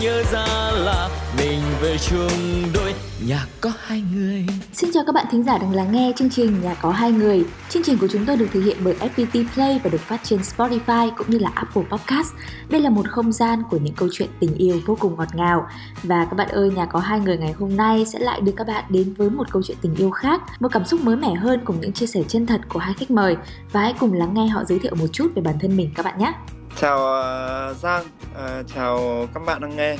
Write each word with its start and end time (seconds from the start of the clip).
nhớ 0.00 0.22
ra 0.32 0.70
là 0.72 1.08
mình 1.38 1.60
về 1.80 1.96
chung 1.98 2.62
đôi 2.74 2.94
nhà 3.26 3.46
có 3.60 3.72
hai 3.78 4.02
người. 4.14 4.46
Xin 4.72 4.90
chào 4.94 5.04
các 5.06 5.14
bạn 5.14 5.26
thính 5.30 5.42
giả 5.42 5.58
đang 5.58 5.74
lắng 5.74 5.92
nghe 5.92 6.12
chương 6.16 6.30
trình 6.30 6.60
Nhà 6.62 6.74
có 6.74 6.90
hai 6.90 7.12
người. 7.12 7.44
Chương 7.68 7.82
trình 7.82 7.98
của 7.98 8.08
chúng 8.08 8.26
tôi 8.26 8.36
được 8.36 8.46
thực 8.52 8.60
hiện 8.60 8.76
bởi 8.84 8.94
FPT 8.94 9.44
Play 9.54 9.80
và 9.84 9.90
được 9.90 10.00
phát 10.00 10.20
trên 10.24 10.40
Spotify 10.40 11.10
cũng 11.16 11.30
như 11.30 11.38
là 11.38 11.50
Apple 11.54 11.82
Podcast. 11.90 12.32
Đây 12.68 12.80
là 12.80 12.90
một 12.90 13.08
không 13.08 13.32
gian 13.32 13.62
của 13.70 13.76
những 13.76 13.94
câu 13.94 14.08
chuyện 14.12 14.28
tình 14.40 14.54
yêu 14.54 14.80
vô 14.86 14.96
cùng 15.00 15.16
ngọt 15.16 15.28
ngào. 15.34 15.66
Và 16.02 16.24
các 16.24 16.34
bạn 16.34 16.48
ơi, 16.48 16.70
Nhà 16.70 16.86
có 16.86 16.98
hai 16.98 17.20
người 17.20 17.38
ngày 17.38 17.52
hôm 17.52 17.76
nay 17.76 18.06
sẽ 18.06 18.18
lại 18.18 18.40
đưa 18.40 18.52
các 18.52 18.66
bạn 18.66 18.84
đến 18.88 19.14
với 19.14 19.30
một 19.30 19.52
câu 19.52 19.62
chuyện 19.62 19.76
tình 19.80 19.94
yêu 19.94 20.10
khác, 20.10 20.42
một 20.60 20.68
cảm 20.72 20.84
xúc 20.84 21.00
mới 21.00 21.16
mẻ 21.16 21.34
hơn 21.34 21.60
cùng 21.64 21.80
những 21.80 21.92
chia 21.92 22.06
sẻ 22.06 22.22
chân 22.28 22.46
thật 22.46 22.60
của 22.68 22.78
hai 22.78 22.94
khách 22.94 23.10
mời. 23.10 23.36
Và 23.72 23.80
hãy 23.80 23.94
cùng 24.00 24.12
lắng 24.12 24.34
nghe 24.34 24.46
họ 24.46 24.64
giới 24.64 24.78
thiệu 24.78 24.94
một 24.94 25.08
chút 25.12 25.28
về 25.34 25.42
bản 25.42 25.58
thân 25.60 25.76
mình 25.76 25.90
các 25.94 26.04
bạn 26.04 26.18
nhé. 26.18 26.32
Chào 26.76 26.98
uh, 26.98 27.76
Giang, 27.76 28.04
uh, 28.32 28.66
chào 28.74 29.26
các 29.34 29.42
bạn 29.46 29.60
đang 29.60 29.76
nghe. 29.76 29.96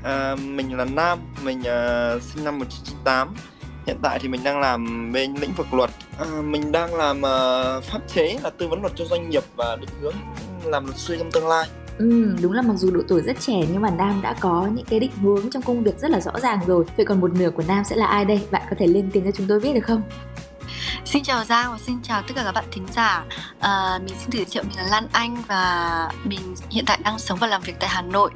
Uh, 0.00 0.40
mình 0.40 0.76
là 0.76 0.84
Nam, 0.84 1.18
mình 1.44 1.58
uh, 1.58 2.22
sinh 2.22 2.44
năm 2.44 2.58
1998. 2.58 3.34
Hiện 3.86 3.96
tại 4.02 4.18
thì 4.22 4.28
mình 4.28 4.44
đang 4.44 4.60
làm 4.60 5.12
bên 5.12 5.34
lĩnh 5.34 5.52
vực 5.52 5.74
luật. 5.74 5.90
Uh, 6.22 6.44
mình 6.44 6.72
đang 6.72 6.94
làm 6.94 7.18
uh, 7.18 7.84
pháp 7.84 8.00
chế 8.14 8.38
là 8.42 8.50
tư 8.50 8.68
vấn 8.68 8.80
luật 8.80 8.92
cho 8.96 9.04
doanh 9.04 9.30
nghiệp 9.30 9.42
và 9.56 9.76
định 9.76 9.90
hướng 10.00 10.14
làm 10.64 10.84
luật 10.84 10.96
sư 10.96 11.16
trong 11.18 11.30
tương 11.32 11.48
lai. 11.48 11.68
Ừ, 11.98 12.36
đúng 12.42 12.52
là 12.52 12.62
mặc 12.62 12.74
dù 12.76 12.90
độ 12.90 13.00
tuổi 13.08 13.22
rất 13.22 13.40
trẻ 13.40 13.60
nhưng 13.72 13.82
mà 13.82 13.90
Nam 13.90 14.20
đã 14.22 14.34
có 14.40 14.68
những 14.74 14.84
cái 14.84 15.00
định 15.00 15.10
hướng 15.22 15.50
trong 15.50 15.62
công 15.62 15.84
việc 15.84 15.98
rất 15.98 16.10
là 16.10 16.20
rõ 16.20 16.32
ràng 16.40 16.60
rồi. 16.66 16.84
Vậy 16.96 17.06
còn 17.06 17.20
một 17.20 17.34
nửa 17.34 17.50
của 17.50 17.62
Nam 17.68 17.84
sẽ 17.84 17.96
là 17.96 18.06
ai 18.06 18.24
đây? 18.24 18.40
Bạn 18.50 18.62
có 18.70 18.76
thể 18.78 18.86
lên 18.86 19.10
tiếng 19.12 19.24
cho 19.24 19.30
chúng 19.30 19.46
tôi 19.46 19.60
biết 19.60 19.72
được 19.74 19.84
không? 19.84 20.02
Xin 21.12 21.22
chào 21.22 21.44
Giang 21.44 21.72
và 21.72 21.78
xin 21.78 21.96
chào 22.02 22.22
tất 22.22 22.34
cả 22.36 22.42
các 22.44 22.52
bạn 22.52 22.64
thính 22.72 22.86
giả. 22.92 23.24
À, 23.60 23.98
mình 23.98 24.14
xin 24.18 24.30
giới 24.30 24.44
thiệu 24.44 24.62
mình 24.62 24.76
là 24.76 24.88
Lan 24.90 25.06
Anh 25.12 25.36
và 25.48 26.08
mình 26.24 26.54
hiện 26.70 26.84
tại 26.86 26.98
đang 27.04 27.18
sống 27.18 27.38
và 27.40 27.46
làm 27.46 27.62
việc 27.62 27.74
tại 27.80 27.88
Hà 27.88 28.02
Nội. 28.02 28.30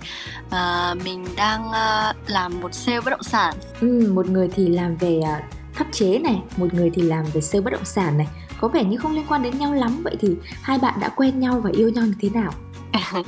À, 0.50 0.94
mình 1.04 1.26
đang 1.36 1.68
uh, 1.68 2.16
làm 2.30 2.60
một 2.60 2.74
sale 2.74 3.00
bất 3.00 3.10
động 3.10 3.22
sản. 3.22 3.54
Ừ, 3.80 4.10
một 4.14 4.26
người 4.26 4.48
thì 4.54 4.68
làm 4.68 4.96
về 4.96 5.20
uh, 5.20 5.44
pháp 5.74 5.84
chế 5.92 6.18
này, 6.18 6.42
một 6.56 6.74
người 6.74 6.90
thì 6.94 7.02
làm 7.02 7.24
về 7.32 7.40
sale 7.40 7.60
bất 7.60 7.72
động 7.72 7.84
sản 7.84 8.18
này. 8.18 8.26
Có 8.60 8.68
vẻ 8.68 8.84
như 8.84 8.96
không 8.96 9.14
liên 9.14 9.26
quan 9.28 9.42
đến 9.42 9.58
nhau 9.58 9.74
lắm. 9.74 10.00
Vậy 10.04 10.16
thì 10.20 10.28
hai 10.62 10.78
bạn 10.78 11.00
đã 11.00 11.08
quen 11.08 11.40
nhau 11.40 11.60
và 11.64 11.70
yêu 11.72 11.88
nhau 11.88 12.04
như 12.04 12.14
thế 12.20 12.30
nào? 12.30 12.52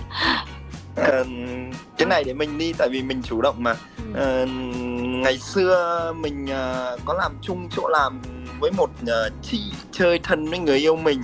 uh, 1.01 1.27
cái 1.99 2.07
này 2.07 2.25
để 2.25 2.35
mình 2.35 2.59
đi 2.59 2.73
tại 2.79 2.89
vì 2.89 3.03
mình 3.03 3.23
chủ 3.23 3.41
động 3.41 3.57
mà. 3.59 3.75
Uh, 4.11 4.49
ngày 5.05 5.39
xưa 5.39 6.13
mình 6.17 6.45
uh, 6.45 7.01
có 7.05 7.15
làm 7.15 7.33
chung 7.43 7.69
chỗ 7.77 7.89
làm 7.89 8.21
với 8.65 8.71
một 8.71 8.91
uh, 9.03 9.33
chị 9.43 9.73
chơi 9.93 10.19
thân 10.19 10.51
với 10.51 10.59
người 10.59 10.79
yêu 10.79 10.97
mình. 10.97 11.23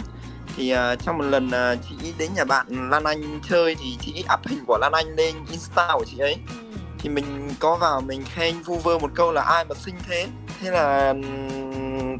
Thì 0.56 0.74
uh, 0.74 0.78
trong 1.04 1.18
một 1.18 1.24
lần 1.24 1.46
uh, 1.46 1.78
chị 1.88 2.12
đến 2.18 2.30
nhà 2.36 2.44
bạn 2.44 2.90
Lan 2.90 3.04
Anh 3.04 3.40
chơi 3.48 3.74
thì 3.74 3.96
chị 4.00 4.24
up 4.34 4.48
hình 4.48 4.64
của 4.66 4.78
Lan 4.80 4.92
Anh 4.92 5.16
lên 5.16 5.34
Insta 5.50 5.88
của 5.92 6.04
chị 6.04 6.18
ấy. 6.18 6.36
Ừ. 6.48 6.78
thì 6.98 7.08
mình 7.08 7.50
có 7.58 7.76
vào 7.76 8.00
mình 8.00 8.24
khen 8.34 8.62
vu 8.62 8.76
vơ 8.76 8.98
một 8.98 9.10
câu 9.14 9.32
là 9.32 9.42
ai 9.42 9.64
mà 9.64 9.74
xinh 9.74 9.94
thế? 10.08 10.26
Thế 10.60 10.70
là 10.70 11.14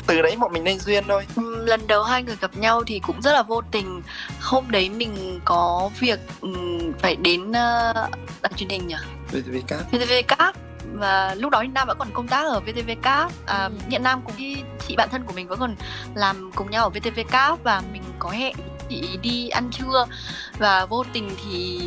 từ 0.06 0.22
đấy 0.22 0.36
bọn 0.40 0.52
mình 0.52 0.64
nên 0.64 0.78
duyên 0.78 1.04
thôi. 1.08 1.26
Ừ, 1.36 1.64
lần 1.64 1.86
đầu 1.86 2.02
hai 2.02 2.22
người 2.22 2.36
gặp 2.40 2.56
nhau 2.56 2.82
thì 2.86 3.00
cũng 3.06 3.22
rất 3.22 3.32
là 3.32 3.42
vô 3.42 3.60
tình. 3.70 4.02
Hôm 4.40 4.70
đấy 4.70 4.90
mình 4.90 5.40
có 5.44 5.90
việc 5.98 6.20
um, 6.40 6.92
phải 6.98 7.16
đến 7.16 7.48
uh, 7.48 8.10
đài 8.42 8.52
truyền 8.56 8.68
hình 8.68 8.86
nhỉ? 8.86 8.96
VTV 9.28 9.56
Cáp. 9.66 9.92
VTV 9.92 10.12
Cáp 10.28 10.69
và 11.00 11.34
lúc 11.38 11.50
đó 11.50 11.58
thì 11.62 11.68
Nam 11.68 11.88
vẫn 11.88 11.98
còn 11.98 12.08
công 12.12 12.28
tác 12.28 12.44
ở 12.44 12.60
VTV 12.60 12.90
Cáp 13.02 13.30
à, 13.46 13.64
ừ. 13.64 13.70
hiện 13.88 14.02
Nam 14.02 14.20
cũng 14.24 14.36
đi 14.36 14.56
chị 14.88 14.96
bạn 14.96 15.08
thân 15.12 15.24
của 15.24 15.32
mình 15.32 15.48
vẫn 15.48 15.58
còn 15.58 15.76
làm 16.14 16.50
cùng 16.54 16.70
nhau 16.70 16.84
ở 16.84 16.90
VTV 16.90 17.20
Cáp 17.30 17.62
và 17.64 17.82
mình 17.92 18.02
có 18.18 18.30
hẹn 18.30 18.54
chị 18.90 19.18
đi 19.22 19.48
ăn 19.48 19.70
trưa. 19.70 20.06
Và 20.58 20.86
vô 20.86 21.04
tình 21.12 21.30
thì 21.44 21.80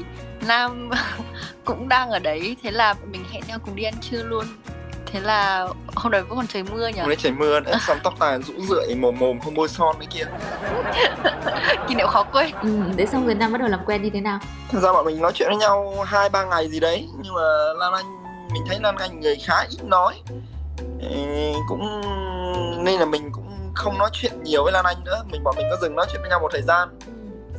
Nam 0.48 0.90
cũng 1.66 1.90
đang 1.90 2.10
ở 2.10 2.20
đấy 2.20 2.58
thế 2.64 2.72
là 2.72 2.94
mình 3.12 3.24
hẹn 3.32 3.44
nhau 3.48 3.60
cùng 3.66 3.76
đi 3.76 3.84
ăn 3.84 3.94
trưa 4.02 4.24
luôn. 4.24 4.46
Thế 5.06 5.20
là 5.20 5.68
hôm 5.96 6.12
đấy 6.12 6.22
vẫn 6.22 6.38
còn 6.38 6.48
trời 6.48 6.64
mưa 6.64 6.88
nhỉ? 6.88 7.00
Hôm 7.00 7.10
đấy 7.10 7.18
trời 7.20 7.32
mưa 7.32 7.60
nữa 7.60 7.78
xong 7.88 7.98
tóc 8.04 8.14
tai 8.20 8.40
rũ 8.42 8.54
rượi 8.70 8.96
mồm 8.96 9.20
mồm 9.20 9.40
không 9.40 9.54
bôi 9.54 9.68
son 9.70 9.96
đấy 10.00 10.08
kia. 10.12 10.24
Kỷ 11.88 11.96
niệm 11.96 12.08
khó 12.08 12.24
quên. 12.24 12.52
Ừ, 12.62 12.80
đấy 12.96 13.08
xong 13.08 13.26
rồi 13.26 13.36
nam 13.36 13.52
bắt 13.52 13.58
đầu 13.58 13.70
làm 13.70 13.80
quen 13.86 14.02
như 14.02 14.10
thế 14.10 14.22
nào? 14.22 14.40
Thật 14.70 14.80
ra 14.80 14.94
bọn 14.94 15.06
mình 15.06 15.22
nói 15.22 15.32
chuyện 15.36 15.50
với 15.50 15.58
nhau 15.58 15.96
hai 16.06 16.30
ba 16.30 16.46
ngày 16.46 16.70
gì 16.70 16.80
đấy 16.80 17.10
nhưng 17.24 17.34
mà 17.34 17.42
lan 17.80 17.94
anh 17.94 18.23
mình 18.54 18.64
thấy 18.68 18.80
Lan 18.80 18.96
Anh 18.96 19.20
người 19.20 19.36
khá 19.36 19.56
ít 19.70 19.84
nói. 19.84 20.14
Cũng 21.70 22.02
nên 22.84 23.00
là 23.00 23.06
mình 23.06 23.32
cũng 23.32 23.48
không 23.74 23.98
nói 23.98 24.10
chuyện 24.14 24.32
nhiều 24.44 24.64
với 24.64 24.74
Lan 24.74 24.86
Anh 24.86 25.04
nữa. 25.04 25.24
Mình 25.32 25.44
bọn 25.44 25.56
mình 25.58 25.66
có 25.70 25.78
dừng 25.82 25.96
nói 25.96 26.06
chuyện 26.12 26.22
với 26.22 26.30
nhau 26.30 26.40
một 26.40 26.50
thời 26.52 26.62
gian. 26.62 26.90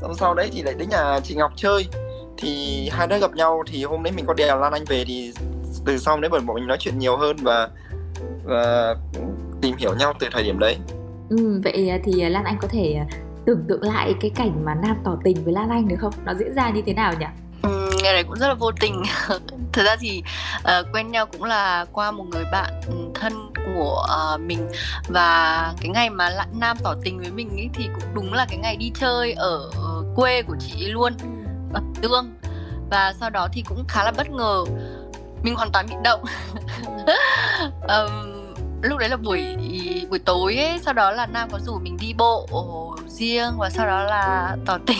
Xong 0.00 0.14
sau 0.14 0.34
đấy 0.34 0.50
thì 0.52 0.62
lại 0.62 0.74
đến 0.78 0.88
nhà 0.88 1.20
chị 1.20 1.34
Ngọc 1.34 1.52
chơi. 1.56 1.86
Thì 2.38 2.88
hai 2.92 3.06
đứa 3.06 3.18
gặp 3.18 3.34
nhau 3.34 3.62
thì 3.66 3.84
hôm 3.84 4.02
đấy 4.02 4.12
mình 4.16 4.26
có 4.26 4.34
đèo 4.34 4.60
Lan 4.60 4.72
Anh 4.72 4.84
về 4.84 5.04
thì 5.06 5.32
từ 5.86 5.98
sau 5.98 6.20
đấy 6.20 6.28
bọn 6.28 6.46
mình 6.54 6.66
nói 6.66 6.76
chuyện 6.80 6.98
nhiều 6.98 7.16
hơn 7.16 7.36
và 7.42 7.68
và 8.44 8.94
tìm 9.60 9.76
hiểu 9.76 9.94
nhau 9.94 10.12
từ 10.20 10.26
thời 10.32 10.42
điểm 10.42 10.58
đấy. 10.58 10.76
Ừ, 11.30 11.60
vậy 11.64 12.00
thì 12.04 12.28
Lan 12.28 12.44
Anh 12.44 12.58
có 12.60 12.68
thể 12.68 13.00
tưởng 13.46 13.64
tượng 13.68 13.82
lại 13.82 14.14
cái 14.20 14.30
cảnh 14.34 14.64
mà 14.64 14.74
Nam 14.74 14.96
tỏ 15.04 15.18
tình 15.24 15.44
với 15.44 15.52
Lan 15.52 15.70
Anh 15.70 15.88
được 15.88 15.96
không? 16.00 16.12
Nó 16.24 16.34
diễn 16.34 16.54
ra 16.54 16.70
như 16.70 16.82
thế 16.86 16.94
nào 16.94 17.12
nhỉ? 17.20 17.26
Ừ, 18.14 18.16
đấy 18.16 18.24
cũng 18.24 18.38
rất 18.38 18.48
là 18.48 18.54
vô 18.54 18.70
tình. 18.80 19.02
Thật 19.72 19.82
ra 19.84 19.96
thì 20.00 20.22
uh, 20.58 20.86
quen 20.92 21.10
nhau 21.10 21.26
cũng 21.26 21.44
là 21.44 21.86
qua 21.92 22.10
một 22.10 22.24
người 22.30 22.44
bạn 22.52 22.72
thân 23.14 23.32
của 23.54 24.06
uh, 24.34 24.40
mình. 24.40 24.68
Và 25.08 25.72
cái 25.80 25.88
ngày 25.88 26.10
mà 26.10 26.46
nam 26.52 26.76
tỏ 26.82 26.94
tình 27.02 27.18
với 27.18 27.30
mình 27.30 27.48
ấy 27.56 27.70
thì 27.74 27.84
cũng 27.94 28.14
đúng 28.14 28.32
là 28.32 28.46
cái 28.48 28.58
ngày 28.58 28.76
đi 28.76 28.92
chơi 28.94 29.32
ở 29.32 29.70
quê 30.16 30.42
của 30.42 30.56
chị 30.60 30.88
luôn 30.88 31.12
ở 31.72 31.80
tương. 32.02 32.34
Và 32.90 33.14
sau 33.20 33.30
đó 33.30 33.48
thì 33.52 33.62
cũng 33.68 33.84
khá 33.88 34.04
là 34.04 34.12
bất 34.16 34.30
ngờ. 34.30 34.64
Mình 35.42 35.54
hoàn 35.54 35.70
toàn 35.72 35.86
bị 35.90 35.94
động. 36.04 36.24
Um, 37.88 38.54
lúc 38.82 38.98
đấy 38.98 39.08
là 39.08 39.16
buổi 39.16 39.56
buổi 40.10 40.18
tối 40.18 40.56
ấy 40.56 40.78
sau 40.82 40.94
đó 40.94 41.10
là 41.10 41.26
nam 41.26 41.48
có 41.52 41.58
rủ 41.58 41.78
mình 41.78 41.96
đi 42.00 42.14
bộ 42.18 42.46
riêng 43.14 43.52
và 43.58 43.70
sau 43.70 43.86
đó 43.86 44.04
là 44.04 44.56
tỏ 44.66 44.78
tình. 44.86 44.98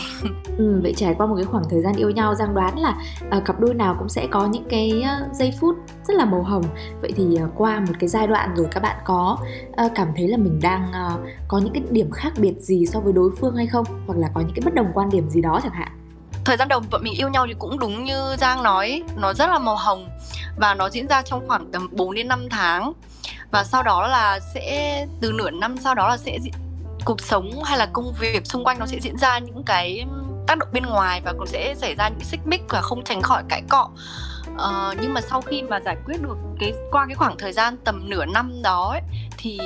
Ừ, 0.58 0.80
vậy 0.82 0.94
trải 0.97 1.14
qua 1.19 1.26
một 1.26 1.34
cái 1.36 1.44
khoảng 1.44 1.64
thời 1.70 1.80
gian 1.80 1.94
yêu 1.94 2.10
nhau 2.10 2.34
giang 2.34 2.54
đoán 2.54 2.78
là 2.78 2.97
uh, 3.36 3.44
cặp 3.44 3.60
đôi 3.60 3.75
nào 3.75 3.97
cũng 3.98 4.08
sẽ 4.08 4.26
có 4.30 4.47
những 4.47 4.64
cái 4.70 5.04
uh, 5.04 5.34
giây 5.34 5.52
phút 5.60 5.76
rất 6.04 6.14
là 6.16 6.25
màu 6.25 6.42
hồng. 6.42 6.64
Vậy 7.00 7.12
thì 7.16 7.25
uh, 7.25 7.50
qua 7.54 7.80
một 7.80 7.92
cái 7.98 8.08
giai 8.08 8.26
đoạn 8.26 8.54
rồi 8.56 8.66
các 8.70 8.82
bạn 8.82 8.97
có 9.04 9.38
uh, 9.84 9.92
cảm 9.94 10.08
thấy 10.16 10.28
là 10.28 10.36
mình 10.36 10.60
đang 10.62 10.91
uh, 10.91 11.20
có 11.48 11.58
những 11.58 11.72
cái 11.72 11.82
điểm 11.91 12.10
khác 12.10 12.32
biệt 12.36 12.54
gì 12.60 12.86
so 12.86 13.00
với 13.00 13.12
đối 13.12 13.30
phương 13.41 13.56
hay 13.56 13.66
không? 13.66 13.84
Hoặc 14.06 14.19
là 14.19 14.28
có 14.34 14.41
những 14.41 14.54
cái 14.54 14.62
bất 14.64 14.75
đồng 14.75 14.86
quan 14.94 15.10
điểm 15.10 15.31
gì 15.31 15.41
đó 15.41 15.60
chẳng 15.62 15.72
hạn? 15.72 15.88
Thời 16.44 16.56
gian 16.56 16.69
đầu 16.69 16.81
bọn 16.91 17.02
mình 17.04 17.14
yêu 17.14 17.28
nhau 17.28 17.46
thì 17.48 17.54
cũng 17.58 17.78
đúng 17.78 18.04
như 18.04 18.36
Giang 18.38 18.62
nói 18.62 19.02
nó 19.16 19.34
rất 19.34 19.50
là 19.50 19.58
màu 19.58 19.76
hồng 19.76 20.08
và 20.56 20.75
nó 20.75 20.91
diễn 20.91 21.06
ra 21.06 21.22
trong 21.22 21.48
khoảng 21.48 21.72
tầm 21.72 21.88
4 21.92 22.14
đến 22.14 22.28
5 22.28 22.48
tháng. 22.50 22.92
Và 23.50 23.64
sau 23.64 23.82
đó 23.82 24.06
là 24.06 24.41
sẽ 24.54 25.06
từ 25.20 25.32
nửa 25.32 25.50
năm 25.50 25.76
sau 25.76 25.94
đó 25.94 26.08
là 26.08 26.16
sẽ 26.16 26.38
cuộc 27.04 27.20
sống 27.20 27.65
hay 27.65 27.78
là 27.78 27.87
công 27.87 28.12
việc 28.20 28.47
xung 28.47 28.65
quanh 28.65 28.78
nó 28.78 28.87
sẽ 28.87 28.98
diễn 29.00 29.19
ra 29.19 29.38
những 29.38 29.62
cái 29.66 30.04
tác 30.47 30.59
động 30.59 30.69
bên 30.72 30.87
ngoài 30.87 31.20
và 31.25 31.32
cũng 31.38 31.47
sẽ 31.47 31.75
xảy 31.78 31.94
ra 31.94 32.09
những 32.09 32.25
xích 32.25 32.41
mích 32.44 32.62
và 32.69 32.81
không 32.81 33.04
tránh 33.04 33.22
khỏi 33.22 33.42
cãi 33.48 33.62
cọ 33.69 33.91
uh, 34.54 34.97
nhưng 35.00 35.14
mà 35.14 35.20
sau 35.20 35.41
khi 35.41 35.62
mà 35.62 35.81
giải 35.81 35.97
quyết 36.06 36.22
được 36.22 36.37
cái 36.60 36.72
qua 36.91 37.06
cái 37.06 37.14
khoảng 37.14 37.38
thời 37.38 37.53
gian 37.53 37.76
tầm 37.84 38.10
nửa 38.10 38.25
năm 38.25 38.62
đó 38.62 38.91
ấy, 38.91 39.03
thì 39.38 39.59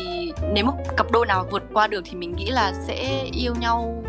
nếu 0.52 0.64
một 0.64 0.74
cặp 0.96 1.10
đôi 1.10 1.26
nào 1.26 1.46
vượt 1.50 1.62
qua 1.72 1.86
được 1.86 2.00
thì 2.04 2.16
mình 2.16 2.36
nghĩ 2.36 2.50
là 2.50 2.72
sẽ 2.86 3.24
yêu 3.32 3.54
nhau 3.60 4.04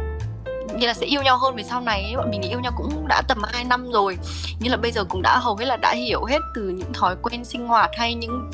như 0.75 0.87
là 0.87 0.93
sẽ 0.93 1.05
yêu 1.05 1.21
nhau 1.21 1.37
hơn 1.37 1.55
về 1.55 1.63
sau 1.63 1.81
này 1.81 2.03
ấy. 2.03 2.15
bọn 2.15 2.31
mình 2.31 2.41
yêu 2.41 2.59
nhau 2.59 2.71
cũng 2.77 3.07
đã 3.07 3.21
tầm 3.27 3.37
2 3.43 3.63
năm 3.63 3.91
rồi 3.91 4.17
như 4.59 4.69
là 4.69 4.77
bây 4.77 4.91
giờ 4.91 5.03
cũng 5.03 5.21
đã 5.21 5.37
hầu 5.37 5.55
hết 5.55 5.65
là 5.65 5.77
đã 5.77 5.93
hiểu 5.93 6.23
hết 6.23 6.39
từ 6.55 6.69
những 6.69 6.93
thói 6.93 7.15
quen 7.21 7.45
sinh 7.45 7.67
hoạt 7.67 7.89
hay 7.93 8.13
những 8.13 8.51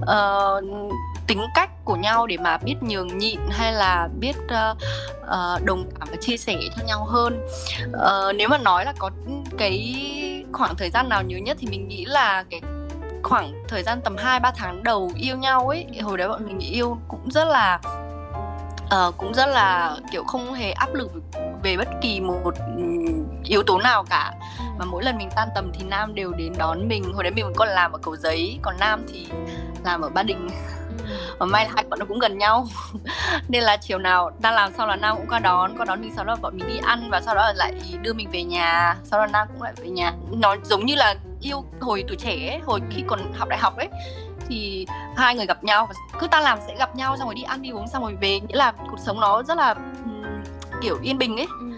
uh, 0.00 0.92
tính 1.26 1.46
cách 1.54 1.70
của 1.84 1.96
nhau 1.96 2.26
để 2.26 2.36
mà 2.36 2.58
biết 2.58 2.76
nhường 2.80 3.18
nhịn 3.18 3.40
hay 3.50 3.72
là 3.72 4.08
biết 4.20 4.36
uh, 4.44 4.76
uh, 5.20 5.64
đồng 5.64 5.90
cảm 6.00 6.08
và 6.10 6.16
chia 6.20 6.36
sẻ 6.36 6.56
cho 6.76 6.84
nhau 6.86 7.04
hơn. 7.04 7.46
Uh, 7.86 8.36
nếu 8.36 8.48
mà 8.48 8.58
nói 8.58 8.84
là 8.84 8.92
có 8.98 9.10
cái 9.58 10.04
khoảng 10.52 10.74
thời 10.76 10.90
gian 10.90 11.08
nào 11.08 11.22
nhớ 11.22 11.36
nhất 11.36 11.56
thì 11.60 11.68
mình 11.70 11.88
nghĩ 11.88 12.04
là 12.04 12.44
cái 12.50 12.60
khoảng 13.22 13.64
thời 13.68 13.82
gian 13.82 14.00
tầm 14.00 14.16
2 14.16 14.40
3 14.40 14.52
tháng 14.56 14.82
đầu 14.82 15.12
yêu 15.16 15.36
nhau 15.36 15.68
ấy, 15.68 15.86
hồi 16.02 16.18
đấy 16.18 16.28
bọn 16.28 16.46
mình 16.46 16.58
yêu 16.58 16.98
cũng 17.08 17.30
rất 17.30 17.44
là 17.48 17.80
uh, 18.84 19.16
cũng 19.16 19.34
rất 19.34 19.46
là 19.46 19.96
kiểu 20.12 20.24
không 20.24 20.54
hề 20.54 20.70
áp 20.70 20.94
lực 20.94 21.10
về 21.62 21.76
bất 21.76 21.88
kỳ 22.00 22.20
một 22.20 22.54
yếu 23.44 23.62
tố 23.62 23.78
nào 23.78 24.04
cả. 24.10 24.32
Và 24.78 24.84
mỗi 24.84 25.04
lần 25.04 25.18
mình 25.18 25.30
tan 25.36 25.48
tầm 25.54 25.70
thì 25.72 25.84
nam 25.84 26.14
đều 26.14 26.32
đến 26.32 26.52
đón 26.58 26.88
mình. 26.88 27.12
Hồi 27.14 27.22
đấy 27.24 27.32
mình 27.32 27.52
còn 27.56 27.68
làm 27.68 27.92
ở 27.92 27.98
cầu 27.98 28.16
giấy 28.16 28.58
còn 28.62 28.74
nam 28.78 29.06
thì 29.12 29.26
làm 29.84 30.00
ở 30.00 30.08
ba 30.08 30.22
đình 30.22 30.48
và 31.38 31.46
may 31.46 31.64
là 31.64 31.70
hai 31.74 31.84
bọn 31.90 31.98
nó 31.98 32.06
cũng 32.06 32.18
gần 32.18 32.38
nhau. 32.38 32.66
Nên 33.48 33.62
là 33.62 33.76
chiều 33.76 33.98
nào 33.98 34.30
đang 34.40 34.54
làm 34.54 34.72
xong 34.72 34.88
là 34.88 34.96
nam 34.96 35.16
cũng 35.16 35.26
qua 35.26 35.38
đón 35.38 35.76
qua 35.76 35.84
đón 35.84 36.00
mình 36.00 36.12
sau 36.16 36.24
đó 36.24 36.36
bọn 36.42 36.58
mình 36.58 36.68
đi 36.68 36.78
ăn 36.82 37.08
và 37.10 37.20
sau 37.20 37.34
đó 37.34 37.52
lại 37.56 37.72
đưa 38.02 38.12
mình 38.12 38.30
về 38.30 38.44
nhà. 38.44 38.96
Sau 39.04 39.20
đó 39.20 39.26
nam 39.26 39.48
cũng 39.52 39.62
lại 39.62 39.72
về 39.76 39.88
nhà. 39.88 40.12
Nó 40.30 40.56
giống 40.64 40.86
như 40.86 40.94
là 40.94 41.14
yêu 41.40 41.64
hồi 41.80 42.04
tuổi 42.08 42.16
trẻ 42.16 42.48
ấy, 42.48 42.60
hồi 42.66 42.80
khi 42.90 43.02
còn 43.06 43.32
học 43.32 43.48
đại 43.48 43.58
học 43.58 43.76
ấy 43.76 43.88
thì 44.48 44.86
hai 45.16 45.34
người 45.34 45.46
gặp 45.46 45.64
nhau 45.64 45.88
cứ 46.18 46.26
ta 46.26 46.40
làm 46.40 46.58
sẽ 46.66 46.76
gặp 46.76 46.96
nhau 46.96 47.16
xong 47.16 47.26
rồi 47.26 47.34
đi 47.34 47.42
ăn 47.42 47.62
đi 47.62 47.70
uống 47.70 47.88
xong 47.88 48.02
rồi 48.02 48.14
về. 48.20 48.40
Nghĩa 48.40 48.56
là 48.56 48.72
cuộc 48.72 48.98
sống 48.98 49.20
nó 49.20 49.42
rất 49.42 49.58
là 49.58 49.74
kiểu 50.82 50.98
yên 51.02 51.18
bình 51.18 51.36
ấy. 51.36 51.46
ừ 51.60 51.69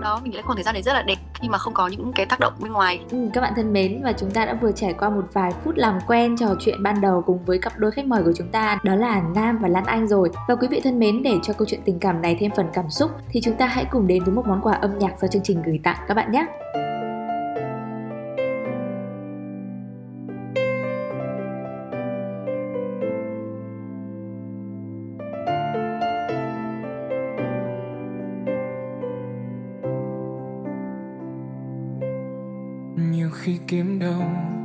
đó 0.00 0.20
mình 0.22 0.30
nghĩ 0.30 0.36
là 0.36 0.42
khoảng 0.42 0.56
thời 0.56 0.64
gian 0.64 0.72
này 0.72 0.82
rất 0.82 0.92
là 0.92 1.02
đẹp 1.02 1.16
khi 1.34 1.48
mà 1.48 1.58
không 1.58 1.74
có 1.74 1.88
những 1.88 2.12
cái 2.12 2.26
tác 2.26 2.40
động 2.40 2.52
bên 2.62 2.72
ngoài. 2.72 3.00
Ừ, 3.10 3.18
các 3.32 3.40
bạn 3.40 3.52
thân 3.56 3.72
mến 3.72 4.02
và 4.04 4.12
chúng 4.12 4.30
ta 4.30 4.44
đã 4.44 4.54
vừa 4.54 4.72
trải 4.72 4.92
qua 4.92 5.10
một 5.10 5.24
vài 5.32 5.52
phút 5.64 5.76
làm 5.76 5.98
quen 6.06 6.36
trò 6.36 6.46
chuyện 6.60 6.82
ban 6.82 7.00
đầu 7.00 7.22
cùng 7.26 7.44
với 7.44 7.58
cặp 7.58 7.78
đôi 7.78 7.90
khách 7.90 8.06
mời 8.06 8.22
của 8.22 8.32
chúng 8.36 8.48
ta 8.48 8.78
đó 8.82 8.94
là 8.94 9.22
Nam 9.34 9.58
và 9.58 9.68
Lan 9.68 9.84
Anh 9.84 10.08
rồi. 10.08 10.30
Và 10.48 10.54
quý 10.54 10.68
vị 10.68 10.80
thân 10.84 10.98
mến 10.98 11.22
để 11.22 11.38
cho 11.42 11.52
câu 11.52 11.66
chuyện 11.68 11.80
tình 11.84 11.98
cảm 11.98 12.22
này 12.22 12.36
thêm 12.40 12.50
phần 12.56 12.66
cảm 12.72 12.90
xúc 12.90 13.10
thì 13.28 13.40
chúng 13.44 13.56
ta 13.56 13.66
hãy 13.66 13.84
cùng 13.90 14.06
đến 14.06 14.24
với 14.24 14.34
một 14.34 14.46
món 14.46 14.60
quà 14.62 14.72
âm 14.72 14.98
nhạc 14.98 15.20
do 15.20 15.28
chương 15.28 15.42
trình 15.42 15.62
gửi 15.62 15.80
tặng 15.84 15.96
các 16.08 16.14
bạn 16.14 16.32
nhé. 16.32 16.46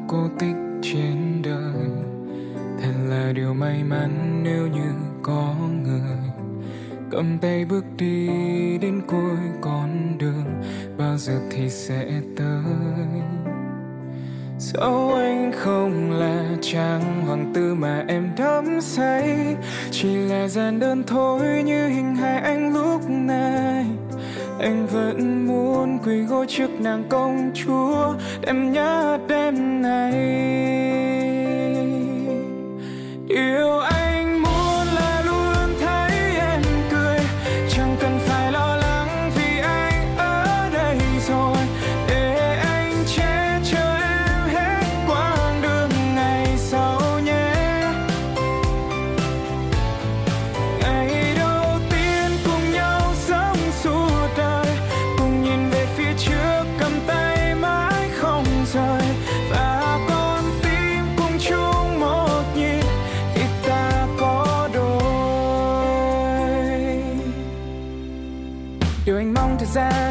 Cô 0.08 0.28
tích 0.40 0.56
trên 0.82 1.42
đời. 1.44 1.90
Thật 2.82 2.94
là 3.10 3.32
điều 3.36 3.54
may 3.54 3.84
mắn 3.84 4.42
nếu 4.44 4.68
như 4.68 4.92
có 5.24 5.56
người 5.84 6.32
cầm 7.12 7.38
tay 7.38 7.66
bước 7.66 7.86
đi 7.98 8.28
đến 8.78 9.02
cuối 9.08 9.38
con 9.62 10.18
đường, 10.18 10.62
bao 10.98 11.18
giờ 11.18 11.34
thì 11.52 11.70
sẽ 11.70 12.22
tới. 12.38 12.64
Dẫu 14.60 15.14
anh 15.14 15.52
không 15.56 16.12
là 16.12 16.46
chàng 16.62 17.26
hoàng 17.26 17.52
tử 17.56 17.74
mà 17.74 18.06
em 18.08 18.30
đắm 18.38 18.82
say, 18.82 19.56
chỉ 19.92 20.16
là 20.16 20.48
gian 20.48 20.80
đơn 20.80 21.04
thôi 21.08 21.64
như 21.66 21.88
hình 21.88 22.16
hài 22.16 22.38
anh 22.38 22.74
lúc 22.74 23.10
này 23.10 23.86
anh 24.62 24.88
vẫn 24.88 25.48
muốn 25.48 26.00
quỳ 26.06 26.22
gối 26.22 26.46
trước 26.50 26.70
nàng 26.80 27.04
công 27.10 27.52
chúa 27.54 28.14
đêm 28.42 28.72
nhớ 28.72 29.18
đêm 29.28 29.82
này. 29.82 30.12
Yêu 33.28 33.80
anh 33.80 34.01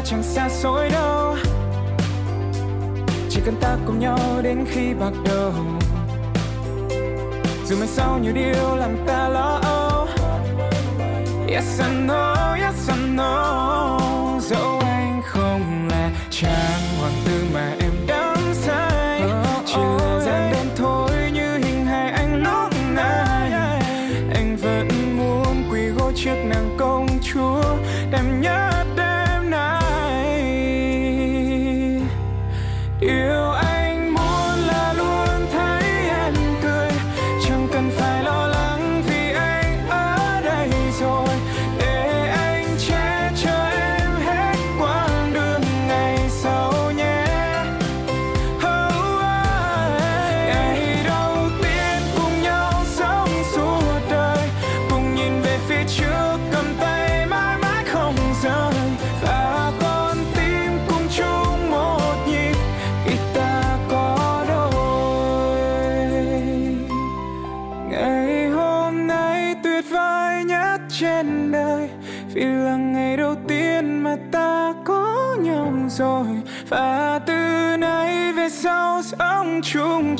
chẳng 0.03 0.23
xa 0.23 0.49
xôi 0.49 0.89
đâu. 0.89 1.35
Chỉ 3.29 3.41
cần 3.45 3.55
ta 3.61 3.77
cùng 3.85 3.99
nhau 3.99 4.17
đến 4.43 4.65
khi 4.69 4.93
bạc 4.93 5.11
đầu. 5.25 5.53
Dù 7.65 7.77
mai 7.77 7.87
sau 7.87 8.19
nhiều 8.19 8.33
điều 8.33 8.75
làm 8.75 8.97
ta 9.07 9.29
lo 9.29 9.59
âu. 9.63 10.07
Yes, 11.47 11.79
I 11.79 11.85
know, 12.07 12.53
yes, 12.53 12.89
I 12.89 12.95
know. 13.15 14.39
Dẫu 14.39 14.79
anh 14.79 15.21
không 15.25 15.87
là 15.89 16.11
chàng 16.29 16.81
hoàng 16.99 17.13
tử 17.25 17.43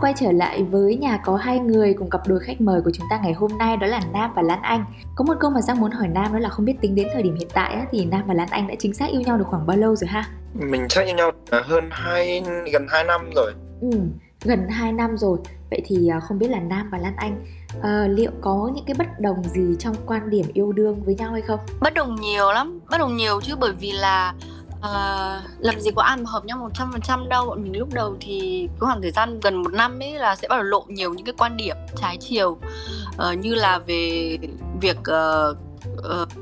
quay 0.00 0.14
trở 0.16 0.32
lại 0.32 0.62
với 0.62 0.96
nhà 0.96 1.16
có 1.24 1.36
hai 1.36 1.58
người 1.58 1.94
cùng 1.94 2.10
cặp 2.10 2.20
đôi 2.28 2.40
khách 2.40 2.60
mời 2.60 2.82
của 2.82 2.90
chúng 2.94 3.06
ta 3.10 3.20
ngày 3.22 3.32
hôm 3.32 3.58
nay 3.58 3.76
đó 3.76 3.86
là 3.86 4.00
Nam 4.12 4.32
và 4.34 4.42
Lan 4.42 4.62
Anh. 4.62 4.84
Có 5.14 5.24
một 5.24 5.34
câu 5.40 5.50
mà 5.50 5.60
Giang 5.60 5.80
muốn 5.80 5.90
hỏi 5.90 6.08
Nam 6.08 6.32
đó 6.32 6.38
là 6.38 6.48
không 6.48 6.64
biết 6.64 6.80
tính 6.80 6.94
đến 6.94 7.08
thời 7.12 7.22
điểm 7.22 7.34
hiện 7.38 7.48
tại 7.54 7.74
á, 7.74 7.86
thì 7.92 8.04
Nam 8.04 8.22
và 8.26 8.34
Lan 8.34 8.48
Anh 8.50 8.66
đã 8.66 8.74
chính 8.78 8.94
xác 8.94 9.10
yêu 9.10 9.20
nhau 9.20 9.38
được 9.38 9.44
khoảng 9.48 9.66
bao 9.66 9.76
lâu 9.76 9.96
rồi 9.96 10.08
ha? 10.08 10.24
Mình 10.54 10.86
chắc 10.88 11.06
yêu 11.06 11.14
nhau 11.14 11.32
hơn 11.50 11.88
hai 11.90 12.42
gần 12.72 12.86
2 12.88 13.04
năm 13.04 13.30
rồi. 13.34 13.52
Ừ, 13.80 13.90
gần 14.44 14.68
2 14.68 14.92
năm 14.92 15.16
rồi. 15.16 15.38
Vậy 15.70 15.82
thì 15.84 16.08
à, 16.08 16.20
không 16.20 16.38
biết 16.38 16.50
là 16.50 16.60
Nam 16.60 16.88
và 16.92 16.98
Lan 16.98 17.16
Anh 17.16 17.44
uh, 17.78 18.18
liệu 18.18 18.30
có 18.40 18.70
những 18.74 18.84
cái 18.84 18.94
bất 18.98 19.20
đồng 19.20 19.42
gì 19.44 19.76
trong 19.78 19.94
quan 20.06 20.30
điểm 20.30 20.46
yêu 20.54 20.72
đương 20.72 21.02
với 21.04 21.14
nhau 21.14 21.32
hay 21.32 21.42
không? 21.42 21.60
Bất 21.80 21.94
đồng 21.94 22.16
nhiều 22.20 22.52
lắm, 22.52 22.80
bất 22.90 22.98
đồng 22.98 23.16
nhiều 23.16 23.40
chứ 23.40 23.56
bởi 23.60 23.72
vì 23.72 23.92
là 23.92 24.34
à, 24.82 25.42
làm 25.58 25.80
gì 25.80 25.90
có 25.96 26.02
ăn 26.02 26.24
mà 26.24 26.30
hợp 26.30 26.44
nhau 26.44 26.58
một 26.58 26.70
trăm 26.74 26.92
phần 26.92 27.00
trăm 27.00 27.28
đâu. 27.28 27.46
Bọn 27.46 27.62
mình 27.62 27.78
lúc 27.78 27.88
đầu 27.92 28.16
thì 28.20 28.68
có 28.78 28.86
khoảng 28.86 29.02
thời 29.02 29.10
gian 29.10 29.40
gần 29.40 29.62
một 29.62 29.72
năm 29.72 30.02
ấy 30.02 30.12
là 30.12 30.36
sẽ 30.36 30.48
bắt 30.48 30.56
đầu 30.56 30.64
lộ 30.64 30.84
nhiều 30.88 31.14
những 31.14 31.26
cái 31.26 31.34
quan 31.38 31.56
điểm 31.56 31.76
trái 31.96 32.16
chiều. 32.20 32.58
Uh, 33.30 33.38
như 33.38 33.54
là 33.54 33.78
về 33.78 34.38
việc 34.80 34.96
uh, 34.98 35.56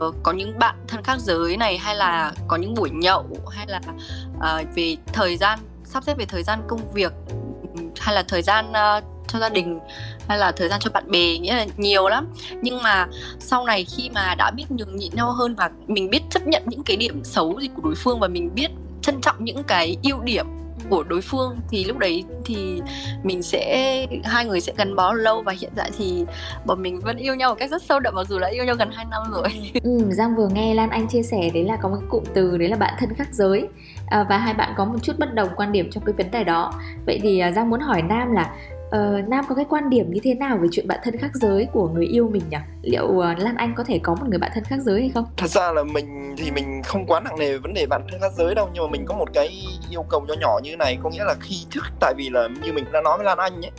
uh, 0.06 0.14
có 0.23 0.32
những 0.32 0.59
bạn 0.59 0.76
thân 0.88 1.02
khác 1.02 1.18
giới 1.20 1.56
này 1.56 1.78
hay 1.78 1.94
là 1.94 2.32
có 2.49 2.56
những 2.56 2.75
buổi 2.75 2.90
nhậu 2.90 3.26
hay 3.50 3.66
là 3.66 3.80
uh, 4.37 4.66
về 4.75 4.97
thời 5.12 5.37
gian 5.37 5.59
sắp 5.85 6.04
xếp 6.04 6.18
về 6.18 6.25
thời 6.25 6.42
gian 6.42 6.62
công 6.68 6.92
việc 6.92 7.12
ừ, 7.76 7.82
hay 8.00 8.14
là 8.14 8.23
thời 8.28 8.42
gian 8.42 8.70
uh, 8.70 9.04
cho 9.28 9.38
gia 9.38 9.49
đình 9.49 9.78
hay 10.30 10.38
là 10.38 10.52
thời 10.52 10.68
gian 10.68 10.80
cho 10.80 10.90
bạn 10.90 11.10
bè 11.10 11.38
nghĩa 11.38 11.54
là 11.54 11.66
nhiều 11.76 12.08
lắm 12.08 12.28
nhưng 12.62 12.82
mà 12.82 13.06
sau 13.38 13.64
này 13.64 13.84
khi 13.84 14.10
mà 14.14 14.34
đã 14.34 14.50
biết 14.50 14.64
nhường 14.70 14.96
nhịn 14.96 15.14
nhau 15.14 15.32
hơn 15.32 15.54
và 15.54 15.70
mình 15.87 16.10
biết 16.10 16.22
chấp 16.30 16.46
nhận 16.46 16.62
những 16.66 16.82
cái 16.82 16.96
điểm 16.96 17.25
xấu 17.25 17.60
gì 17.60 17.68
của 17.76 17.82
đối 17.82 17.94
phương 17.94 18.20
và 18.20 18.28
mình 18.28 18.50
biết 18.54 18.68
trân 19.02 19.20
trọng 19.20 19.44
những 19.44 19.62
cái 19.64 19.96
ưu 20.02 20.20
điểm 20.20 20.46
của 20.90 21.02
đối 21.02 21.20
phương 21.20 21.60
thì 21.68 21.84
lúc 21.84 21.99
đấy 21.99 22.25
thì 22.44 22.80
mình 23.22 23.42
sẽ 23.42 24.06
hai 24.25 24.44
người 24.44 24.60
sẽ 24.60 24.72
gắn 24.76 24.96
bó 24.96 25.12
lâu 25.12 25.42
và 25.42 25.54
hiện 25.60 25.70
tại 25.76 25.90
thì 25.99 26.25
bọn 26.66 26.82
mình 26.82 27.00
vẫn 27.00 27.16
yêu 27.16 27.34
nhau 27.34 27.50
một 27.50 27.56
cách 27.58 27.70
rất 27.70 27.82
sâu 27.82 28.00
đậm 28.00 28.14
mặc 28.14 28.26
dù 28.28 28.38
đã 28.38 28.49
yêu 28.49 28.64
nhau 28.64 28.75
gần 28.78 28.90
2 28.92 29.04
năm 29.10 29.22
rồi. 29.32 29.49
Ừ, 29.82 29.99
Giang 30.10 30.37
vừa 30.37 30.49
nghe 30.49 30.75
Lan 30.75 30.90
Anh 30.90 31.08
chia 31.08 31.22
sẻ 31.22 31.50
đấy 31.54 31.64
là 31.64 31.76
có 31.76 31.88
một 31.88 31.96
cái 32.00 32.08
cụm 32.10 32.25
từ 32.34 32.58
đấy 32.58 32.68
là 32.68 32.76
bạn 32.76 32.94
thân 32.99 33.14
khác 33.14 33.28
giới 33.32 33.68
à, 34.06 34.26
và 34.28 34.38
hai 34.38 34.54
bạn 34.54 34.75
có 34.76 34.84
một 34.84 34.99
chút 35.02 35.18
bất 35.18 35.34
đồng 35.34 35.49
quan 35.56 35.72
điểm 35.72 35.90
trong 35.90 36.04
cái 36.04 36.12
vấn 36.12 36.30
đề 36.30 36.44
đó. 36.44 36.72
Vậy 37.06 37.20
thì 37.22 37.38
à, 37.38 37.52
Giang 37.52 37.70
muốn 37.70 37.80
hỏi 37.80 38.02
Nam 38.02 38.32
là 38.32 38.54
uh, 38.97 39.28
Nam 39.28 39.44
có 39.49 39.54
cái 39.54 39.64
quan 39.68 39.90
điểm 39.90 40.12
như 40.12 40.20
thế 40.25 40.35
nào 40.35 40.59
về 40.59 40.68
chuyện 40.73 40.88
bạn 40.88 41.00
thân 41.04 41.18
khác 41.18 41.30
giới 41.35 41.68
của 41.73 41.88
người 41.88 42.06
yêu 42.06 42.28
mình 42.32 42.42
nhỉ? 42.50 42.56
Liệu 42.82 43.06
uh, 43.06 43.38
Lan 43.38 43.56
Anh 43.56 43.75
có 43.76 43.85
thể 43.85 44.00
có 44.02 44.14
một 44.14 44.26
người 44.28 44.38
bạn 44.38 44.50
thân 44.54 44.64
khác 44.64 44.78
giới 44.80 45.00
hay 45.00 45.11
không? 45.14 45.25
Thật 45.37 45.50
ra 45.50 45.73
là 45.73 45.82
mình 45.85 46.35
thì 46.37 46.50
mình 46.50 46.82
không 46.85 47.06
quá 47.06 47.20
nặng 47.20 47.38
nề 47.38 47.52
về 47.52 47.59
vấn 47.59 47.75
đề 47.75 47.87
bạn 47.87 48.02
thân 48.11 48.20
khác 48.20 48.32
giới 48.37 48.54
đâu 48.54 48.68
nhưng 48.73 48.85
mà 48.85 48.90
mình 48.90 49.04
có 49.06 49.14
một 49.14 49.28
cái 49.32 49.49
yêu 49.90 50.02
cầu 50.02 50.25
nhỏ 50.28 50.35
nhỏ 50.40 50.61
như 50.62 50.76
này 50.76 50.99
có 51.02 51.11
nghĩa 51.11 51.25
là 51.25 51.35
khi 51.40 51.56
trước 51.70 51.85
tại 52.00 52.14
vì 52.16 52.28
là 52.30 52.49
như 52.62 52.73
mình 52.73 52.85
đã 52.92 53.00
nói 53.00 53.18
với 53.18 53.26
Lan 53.26 53.38
Anh 53.38 53.64
ấy 53.64 53.70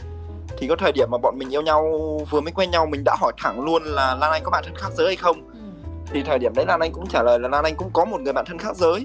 thì 0.57 0.67
có 0.67 0.75
thời 0.75 0.91
điểm 0.91 1.07
mà 1.11 1.17
bọn 1.17 1.37
mình 1.37 1.49
yêu 1.49 1.61
nhau 1.61 1.83
vừa 2.29 2.41
mới 2.41 2.51
quen 2.51 2.71
nhau 2.71 2.85
mình 2.85 3.03
đã 3.05 3.15
hỏi 3.19 3.33
thẳng 3.37 3.61
luôn 3.65 3.83
là 3.83 4.15
Lan 4.15 4.31
Anh 4.31 4.43
có 4.43 4.51
bạn 4.51 4.63
thân 4.63 4.75
khác 4.75 4.89
giới 4.97 5.07
hay 5.07 5.15
không 5.15 5.47
ừ. 5.47 5.59
thì 6.13 6.23
thời 6.23 6.39
điểm 6.39 6.53
đấy 6.55 6.65
Lan 6.65 6.79
Anh 6.79 6.91
cũng 6.91 7.07
trả 7.07 7.23
lời 7.23 7.39
là 7.39 7.47
Lan 7.47 7.63
Anh 7.63 7.75
cũng 7.75 7.89
có 7.93 8.05
một 8.05 8.21
người 8.21 8.33
bạn 8.33 8.45
thân 8.47 8.57
khác 8.57 8.75
giới 8.75 9.03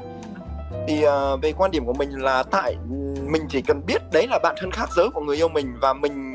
thì 0.88 1.04
uh, 1.06 1.42
về 1.42 1.52
quan 1.52 1.70
điểm 1.70 1.86
của 1.86 1.92
mình 1.92 2.10
là 2.10 2.42
tại 2.42 2.76
mình 3.28 3.42
chỉ 3.48 3.62
cần 3.62 3.86
biết 3.86 4.02
đấy 4.12 4.26
là 4.30 4.38
bạn 4.42 4.54
thân 4.60 4.70
khác 4.70 4.88
giới 4.96 5.08
của 5.14 5.20
người 5.20 5.36
yêu 5.36 5.48
mình 5.48 5.74
và 5.80 5.92
mình 5.92 6.32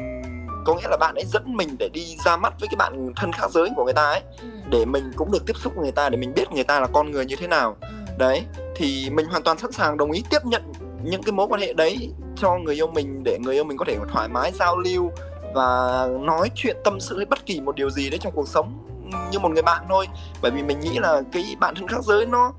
có 0.65 0.75
nghĩa 0.75 0.87
là 0.89 0.97
bạn 0.97 1.15
ấy 1.15 1.25
dẫn 1.25 1.43
mình 1.57 1.69
để 1.79 1.89
đi 1.93 2.17
ra 2.25 2.37
mắt 2.37 2.53
với 2.59 2.67
cái 2.67 2.75
bạn 2.75 3.13
thân 3.15 3.31
khác 3.31 3.51
giới 3.51 3.69
của 3.75 3.83
người 3.83 3.93
ta 3.93 4.03
ấy 4.03 4.21
ừ. 4.41 4.47
để 4.69 4.85
mình 4.85 5.11
cũng 5.15 5.31
được 5.31 5.45
tiếp 5.45 5.57
xúc 5.57 5.73
với 5.75 5.83
người 5.83 5.91
ta 5.91 6.09
để 6.09 6.17
mình 6.17 6.33
biết 6.35 6.51
người 6.51 6.63
ta 6.63 6.79
là 6.79 6.87
con 6.87 7.11
người 7.11 7.25
như 7.25 7.35
thế 7.35 7.47
nào 7.47 7.75
ừ. 7.81 7.87
đấy 8.17 8.43
thì 8.75 9.09
mình 9.09 9.25
hoàn 9.25 9.43
toàn 9.43 9.57
sẵn 9.57 9.71
sàng 9.71 9.97
đồng 9.97 10.11
ý 10.11 10.23
tiếp 10.29 10.45
nhận 10.45 10.61
những 11.03 11.23
cái 11.23 11.31
mối 11.31 11.47
quan 11.47 11.61
hệ 11.61 11.73
đấy 11.73 12.13
cho 12.35 12.57
người 12.57 12.75
yêu 12.75 12.87
mình 12.87 13.23
để 13.23 13.37
người 13.39 13.55
yêu 13.55 13.63
mình 13.63 13.77
có 13.77 13.85
thể 13.85 13.97
thoải 14.11 14.27
mái 14.29 14.51
giao 14.59 14.77
lưu 14.77 15.11
và 15.53 16.07
nói 16.19 16.49
chuyện 16.55 16.77
tâm 16.83 16.99
sự 16.99 17.15
với 17.15 17.25
bất 17.25 17.45
kỳ 17.45 17.61
một 17.61 17.75
điều 17.75 17.89
gì 17.89 18.09
đấy 18.09 18.19
trong 18.19 18.33
cuộc 18.35 18.47
sống 18.47 18.87
như 19.31 19.39
một 19.39 19.49
người 19.51 19.63
bạn 19.63 19.85
thôi 19.89 20.07
bởi 20.41 20.51
vì 20.51 20.63
mình 20.63 20.79
nghĩ 20.79 20.99
là 20.99 21.21
cái 21.31 21.55
bạn 21.59 21.75
thân 21.75 21.87
khác 21.87 22.03
giới 22.03 22.25
nó 22.25 22.53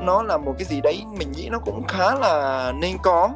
nó 0.00 0.22
là 0.22 0.38
một 0.38 0.54
cái 0.58 0.64
gì 0.64 0.80
đấy 0.80 1.02
mình 1.18 1.32
nghĩ 1.32 1.48
nó 1.52 1.58
cũng 1.58 1.82
khá 1.88 2.14
là 2.14 2.72
nên 2.80 2.96
có. 3.02 3.30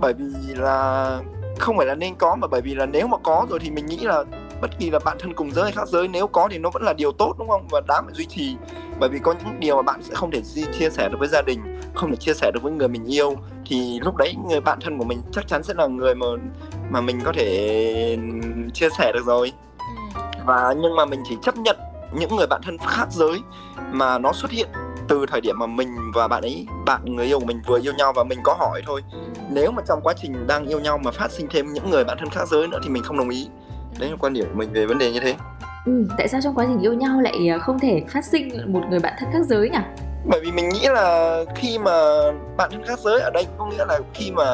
Bởi 0.00 0.12
vì 0.12 0.54
là 0.54 1.18
không 1.58 1.76
phải 1.76 1.86
là 1.86 1.94
nên 1.94 2.14
có 2.14 2.36
mà 2.36 2.46
bởi 2.46 2.60
vì 2.60 2.74
là 2.74 2.86
nếu 2.86 3.06
mà 3.06 3.18
có 3.22 3.46
rồi 3.50 3.58
thì 3.58 3.70
mình 3.70 3.86
nghĩ 3.86 3.98
là 4.02 4.24
bất 4.60 4.70
kỳ 4.78 4.90
là 4.90 4.98
bạn 5.04 5.16
thân 5.20 5.34
cùng 5.34 5.52
giới 5.52 5.64
hay 5.64 5.72
khác 5.72 5.88
giới 5.88 6.08
nếu 6.08 6.26
có 6.26 6.48
thì 6.50 6.58
nó 6.58 6.70
vẫn 6.70 6.82
là 6.82 6.92
điều 6.92 7.12
tốt 7.12 7.34
đúng 7.38 7.48
không? 7.48 7.68
Và 7.70 7.80
đáng 7.88 8.04
phải 8.04 8.14
duy 8.14 8.26
trì. 8.26 8.56
Bởi 8.98 9.08
vì 9.08 9.18
có 9.18 9.34
những 9.44 9.60
điều 9.60 9.76
mà 9.76 9.82
bạn 9.82 10.02
sẽ 10.02 10.14
không 10.14 10.30
thể 10.30 10.42
chia 10.78 10.90
sẻ 10.90 11.08
được 11.08 11.16
với 11.18 11.28
gia 11.28 11.42
đình 11.42 11.80
không 11.94 12.10
thể 12.10 12.16
chia 12.16 12.34
sẻ 12.34 12.50
được 12.54 12.62
với 12.62 12.72
người 12.72 12.88
mình 12.88 13.04
yêu 13.04 13.36
thì 13.66 14.00
lúc 14.02 14.16
đấy 14.16 14.34
người 14.48 14.60
bạn 14.60 14.78
thân 14.80 14.98
của 14.98 15.04
mình 15.04 15.22
chắc 15.32 15.48
chắn 15.48 15.62
sẽ 15.62 15.74
là 15.74 15.86
người 15.86 16.14
mà 16.14 16.26
mà 16.90 17.00
mình 17.00 17.20
có 17.24 17.32
thể 17.32 18.18
chia 18.74 18.88
sẻ 18.98 19.12
được 19.14 19.26
rồi. 19.26 19.52
Ừ. 19.78 20.20
và 20.46 20.74
nhưng 20.82 20.96
mà 20.96 21.04
mình 21.04 21.22
chỉ 21.28 21.36
chấp 21.42 21.56
nhận 21.56 21.76
những 22.14 22.36
người 22.36 22.46
bạn 22.46 22.60
thân 22.64 22.78
khác 22.78 23.06
giới 23.10 23.40
mà 23.92 24.18
nó 24.18 24.32
xuất 24.32 24.50
hiện 24.50 24.68
từ 25.08 25.26
thời 25.30 25.40
điểm 25.40 25.58
mà 25.58 25.66
mình 25.66 25.88
và 26.14 26.28
bạn 26.28 26.42
ấy 26.42 26.66
bạn 26.86 27.00
người 27.04 27.26
yêu 27.26 27.40
của 27.40 27.46
mình 27.46 27.62
vừa 27.66 27.80
yêu 27.80 27.92
nhau 27.98 28.12
và 28.12 28.24
mình 28.24 28.38
có 28.42 28.54
hỏi 28.54 28.82
thôi. 28.86 29.02
Nếu 29.50 29.70
mà 29.70 29.82
trong 29.88 30.00
quá 30.02 30.14
trình 30.22 30.46
đang 30.46 30.66
yêu 30.66 30.80
nhau 30.80 30.98
mà 30.98 31.10
phát 31.10 31.30
sinh 31.30 31.46
thêm 31.50 31.72
những 31.72 31.90
người 31.90 32.04
bạn 32.04 32.16
thân 32.20 32.30
khác 32.30 32.48
giới 32.48 32.66
nữa 32.68 32.78
thì 32.82 32.88
mình 32.88 33.02
không 33.02 33.18
đồng 33.18 33.28
ý. 33.28 33.48
Đấy 33.98 34.10
là 34.10 34.16
quan 34.20 34.32
điểm 34.32 34.44
của 34.44 34.58
mình 34.58 34.72
về 34.72 34.86
vấn 34.86 34.98
đề 34.98 35.12
như 35.12 35.20
thế. 35.20 35.34
Ừ, 35.86 36.06
tại 36.18 36.28
sao 36.28 36.40
trong 36.40 36.54
quá 36.54 36.64
trình 36.68 36.80
yêu 36.80 36.92
nhau 36.92 37.20
lại 37.20 37.48
à, 37.48 37.58
không 37.58 37.78
thể 37.78 38.02
phát 38.08 38.24
sinh 38.24 38.72
một 38.72 38.80
người 38.90 39.00
bạn 39.00 39.14
thân 39.18 39.28
khác 39.32 39.42
giới 39.48 39.70
nhỉ? 39.70 39.78
Bởi 40.26 40.40
vì 40.40 40.52
mình 40.52 40.68
nghĩ 40.68 40.86
là 40.88 41.38
khi 41.54 41.78
mà 41.78 41.92
bạn 42.56 42.70
thân 42.72 42.82
khác 42.84 42.98
giới 42.98 43.20
ở 43.20 43.30
đây 43.34 43.46
có 43.58 43.66
nghĩa 43.66 43.84
là 43.88 43.98
khi 44.14 44.30
mà 44.30 44.44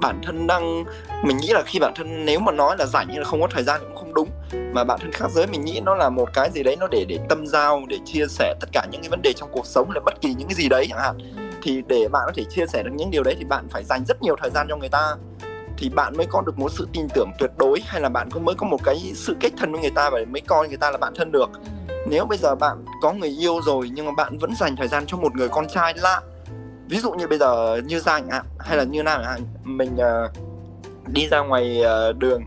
bản 0.00 0.20
thân 0.22 0.46
đang 0.46 0.84
mình 1.24 1.36
nghĩ 1.36 1.48
là 1.48 1.62
khi 1.66 1.78
bản 1.78 1.92
thân 1.96 2.24
nếu 2.24 2.40
mà 2.40 2.52
nói 2.52 2.76
là 2.78 2.86
rảnh 2.86 3.08
hay 3.08 3.18
là 3.18 3.24
không 3.24 3.40
có 3.40 3.48
thời 3.50 3.62
gian 3.62 3.80
cũng 3.80 3.96
không 4.08 4.14
đúng. 4.14 4.28
Mà 4.74 4.84
bạn 4.84 4.98
thân 5.00 5.12
khác 5.12 5.30
giới 5.30 5.46
mình 5.46 5.64
nghĩ 5.64 5.80
nó 5.80 5.94
là 5.94 6.08
một 6.08 6.28
cái 6.34 6.50
gì 6.50 6.62
đấy 6.62 6.76
nó 6.80 6.86
để 6.90 7.04
để 7.08 7.18
tâm 7.28 7.46
giao 7.46 7.82
để 7.88 7.98
chia 8.04 8.26
sẻ 8.28 8.54
tất 8.60 8.68
cả 8.72 8.86
những 8.90 9.00
cái 9.00 9.10
vấn 9.10 9.22
đề 9.22 9.32
trong 9.32 9.48
cuộc 9.52 9.66
sống 9.66 9.90
là 9.90 10.00
bất 10.04 10.20
kỳ 10.20 10.34
những 10.34 10.48
cái 10.48 10.54
gì 10.54 10.68
đấy 10.68 10.86
chẳng 10.88 10.98
hạn. 10.98 11.18
Thì 11.62 11.82
để 11.88 12.08
bạn 12.08 12.22
có 12.26 12.32
thể 12.34 12.44
chia 12.44 12.66
sẻ 12.66 12.82
được 12.82 12.90
những 12.94 13.10
điều 13.10 13.22
đấy 13.22 13.34
thì 13.38 13.44
bạn 13.44 13.68
phải 13.70 13.84
dành 13.84 14.04
rất 14.08 14.22
nhiều 14.22 14.36
thời 14.40 14.50
gian 14.50 14.66
cho 14.68 14.76
người 14.76 14.88
ta. 14.88 15.14
Thì 15.76 15.88
bạn 15.88 16.16
mới 16.16 16.26
có 16.26 16.42
được 16.46 16.58
một 16.58 16.72
sự 16.72 16.88
tin 16.92 17.06
tưởng 17.14 17.30
tuyệt 17.38 17.50
đối 17.56 17.80
hay 17.86 18.00
là 18.00 18.08
bạn 18.08 18.30
có 18.30 18.40
mới 18.40 18.54
có 18.54 18.66
một 18.66 18.84
cái 18.84 19.12
sự 19.14 19.36
kết 19.40 19.52
thân 19.58 19.72
với 19.72 19.80
người 19.80 19.90
ta 19.90 20.10
và 20.10 20.18
mới 20.28 20.40
coi 20.40 20.68
người 20.68 20.76
ta 20.76 20.90
là 20.90 20.98
bạn 20.98 21.12
thân 21.16 21.32
được. 21.32 21.50
Nếu 22.06 22.24
bây 22.24 22.38
giờ 22.38 22.54
bạn 22.54 22.84
có 23.02 23.12
người 23.12 23.28
yêu 23.28 23.60
rồi 23.62 23.90
nhưng 23.94 24.06
mà 24.06 24.12
bạn 24.16 24.38
vẫn 24.38 24.54
dành 24.54 24.76
thời 24.76 24.88
gian 24.88 25.06
cho 25.06 25.16
một 25.16 25.36
người 25.36 25.48
con 25.48 25.68
trai 25.68 25.94
lạ 25.96 26.20
ví 26.88 26.98
dụ 26.98 27.12
như 27.12 27.26
bây 27.26 27.38
giờ 27.38 27.80
như 27.86 28.00
giang 28.00 28.28
ạ 28.28 28.42
hay 28.58 28.76
là 28.76 28.84
như 28.84 29.02
ạ 29.06 29.38
mình 29.64 29.96
uh, 29.96 30.30
đi 31.12 31.28
ra 31.28 31.40
ngoài 31.40 31.82
uh, 32.10 32.16
đường 32.16 32.42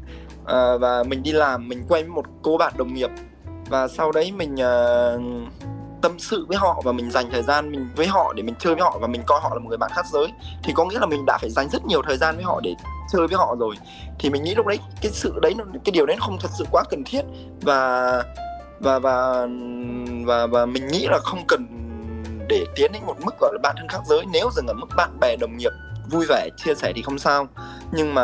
à, 0.46 0.78
và 0.78 1.04
mình 1.04 1.24
đi 1.24 1.32
làm 1.32 1.68
mình 1.68 1.84
quen 1.90 2.06
với 2.06 2.16
một 2.16 2.26
cô 2.42 2.58
bạn 2.58 2.74
đồng 2.78 2.94
nghiệp. 2.94 3.10
Và 3.70 3.88
sau 3.88 4.12
đấy 4.12 4.32
mình 4.32 4.62
à, 4.62 5.14
tâm 6.02 6.20
sự 6.20 6.46
với 6.48 6.58
họ 6.58 6.82
và 6.86 6.92
mình 6.92 7.12
dành 7.12 7.30
thời 7.32 7.44
gian 7.44 7.72
mình 7.72 7.90
với 7.96 8.08
họ 8.08 8.34
để 8.34 8.44
mình 8.44 8.56
chơi 8.60 8.76
với 8.76 8.84
họ 8.84 8.98
và 9.02 9.08
mình 9.08 9.22
coi 9.26 9.40
họ 9.42 9.50
là 9.54 9.60
một 9.60 9.70
người 9.70 9.78
bạn 9.78 9.92
khác 9.94 10.06
giới 10.12 10.28
thì 10.64 10.74
có 10.76 10.86
nghĩa 10.86 11.00
là 11.00 11.06
mình 11.06 11.26
đã 11.26 11.38
phải 11.42 11.50
dành 11.50 11.70
rất 11.70 11.86
nhiều 11.86 12.02
thời 12.08 12.18
gian 12.18 12.36
với 12.36 12.46
họ 12.46 12.60
để 12.64 12.76
chơi 13.12 13.28
với 13.28 13.38
họ 13.38 13.56
rồi. 13.60 13.76
Thì 14.20 14.30
mình 14.30 14.44
nghĩ 14.44 14.56
lúc 14.56 14.66
đấy 14.66 14.80
cái 15.02 15.12
sự 15.12 15.40
đấy 15.42 15.56
cái 15.86 15.92
điều 15.92 16.06
đấy 16.06 16.18
không 16.20 16.38
thật 16.40 16.50
sự 16.58 16.66
quá 16.72 16.84
cần 16.90 17.04
thiết. 17.04 17.22
Và 17.62 18.24
và 18.80 19.00
và 19.00 19.48
và 20.26 20.48
và 20.48 20.66
mình 20.66 20.88
nghĩ 20.88 21.08
là 21.10 21.20
không 21.24 21.44
cần 21.48 21.68
để 22.50 22.66
tiến 22.76 22.92
đến 22.92 23.06
một 23.06 23.16
mức 23.22 23.36
gọi 23.40 23.54
là 23.54 23.60
bạn 23.64 23.76
thân 23.78 23.88
khác 23.88 24.02
giới. 24.06 24.26
Nếu 24.34 24.50
dừng 24.56 24.68
ở 24.68 24.74
mức 24.74 24.88
bạn 24.96 25.20
bè 25.20 25.36
đồng 25.36 25.58
nghiệp 25.58 25.72
vui 26.10 26.26
vẻ 26.30 26.50
chia 26.58 26.76
sẻ 26.76 26.94
thì 26.96 27.02
không 27.02 27.20
sao 27.20 27.48
nhưng 27.92 28.14
mà 28.14 28.24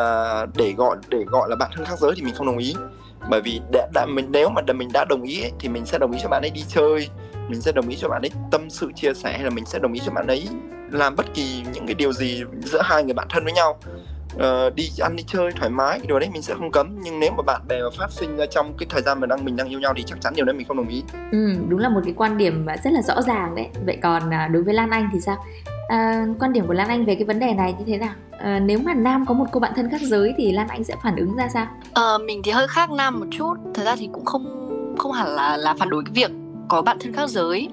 để 0.55 0.73
gọi 0.77 0.97
để 1.09 1.23
gọi 1.27 1.49
là 1.49 1.55
bạn 1.55 1.71
thân 1.75 1.85
khác 1.85 1.99
giới 1.99 2.11
thì 2.15 2.23
mình 2.23 2.33
không 2.35 2.47
đồng 2.47 2.57
ý. 2.57 2.75
Bởi 3.29 3.41
vì 3.41 3.61
đã, 3.71 3.87
đã 3.93 4.05
mình 4.05 4.27
nếu 4.31 4.49
mà 4.49 4.61
mình 4.75 4.89
đã 4.93 5.05
đồng 5.05 5.23
ý 5.23 5.41
ấy, 5.41 5.51
thì 5.59 5.69
mình 5.69 5.85
sẽ 5.85 5.97
đồng 5.97 6.11
ý 6.11 6.19
cho 6.23 6.29
bạn 6.29 6.41
ấy 6.41 6.49
đi 6.49 6.63
chơi. 6.67 7.09
Mình 7.49 7.61
sẽ 7.61 7.71
đồng 7.71 7.87
ý 7.87 7.95
cho 7.95 8.09
bạn 8.09 8.21
ấy 8.21 8.31
tâm 8.51 8.69
sự 8.69 8.91
chia 8.95 9.13
sẻ 9.13 9.31
hay 9.31 9.43
là 9.43 9.49
mình 9.49 9.65
sẽ 9.65 9.79
đồng 9.79 9.93
ý 9.93 10.01
cho 10.05 10.11
bạn 10.11 10.27
ấy 10.27 10.47
làm 10.91 11.15
bất 11.15 11.25
kỳ 11.33 11.63
những 11.73 11.85
cái 11.85 11.95
điều 11.95 12.13
gì 12.13 12.43
giữa 12.63 12.81
hai 12.83 13.03
người 13.03 13.13
bạn 13.13 13.27
thân 13.29 13.43
với 13.43 13.53
nhau. 13.53 13.79
Uh, 14.35 14.75
đi 14.75 14.91
ăn 14.99 15.15
đi 15.15 15.23
chơi 15.27 15.51
thoải 15.51 15.69
mái 15.69 15.99
điều 16.07 16.19
đấy 16.19 16.29
mình 16.33 16.41
sẽ 16.41 16.53
không 16.53 16.71
cấm. 16.71 16.99
Nhưng 17.03 17.19
nếu 17.19 17.31
mà 17.31 17.43
bạn 17.43 17.61
bè 17.67 17.81
mà 17.81 17.89
phát 17.99 18.11
sinh 18.11 18.37
ra 18.37 18.45
trong 18.45 18.73
cái 18.77 18.87
thời 18.89 19.01
gian 19.01 19.19
mà 19.19 19.27
đang 19.27 19.45
mình 19.45 19.55
đang 19.55 19.69
yêu 19.69 19.79
nhau 19.79 19.93
thì 19.97 20.03
chắc 20.03 20.21
chắn 20.21 20.33
điều 20.35 20.45
đấy 20.45 20.55
mình 20.55 20.67
không 20.67 20.77
đồng 20.77 20.87
ý. 20.87 21.03
Ừ 21.31 21.53
đúng 21.67 21.79
là 21.79 21.89
một 21.89 22.01
cái 22.03 22.13
quan 22.17 22.37
điểm 22.37 22.65
rất 22.83 22.93
là 22.93 23.01
rõ 23.01 23.21
ràng 23.21 23.55
đấy. 23.55 23.67
Vậy 23.85 23.97
còn 24.03 24.33
à, 24.33 24.47
đối 24.47 24.63
với 24.63 24.73
lan 24.73 24.89
anh 24.89 25.09
thì 25.13 25.19
sao? 25.21 25.45
À, 25.87 26.25
quan 26.39 26.53
điểm 26.53 26.67
của 26.67 26.73
lan 26.73 26.87
anh 26.87 27.05
về 27.05 27.15
cái 27.15 27.23
vấn 27.23 27.39
đề 27.39 27.53
này 27.53 27.75
như 27.79 27.85
thế 27.87 27.97
nào? 27.97 28.13
À, 28.39 28.59
nếu 28.59 28.79
mà 28.85 28.93
nam 28.93 29.25
có 29.25 29.33
một 29.33 29.45
cô 29.51 29.59
bạn 29.59 29.71
thân 29.75 29.89
khác 29.89 30.01
giới 30.01 30.33
thì 30.37 30.51
lan 30.51 30.67
anh 30.67 30.83
sẽ 30.83 30.95
phản 31.03 31.15
ứng 31.15 31.35
ra 31.35 31.47
sao? 31.47 31.67
À, 31.93 32.17
mình 32.27 32.41
thì 32.43 32.51
hơi 32.51 32.67
khác 32.67 32.91
nam 32.91 33.19
một 33.19 33.25
chút. 33.31 33.53
Thật 33.73 33.83
ra 33.85 33.95
thì 33.95 34.09
cũng 34.11 34.25
không 34.25 34.53
không 34.97 35.11
hẳn 35.11 35.27
là 35.27 35.57
là 35.57 35.73
phản 35.73 35.89
đối 35.89 36.03
cái 36.03 36.11
việc 36.13 36.31
có 36.67 36.81
bạn 36.81 36.97
thân 36.99 37.13
khác 37.13 37.29
giới. 37.29 37.69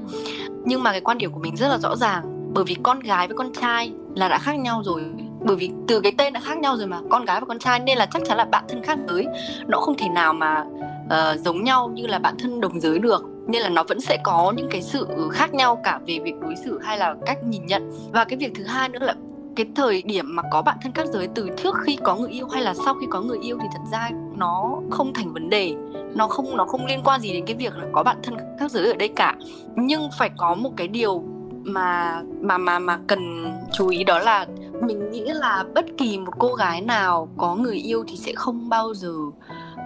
Nhưng 0.65 0.83
mà 0.83 0.93
cái 0.93 1.01
quan 1.01 1.19
điểm 1.19 1.33
của 1.33 1.41
mình 1.41 1.57
rất 1.57 1.69
là 1.69 1.79
rõ 1.79 1.97
ràng. 1.97 2.51
Bởi 2.55 2.65
vì 2.65 2.77
con 2.83 3.01
gái 3.01 3.29
với 3.29 3.37
con 3.37 3.53
trai 3.61 3.93
là 4.17 4.29
đã 4.29 4.39
khác 4.39 4.59
nhau 4.59 4.83
rồi. 4.85 5.03
Bởi 5.41 5.57
vì 5.57 5.71
từ 5.89 6.01
cái 6.01 6.13
tên 6.19 6.33
đã 6.33 6.41
khác 6.41 6.59
nhau 6.59 6.77
rồi 6.77 6.87
mà 6.87 7.01
con 7.11 7.25
gái 7.25 7.41
và 7.41 7.47
con 7.47 7.59
trai 7.59 7.81
nên 7.81 7.99
là 7.99 8.07
chắc 8.07 8.23
chắn 8.29 8.37
là 8.37 8.45
bạn 8.45 8.65
thân 8.69 8.83
khác 8.83 8.99
giới 9.09 9.27
nó 9.67 9.79
không 9.79 9.95
thể 9.99 10.09
nào 10.09 10.33
mà 10.33 10.65
uh, 11.05 11.41
giống 11.41 11.65
nhau 11.65 11.91
như 11.95 12.07
là 12.07 12.19
bạn 12.19 12.35
thân 12.39 12.61
đồng 12.61 12.81
giới 12.81 12.99
được 12.99 13.25
nên 13.47 13.63
là 13.63 13.69
nó 13.69 13.85
vẫn 13.89 14.01
sẽ 14.01 14.19
có 14.25 14.53
những 14.57 14.69
cái 14.71 14.83
sự 14.83 15.09
khác 15.33 15.55
nhau 15.55 15.81
cả 15.85 16.01
về 16.07 16.19
việc 16.25 16.35
đối 16.41 16.57
xử 16.57 16.79
hay 16.79 16.99
là 16.99 17.15
cách 17.27 17.45
nhìn 17.45 17.67
nhận. 17.67 17.91
Và 18.13 18.25
cái 18.25 18.37
việc 18.37 18.53
thứ 18.55 18.65
hai 18.65 18.89
nữa 18.89 18.99
là 19.03 19.15
cái 19.57 19.67
thời 19.77 20.03
điểm 20.03 20.37
mà 20.37 20.43
có 20.53 20.63
bạn 20.63 20.79
thân 20.83 20.93
khác 20.93 21.07
giới 21.13 21.29
từ 21.35 21.51
trước 21.57 21.75
khi 21.85 21.99
có 22.03 22.17
người 22.17 22.31
yêu 22.31 22.49
hay 22.49 22.63
là 22.63 22.75
sau 22.85 22.95
khi 22.95 23.07
có 23.11 23.21
người 23.21 23.39
yêu 23.43 23.59
thì 23.61 23.67
thật 23.73 23.83
ra 23.93 24.11
nó 24.37 24.81
không 24.91 25.15
thành 25.15 25.33
vấn 25.33 25.51
đề. 25.51 25.75
Nó 26.15 26.29
không 26.29 26.57
nó 26.57 26.65
không 26.65 26.87
liên 26.87 27.01
quan 27.05 27.21
gì 27.21 27.33
đến 27.33 27.45
cái 27.47 27.57
việc 27.57 27.77
là 27.77 27.87
có 27.93 28.03
bạn 28.03 28.17
thân 28.23 28.37
khác 28.61 28.71
giới 28.71 28.87
ở 28.87 28.95
đây 28.95 29.09
cả. 29.09 29.35
Nhưng 29.77 30.09
phải 30.19 30.31
có 30.37 30.55
một 30.55 30.71
cái 30.77 30.89
điều 30.89 31.25
mà 31.65 32.23
mà 32.41 32.59
mà 32.59 32.79
mà 32.79 32.99
cần 33.07 33.53
chú 33.73 33.89
ý 33.89 34.05
đó 34.05 34.19
là 34.19 34.47
mình 34.83 35.11
nghĩ 35.11 35.25
là 35.25 35.65
bất 35.75 35.85
kỳ 35.99 36.19
một 36.19 36.33
cô 36.39 36.55
gái 36.55 36.81
nào 36.81 37.29
có 37.37 37.55
người 37.55 37.77
yêu 37.77 38.05
thì 38.09 38.17
sẽ 38.17 38.33
không 38.35 38.69
bao 38.69 38.95
giờ 38.95 39.15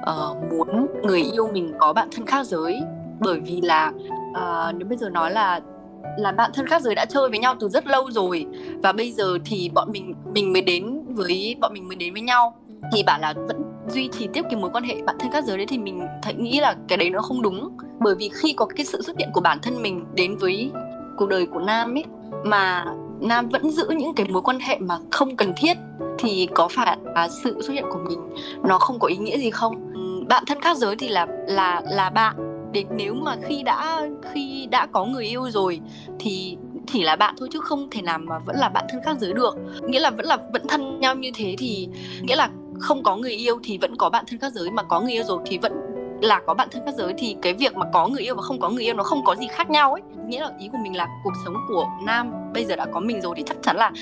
uh, 0.02 0.36
muốn 0.50 0.86
người 1.02 1.22
yêu 1.32 1.48
mình 1.52 1.72
có 1.78 1.92
bạn 1.92 2.08
thân 2.12 2.26
khác 2.26 2.46
giới 2.46 2.80
bởi 3.20 3.40
vì 3.40 3.60
là 3.60 3.92
uh, 4.30 4.74
nếu 4.76 4.88
bây 4.88 4.98
giờ 4.98 5.08
nói 5.08 5.30
là 5.30 5.60
là 6.18 6.32
bạn 6.32 6.50
thân 6.54 6.66
khác 6.66 6.82
giới 6.82 6.94
đã 6.94 7.04
chơi 7.04 7.28
với 7.28 7.38
nhau 7.38 7.54
từ 7.60 7.68
rất 7.68 7.86
lâu 7.86 8.10
rồi 8.10 8.46
và 8.82 8.92
bây 8.92 9.12
giờ 9.12 9.38
thì 9.44 9.70
bọn 9.74 9.92
mình 9.92 10.14
mình 10.34 10.52
mới 10.52 10.62
đến 10.62 11.04
với 11.08 11.56
bọn 11.60 11.72
mình 11.74 11.88
mới 11.88 11.96
đến 11.96 12.12
với 12.12 12.22
nhau 12.22 12.54
thì 12.92 13.02
bảo 13.02 13.18
là 13.20 13.34
vẫn 13.48 13.62
duy 13.88 14.08
trì 14.08 14.28
tiếp 14.32 14.42
cái 14.50 14.60
mối 14.60 14.70
quan 14.70 14.84
hệ 14.84 15.02
bạn 15.02 15.16
thân 15.18 15.32
khác 15.32 15.44
giới 15.44 15.56
đấy 15.56 15.66
thì 15.66 15.78
mình 15.78 16.00
thấy 16.22 16.34
nghĩ 16.34 16.60
là 16.60 16.74
cái 16.88 16.98
đấy 16.98 17.10
nó 17.10 17.22
không 17.22 17.42
đúng. 17.42 17.76
Bởi 18.00 18.14
vì 18.14 18.30
khi 18.34 18.52
có 18.52 18.66
cái 18.66 18.86
sự 18.86 19.02
xuất 19.02 19.18
hiện 19.18 19.28
của 19.32 19.40
bản 19.40 19.58
thân 19.62 19.82
mình 19.82 20.04
đến 20.14 20.36
với 20.36 20.70
cuộc 21.16 21.28
đời 21.28 21.46
của 21.46 21.60
nam 21.60 21.96
ấy 21.96 22.04
mà 22.44 22.84
nam 23.20 23.48
vẫn 23.48 23.70
giữ 23.70 23.88
những 23.88 24.14
cái 24.14 24.26
mối 24.28 24.42
quan 24.42 24.60
hệ 24.60 24.78
mà 24.78 24.98
không 25.10 25.36
cần 25.36 25.52
thiết 25.56 25.76
thì 26.18 26.48
có 26.54 26.68
phải 26.68 26.96
là 27.14 27.28
sự 27.28 27.62
xuất 27.62 27.72
hiện 27.72 27.84
của 27.90 27.98
mình 28.08 28.18
nó 28.64 28.78
không 28.78 28.98
có 28.98 29.08
ý 29.08 29.16
nghĩa 29.16 29.38
gì 29.38 29.50
không? 29.50 29.92
Bạn 30.28 30.44
thân 30.46 30.60
khác 30.60 30.76
giới 30.76 30.96
thì 30.96 31.08
là 31.08 31.26
là 31.46 31.82
là 31.90 32.10
bạn 32.10 32.47
để 32.72 32.84
nếu 32.90 33.14
mà 33.14 33.36
khi 33.42 33.62
đã 33.62 34.08
khi 34.32 34.68
đã 34.70 34.86
có 34.86 35.04
người 35.04 35.24
yêu 35.24 35.50
rồi 35.50 35.80
thì 36.18 36.56
chỉ 36.86 37.02
là 37.02 37.16
bạn 37.16 37.34
thôi 37.38 37.48
chứ 37.52 37.60
không 37.60 37.88
thể 37.90 38.02
nào 38.02 38.18
mà 38.18 38.38
vẫn 38.38 38.56
là 38.56 38.68
bạn 38.68 38.84
thân 38.88 39.00
khác 39.04 39.16
giới 39.20 39.32
được. 39.32 39.56
Nghĩa 39.82 40.00
là 40.00 40.10
vẫn 40.10 40.26
là 40.26 40.36
vẫn 40.52 40.62
thân 40.68 41.00
nhau 41.00 41.14
như 41.14 41.30
thế 41.34 41.54
thì, 41.58 41.88
nghĩa 42.22 42.36
là 42.36 42.50
không 42.78 43.02
có 43.02 43.16
người 43.16 43.32
yêu 43.32 43.58
thì 43.62 43.78
vẫn 43.78 43.96
có 43.96 44.10
bạn 44.10 44.24
thân 44.28 44.38
khác 44.38 44.52
giới, 44.52 44.70
mà 44.70 44.82
có 44.82 45.00
người 45.00 45.12
yêu 45.12 45.24
rồi 45.24 45.38
thì 45.46 45.58
vẫn 45.58 45.72
là 46.22 46.40
có 46.46 46.54
bạn 46.54 46.68
thân 46.70 46.82
khác 46.86 46.94
giới, 46.98 47.14
thì 47.18 47.36
cái 47.42 47.54
việc 47.54 47.76
mà 47.76 47.86
có 47.92 48.08
người 48.08 48.22
yêu 48.22 48.34
và 48.34 48.42
không 48.42 48.60
có 48.60 48.68
người 48.68 48.84
yêu 48.84 48.94
nó 48.94 49.02
không 49.02 49.24
có 49.24 49.36
gì 49.36 49.46
khác 49.50 49.70
nhau 49.70 49.92
ấy. 49.92 50.02
Nghĩa 50.28 50.40
là 50.40 50.50
ý 50.58 50.68
của 50.72 50.78
mình 50.82 50.96
là 50.96 51.06
cuộc 51.24 51.32
sống 51.44 51.54
của 51.68 51.86
nam 52.06 52.32
bây 52.54 52.64
giờ 52.64 52.76
đã 52.76 52.86
có 52.92 53.00
mình 53.00 53.20
rồi 53.20 53.34
thì 53.36 53.42
chắc 53.46 53.56
chắn 53.62 53.76
là 53.76 53.92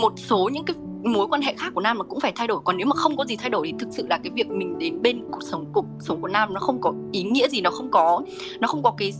một 0.00 0.12
số 0.16 0.48
những 0.52 0.64
cái 0.64 0.76
mối 1.06 1.26
quan 1.30 1.42
hệ 1.42 1.54
khác 1.58 1.72
của 1.74 1.80
nam 1.80 1.98
nó 1.98 2.04
cũng 2.08 2.20
phải 2.20 2.32
thay 2.36 2.46
đổi. 2.46 2.60
Còn 2.64 2.76
nếu 2.76 2.86
mà 2.86 2.96
không 2.96 3.16
có 3.16 3.24
gì 3.24 3.36
thay 3.36 3.50
đổi 3.50 3.66
thì 3.66 3.74
thực 3.78 3.88
sự 3.90 4.06
là 4.10 4.18
cái 4.18 4.30
việc 4.34 4.50
mình 4.50 4.78
đến 4.78 5.02
bên 5.02 5.24
cuộc 5.30 5.42
sống 5.42 5.66
cuộc 5.72 5.86
sống 6.00 6.20
của 6.20 6.28
nam 6.28 6.54
nó 6.54 6.60
không 6.60 6.80
có 6.80 6.92
ý 7.12 7.22
nghĩa 7.22 7.48
gì 7.48 7.60
nó 7.60 7.70
không 7.70 7.90
có 7.90 8.22
nó 8.60 8.68
không 8.68 8.82
có 8.82 8.94
cái 8.98 9.14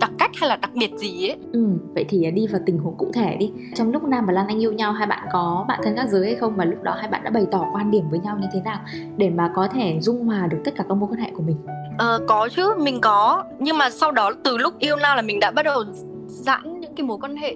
đặc 0.00 0.10
cách 0.18 0.30
hay 0.36 0.48
là 0.48 0.56
đặc 0.56 0.70
biệt 0.74 0.90
gì 0.96 1.28
ấy. 1.28 1.36
Ừ 1.52 1.66
vậy 1.94 2.04
thì 2.08 2.30
đi 2.30 2.46
vào 2.46 2.60
tình 2.66 2.78
huống 2.78 2.94
cụ 2.98 3.10
thể 3.14 3.36
đi. 3.36 3.52
Trong 3.74 3.92
lúc 3.92 4.04
nam 4.04 4.26
và 4.26 4.32
lan 4.32 4.46
anh 4.46 4.62
yêu 4.62 4.72
nhau 4.72 4.92
hai 4.92 5.06
bạn 5.06 5.28
có 5.32 5.64
bạn 5.68 5.80
thân 5.84 5.96
khác 5.96 6.06
giới 6.10 6.26
hay 6.26 6.34
không? 6.34 6.56
Và 6.56 6.64
lúc 6.64 6.82
đó 6.82 6.94
hai 6.98 7.08
bạn 7.08 7.24
đã 7.24 7.30
bày 7.30 7.46
tỏ 7.52 7.66
quan 7.72 7.90
điểm 7.90 8.04
với 8.10 8.18
nhau 8.18 8.38
như 8.40 8.46
thế 8.52 8.60
nào 8.64 8.78
để 9.16 9.30
mà 9.30 9.52
có 9.54 9.68
thể 9.68 9.98
dung 10.00 10.24
hòa 10.24 10.46
được 10.46 10.58
tất 10.64 10.74
cả 10.76 10.84
các 10.88 10.94
mối 10.94 11.08
quan 11.12 11.20
hệ 11.20 11.30
của 11.36 11.42
mình? 11.42 11.56
Ờ, 11.98 12.20
có 12.28 12.48
chứ 12.56 12.74
mình 12.78 13.00
có. 13.00 13.44
Nhưng 13.58 13.78
mà 13.78 13.90
sau 13.90 14.12
đó 14.12 14.32
từ 14.44 14.56
lúc 14.56 14.78
yêu 14.78 14.96
nam 14.96 15.16
là 15.16 15.22
mình 15.22 15.40
đã 15.40 15.50
bắt 15.50 15.62
đầu 15.62 15.84
giãn 16.26 16.73
những 16.94 16.96
cái 16.96 17.06
mối 17.06 17.18
quan 17.20 17.36
hệ 17.36 17.54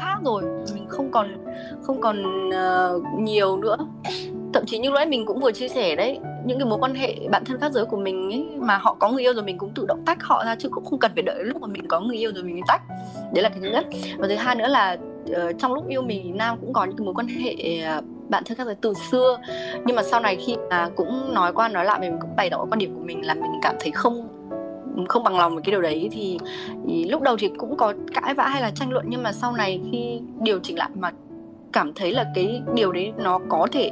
khác 0.00 0.16
rồi 0.24 0.42
mình 0.74 0.86
không 0.88 1.10
còn 1.10 1.44
không 1.82 2.00
còn 2.00 2.48
uh, 2.48 3.20
nhiều 3.20 3.56
nữa. 3.56 3.76
Thậm 4.52 4.64
chí 4.66 4.78
như 4.78 4.88
lúc 4.88 4.96
nãy 4.96 5.06
mình 5.06 5.26
cũng 5.26 5.40
vừa 5.40 5.52
chia 5.52 5.68
sẻ 5.68 5.96
đấy 5.96 6.18
những 6.44 6.58
cái 6.58 6.68
mối 6.68 6.78
quan 6.80 6.94
hệ 6.94 7.14
bạn 7.30 7.44
thân 7.44 7.60
khác 7.60 7.72
giới 7.72 7.84
của 7.84 7.96
mình 7.96 8.30
ấy 8.30 8.46
mà 8.58 8.78
họ 8.78 8.96
có 8.98 9.10
người 9.10 9.22
yêu 9.22 9.34
rồi 9.34 9.42
mình 9.42 9.58
cũng 9.58 9.70
tự 9.74 9.84
động 9.88 10.02
tách 10.06 10.22
họ 10.22 10.44
ra 10.44 10.56
chứ 10.58 10.68
cũng 10.68 10.84
không 10.84 10.98
cần 10.98 11.10
phải 11.14 11.22
đợi 11.22 11.44
lúc 11.44 11.60
mà 11.60 11.66
mình 11.66 11.88
có 11.88 12.00
người 12.00 12.16
yêu 12.16 12.32
rồi 12.34 12.44
mình 12.44 12.54
mới 12.54 12.62
tách. 12.68 12.82
Đấy 13.34 13.42
là 13.42 13.48
cái 13.48 13.58
thứ 13.62 13.70
nhất. 13.70 13.86
Và 14.18 14.28
thứ 14.28 14.34
hai 14.34 14.56
nữa 14.56 14.68
là 14.68 14.96
uh, 15.30 15.58
trong 15.58 15.74
lúc 15.74 15.88
yêu 15.88 16.02
mình 16.02 16.36
nam 16.36 16.58
cũng 16.60 16.72
có 16.72 16.84
những 16.84 16.96
cái 16.96 17.04
mối 17.04 17.14
quan 17.14 17.28
hệ 17.28 17.54
uh, 17.98 18.04
bạn 18.28 18.42
thân 18.46 18.58
khác 18.58 18.64
giới 18.64 18.74
từ 18.74 18.92
xưa. 19.10 19.38
Nhưng 19.84 19.96
mà 19.96 20.02
sau 20.02 20.20
này 20.20 20.36
khi 20.36 20.56
mà 20.70 20.88
cũng 20.96 21.34
nói 21.34 21.52
qua 21.52 21.68
nói 21.68 21.84
lại 21.84 22.00
mình 22.00 22.18
cũng 22.20 22.36
bày 22.36 22.50
tỏ 22.50 22.66
quan 22.70 22.78
điểm 22.78 22.94
của 22.94 23.04
mình 23.04 23.26
là 23.26 23.34
mình 23.34 23.52
cảm 23.62 23.74
thấy 23.80 23.90
không 23.90 24.28
không 25.06 25.24
bằng 25.24 25.36
lòng 25.36 25.54
với 25.54 25.62
cái 25.62 25.70
điều 25.70 25.82
đấy 25.82 26.08
thì, 26.12 26.38
thì 26.86 27.04
lúc 27.04 27.22
đầu 27.22 27.36
thì 27.38 27.50
cũng 27.58 27.76
có 27.76 27.92
cãi 28.14 28.34
vã 28.34 28.44
hay 28.44 28.62
là 28.62 28.70
tranh 28.70 28.92
luận 28.92 29.06
nhưng 29.08 29.22
mà 29.22 29.32
sau 29.32 29.52
này 29.52 29.80
khi 29.92 30.20
điều 30.40 30.58
chỉnh 30.58 30.78
lại 30.78 30.88
mà 30.94 31.10
cảm 31.72 31.92
thấy 31.94 32.12
là 32.12 32.24
cái 32.34 32.62
điều 32.74 32.92
đấy 32.92 33.12
nó 33.18 33.38
có 33.48 33.66
thể 33.72 33.90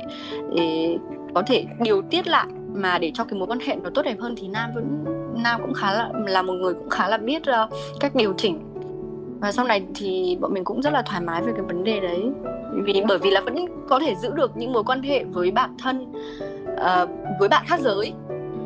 để, 0.54 0.98
có 1.34 1.42
thể 1.42 1.64
điều 1.80 2.02
tiết 2.02 2.28
lại 2.28 2.46
mà 2.74 2.98
để 2.98 3.10
cho 3.14 3.24
cái 3.24 3.38
mối 3.38 3.48
quan 3.48 3.60
hệ 3.60 3.76
nó 3.76 3.90
tốt 3.94 4.02
đẹp 4.02 4.16
hơn 4.20 4.34
thì 4.36 4.48
nam 4.48 4.70
vẫn 4.74 5.04
nam 5.42 5.60
cũng 5.62 5.74
khá 5.74 5.92
là 5.92 6.10
là 6.26 6.42
một 6.42 6.52
người 6.52 6.74
cũng 6.74 6.90
khá 6.90 7.08
là 7.08 7.16
biết 7.16 7.42
uh, 7.64 7.70
cách 8.00 8.14
điều 8.14 8.34
chỉnh. 8.36 8.58
Và 9.40 9.52
sau 9.52 9.64
này 9.64 9.82
thì 9.94 10.36
bọn 10.40 10.54
mình 10.54 10.64
cũng 10.64 10.82
rất 10.82 10.92
là 10.92 11.02
thoải 11.02 11.20
mái 11.20 11.42
về 11.42 11.52
cái 11.52 11.62
vấn 11.62 11.84
đề 11.84 12.00
đấy. 12.00 12.30
Vì 12.72 13.02
bởi 13.08 13.18
vì 13.18 13.30
là 13.30 13.40
vẫn 13.40 13.56
có 13.88 14.00
thể 14.00 14.14
giữ 14.14 14.30
được 14.34 14.56
những 14.56 14.72
mối 14.72 14.84
quan 14.84 15.02
hệ 15.02 15.24
với 15.24 15.50
bạn 15.50 15.70
thân 15.82 16.12
uh, 16.72 17.08
với 17.40 17.48
bạn 17.48 17.64
khác 17.66 17.80
giới 17.80 18.12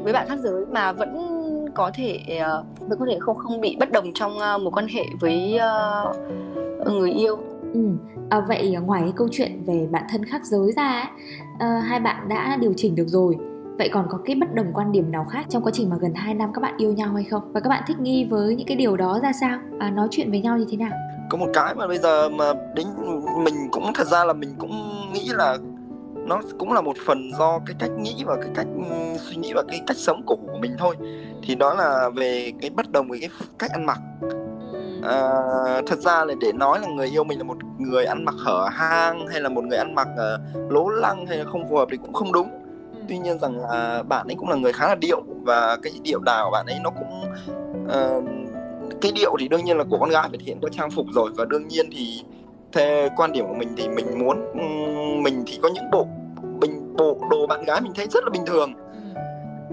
với 0.02 0.12
bạn 0.12 0.28
khác 0.28 0.38
giới 0.38 0.66
mà 0.72 0.92
vẫn 0.92 1.29
có 1.74 1.90
thể 1.94 2.20
uh, 2.60 2.88
vẫn 2.88 2.98
có 2.98 3.06
thể 3.10 3.18
không 3.20 3.36
không 3.36 3.60
bị 3.60 3.76
bất 3.80 3.92
đồng 3.92 4.12
trong 4.14 4.32
uh, 4.36 4.62
mối 4.62 4.70
quan 4.72 4.86
hệ 4.88 5.04
với 5.20 5.58
uh, 6.86 6.92
người 6.92 7.10
yêu. 7.10 7.38
Ừ. 7.74 7.80
à, 8.30 8.40
vậy 8.48 8.76
ngoài 8.84 9.02
cái 9.02 9.12
câu 9.16 9.28
chuyện 9.32 9.64
về 9.66 9.88
bạn 9.90 10.04
thân 10.10 10.24
khác 10.24 10.44
giới 10.44 10.72
ra 10.72 11.10
uh, 11.54 11.84
hai 11.84 12.00
bạn 12.00 12.28
đã 12.28 12.56
điều 12.60 12.72
chỉnh 12.76 12.94
được 12.94 13.06
rồi. 13.06 13.36
Vậy 13.78 13.88
còn 13.92 14.06
có 14.10 14.18
cái 14.24 14.36
bất 14.36 14.54
đồng 14.54 14.72
quan 14.74 14.92
điểm 14.92 15.12
nào 15.12 15.26
khác 15.30 15.46
trong 15.48 15.62
quá 15.62 15.72
trình 15.74 15.90
mà 15.90 15.96
gần 16.00 16.14
2 16.14 16.34
năm 16.34 16.52
các 16.54 16.60
bạn 16.60 16.74
yêu 16.76 16.92
nhau 16.92 17.14
hay 17.14 17.24
không? 17.24 17.52
Và 17.52 17.60
các 17.60 17.70
bạn 17.70 17.82
thích 17.86 18.00
nghi 18.00 18.26
với 18.30 18.54
những 18.54 18.66
cái 18.66 18.76
điều 18.76 18.96
đó 18.96 19.20
ra 19.22 19.32
sao? 19.40 19.58
À, 19.78 19.90
nói 19.90 20.08
chuyện 20.10 20.30
với 20.30 20.40
nhau 20.40 20.58
như 20.58 20.66
thế 20.70 20.76
nào? 20.76 20.90
Có 21.30 21.38
một 21.38 21.46
cái 21.54 21.74
mà 21.74 21.86
bây 21.86 21.98
giờ 21.98 22.28
mà 22.28 22.52
đến 22.74 22.86
mình 23.44 23.54
cũng 23.70 23.92
thật 23.94 24.06
ra 24.06 24.24
là 24.24 24.32
mình 24.32 24.54
cũng 24.58 24.70
nghĩ 25.12 25.28
là 25.28 25.58
nó 26.30 26.40
cũng 26.58 26.72
là 26.72 26.80
một 26.80 26.96
phần 27.06 27.30
do 27.38 27.58
cái 27.66 27.76
cách 27.78 27.90
nghĩ 27.90 28.24
và 28.26 28.36
cái 28.36 28.50
cách 28.54 28.66
suy 29.18 29.36
nghĩ 29.36 29.52
và 29.52 29.62
cái 29.68 29.80
cách 29.86 29.96
sống 29.96 30.22
của 30.26 30.36
mình 30.60 30.72
thôi. 30.78 30.96
Thì 31.42 31.54
đó 31.54 31.74
là 31.74 32.10
về 32.14 32.52
cái 32.60 32.70
bất 32.70 32.90
đồng 32.92 33.08
về 33.08 33.18
cái 33.20 33.30
cách 33.58 33.70
ăn 33.70 33.86
mặc. 33.86 33.98
À, 35.02 35.20
thật 35.86 35.98
ra 35.98 36.24
là 36.24 36.34
để 36.40 36.52
nói 36.52 36.80
là 36.80 36.88
người 36.88 37.08
yêu 37.08 37.24
mình 37.24 37.38
là 37.38 37.44
một 37.44 37.56
người 37.78 38.04
ăn 38.04 38.24
mặc 38.24 38.34
hở 38.38 38.68
hang 38.72 39.26
hay 39.26 39.40
là 39.40 39.48
một 39.48 39.64
người 39.64 39.78
ăn 39.78 39.94
mặc 39.94 40.08
uh, 40.12 40.72
lố 40.72 40.88
lăng 40.88 41.26
hay 41.26 41.38
là 41.38 41.44
không 41.44 41.68
phù 41.68 41.76
hợp 41.76 41.88
thì 41.90 41.96
cũng 41.96 42.12
không 42.12 42.32
đúng. 42.32 42.48
Tuy 43.08 43.18
nhiên 43.18 43.38
rằng 43.38 43.60
là 43.60 44.02
bạn 44.02 44.26
ấy 44.26 44.34
cũng 44.38 44.48
là 44.48 44.56
người 44.56 44.72
khá 44.72 44.88
là 44.88 44.94
điệu 44.94 45.22
và 45.42 45.76
cái 45.82 45.92
điệu 46.02 46.18
đào 46.20 46.44
của 46.44 46.50
bạn 46.50 46.66
ấy 46.66 46.78
nó 46.82 46.90
cũng 46.90 47.22
uh, 47.84 48.24
cái 49.00 49.12
điệu 49.12 49.36
thì 49.40 49.48
đương 49.48 49.64
nhiên 49.64 49.78
là 49.78 49.84
của 49.90 49.98
con 49.98 50.10
gái 50.10 50.28
phải 50.30 50.38
hiện 50.42 50.58
qua 50.60 50.70
trang 50.72 50.90
phục 50.90 51.06
rồi. 51.14 51.30
Và 51.36 51.44
đương 51.44 51.68
nhiên 51.68 51.86
thì 51.92 52.22
theo 52.72 53.08
quan 53.16 53.32
điểm 53.32 53.46
của 53.48 53.54
mình 53.54 53.74
thì 53.76 53.88
mình 53.88 54.18
muốn 54.18 54.38
mình 55.22 55.42
thì 55.46 55.58
có 55.62 55.68
những 55.74 55.90
bộ 55.92 56.06
bộ 57.00 57.18
đồ 57.30 57.46
bạn 57.46 57.64
gái 57.64 57.80
mình 57.80 57.92
thấy 57.94 58.06
rất 58.10 58.24
là 58.24 58.30
bình 58.30 58.46
thường. 58.46 58.72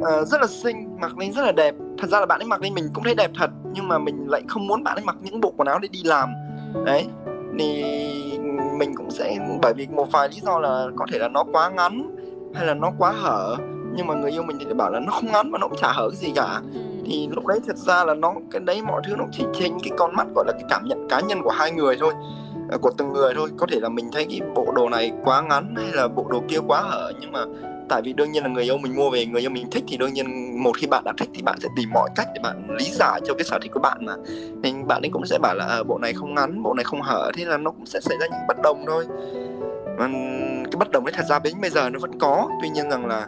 Uh, 0.01 0.27
rất 0.27 0.41
là 0.41 0.47
xinh 0.47 0.97
mặc 0.99 1.17
lên 1.17 1.33
rất 1.33 1.41
là 1.41 1.51
đẹp. 1.51 1.75
Thật 1.97 2.09
ra 2.09 2.19
là 2.19 2.25
bạn 2.25 2.39
ấy 2.39 2.47
mặc 2.47 2.61
lên 2.61 2.73
mình 2.73 2.89
cũng 2.93 3.03
thấy 3.03 3.15
đẹp 3.15 3.31
thật 3.35 3.49
nhưng 3.73 3.87
mà 3.87 3.97
mình 3.97 4.25
lại 4.29 4.41
không 4.47 4.67
muốn 4.67 4.83
bạn 4.83 4.97
ấy 4.97 5.03
mặc 5.03 5.15
những 5.21 5.41
bộ 5.41 5.53
quần 5.57 5.67
áo 5.67 5.79
để 5.79 5.87
đi 5.91 5.99
làm. 6.03 6.29
Đấy 6.85 7.05
thì 7.59 7.83
mình 8.77 8.95
cũng 8.95 9.11
sẽ 9.11 9.37
bởi 9.61 9.73
vì 9.73 9.87
một 9.87 10.11
vài 10.11 10.29
lý 10.29 10.39
do 10.43 10.59
là 10.59 10.87
có 10.95 11.05
thể 11.11 11.19
là 11.19 11.27
nó 11.27 11.43
quá 11.51 11.69
ngắn 11.69 12.15
hay 12.55 12.65
là 12.65 12.73
nó 12.73 12.91
quá 12.97 13.11
hở 13.11 13.55
nhưng 13.95 14.07
mà 14.07 14.13
người 14.13 14.31
yêu 14.31 14.43
mình 14.43 14.57
thì 14.59 14.73
bảo 14.73 14.91
là 14.91 14.99
nó 14.99 15.11
không 15.11 15.31
ngắn 15.31 15.51
và 15.51 15.57
nó 15.57 15.67
cũng 15.67 15.77
chả 15.77 15.91
hở 15.91 16.09
cái 16.09 16.17
gì 16.17 16.31
cả. 16.35 16.61
Thì 17.05 17.27
lúc 17.31 17.45
đấy 17.45 17.59
thật 17.67 17.77
ra 17.77 18.03
là 18.05 18.13
nó 18.13 18.33
cái 18.51 18.61
đấy 18.61 18.81
mọi 18.81 19.01
thứ 19.07 19.15
nó 19.15 19.25
chỉ 19.31 19.43
trên 19.53 19.71
cái 19.83 19.91
con 19.97 20.15
mắt 20.15 20.27
gọi 20.35 20.45
là 20.47 20.53
cái 20.53 20.63
cảm 20.69 20.87
nhận 20.87 21.07
cá 21.09 21.19
nhân 21.19 21.41
của 21.43 21.49
hai 21.49 21.71
người 21.71 21.97
thôi 21.99 22.13
Ờ, 22.69 22.77
của 22.77 22.91
từng 22.97 23.13
người 23.13 23.33
thôi. 23.35 23.49
Có 23.57 23.67
thể 23.71 23.79
là 23.79 23.89
mình 23.89 24.09
thấy 24.11 24.25
cái 24.29 24.41
bộ 24.55 24.71
đồ 24.75 24.89
này 24.89 25.11
quá 25.23 25.41
ngắn 25.41 25.75
hay 25.75 25.91
là 25.93 26.07
bộ 26.07 26.25
đồ 26.29 26.43
kia 26.47 26.59
quá 26.67 26.81
hở 26.81 27.11
nhưng 27.21 27.31
mà 27.31 27.45
tại 27.89 28.01
vì 28.01 28.13
đương 28.13 28.31
nhiên 28.31 28.43
là 28.43 28.49
người 28.49 28.63
yêu 28.63 28.77
mình 28.77 28.95
mua 28.95 29.09
về 29.09 29.25
người 29.25 29.41
yêu 29.41 29.49
mình 29.49 29.69
thích 29.71 29.83
thì 29.87 29.97
đương 29.97 30.13
nhiên 30.13 30.57
một 30.63 30.71
khi 30.77 30.87
bạn 30.87 31.03
đã 31.03 31.13
thích 31.17 31.29
thì 31.33 31.41
bạn 31.41 31.59
sẽ 31.61 31.69
tìm 31.75 31.89
mọi 31.93 32.09
cách 32.15 32.27
để 32.33 32.41
bạn 32.43 32.67
lý 32.69 32.85
giải 32.85 33.21
cho 33.25 33.33
cái 33.33 33.43
sở 33.43 33.59
thích 33.61 33.71
của 33.73 33.79
bạn 33.79 34.05
mà. 34.05 34.15
Nên 34.61 34.87
bạn 34.87 35.01
ấy 35.01 35.09
cũng 35.09 35.25
sẽ 35.25 35.37
bảo 35.41 35.55
là 35.55 35.65
à, 35.65 35.83
bộ 35.83 35.97
này 35.97 36.13
không 36.13 36.35
ngắn 36.35 36.63
bộ 36.63 36.73
này 36.73 36.83
không 36.83 37.01
hở 37.01 37.31
thế 37.33 37.45
là 37.45 37.57
nó 37.57 37.71
cũng 37.71 37.85
sẽ 37.85 37.99
xảy 37.99 38.17
ra 38.21 38.27
những 38.27 38.47
bất 38.47 38.57
đồng 38.63 38.83
thôi. 38.87 39.05
Mà 39.97 40.07
cái 40.71 40.77
bất 40.77 40.91
đồng 40.91 41.05
ấy 41.05 41.13
thật 41.13 41.25
ra 41.29 41.39
đến 41.39 41.53
bây 41.61 41.69
giờ 41.69 41.89
nó 41.89 41.99
vẫn 41.99 42.19
có. 42.19 42.49
Tuy 42.61 42.69
nhiên 42.69 42.89
rằng 42.89 43.05
là 43.05 43.27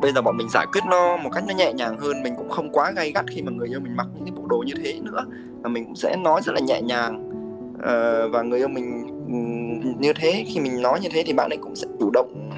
bây 0.00 0.12
giờ 0.12 0.22
bọn 0.22 0.36
mình 0.36 0.48
giải 0.48 0.66
quyết 0.72 0.80
nó 0.90 1.16
một 1.16 1.30
cách 1.32 1.44
nó 1.48 1.54
nhẹ 1.54 1.72
nhàng 1.72 1.98
hơn 1.98 2.22
mình 2.22 2.34
cũng 2.36 2.48
không 2.48 2.70
quá 2.72 2.90
gay 2.90 3.12
gắt 3.12 3.24
khi 3.28 3.42
mà 3.42 3.52
người 3.52 3.68
yêu 3.68 3.80
mình 3.80 3.96
mặc 3.96 4.06
những 4.14 4.24
cái 4.24 4.32
bộ 4.36 4.46
đồ 4.46 4.64
như 4.66 4.74
thế 4.84 5.00
nữa. 5.02 5.24
Mà 5.62 5.68
mình 5.68 5.84
cũng 5.84 5.96
sẽ 5.96 6.16
nói 6.16 6.40
rất 6.44 6.52
là 6.54 6.60
nhẹ 6.60 6.82
nhàng 6.82 7.27
uh, 7.78 8.32
và 8.32 8.42
người 8.42 8.58
yêu 8.58 8.68
mình 8.68 9.06
ừ, 9.28 9.90
như 9.98 10.12
thế 10.12 10.44
khi 10.48 10.60
mình 10.60 10.82
nói 10.82 11.00
như 11.00 11.08
thế 11.12 11.22
thì 11.26 11.32
bạn 11.32 11.50
ấy 11.50 11.58
cũng 11.60 11.76
sẽ 11.76 11.86
chủ 12.00 12.10
động 12.10 12.50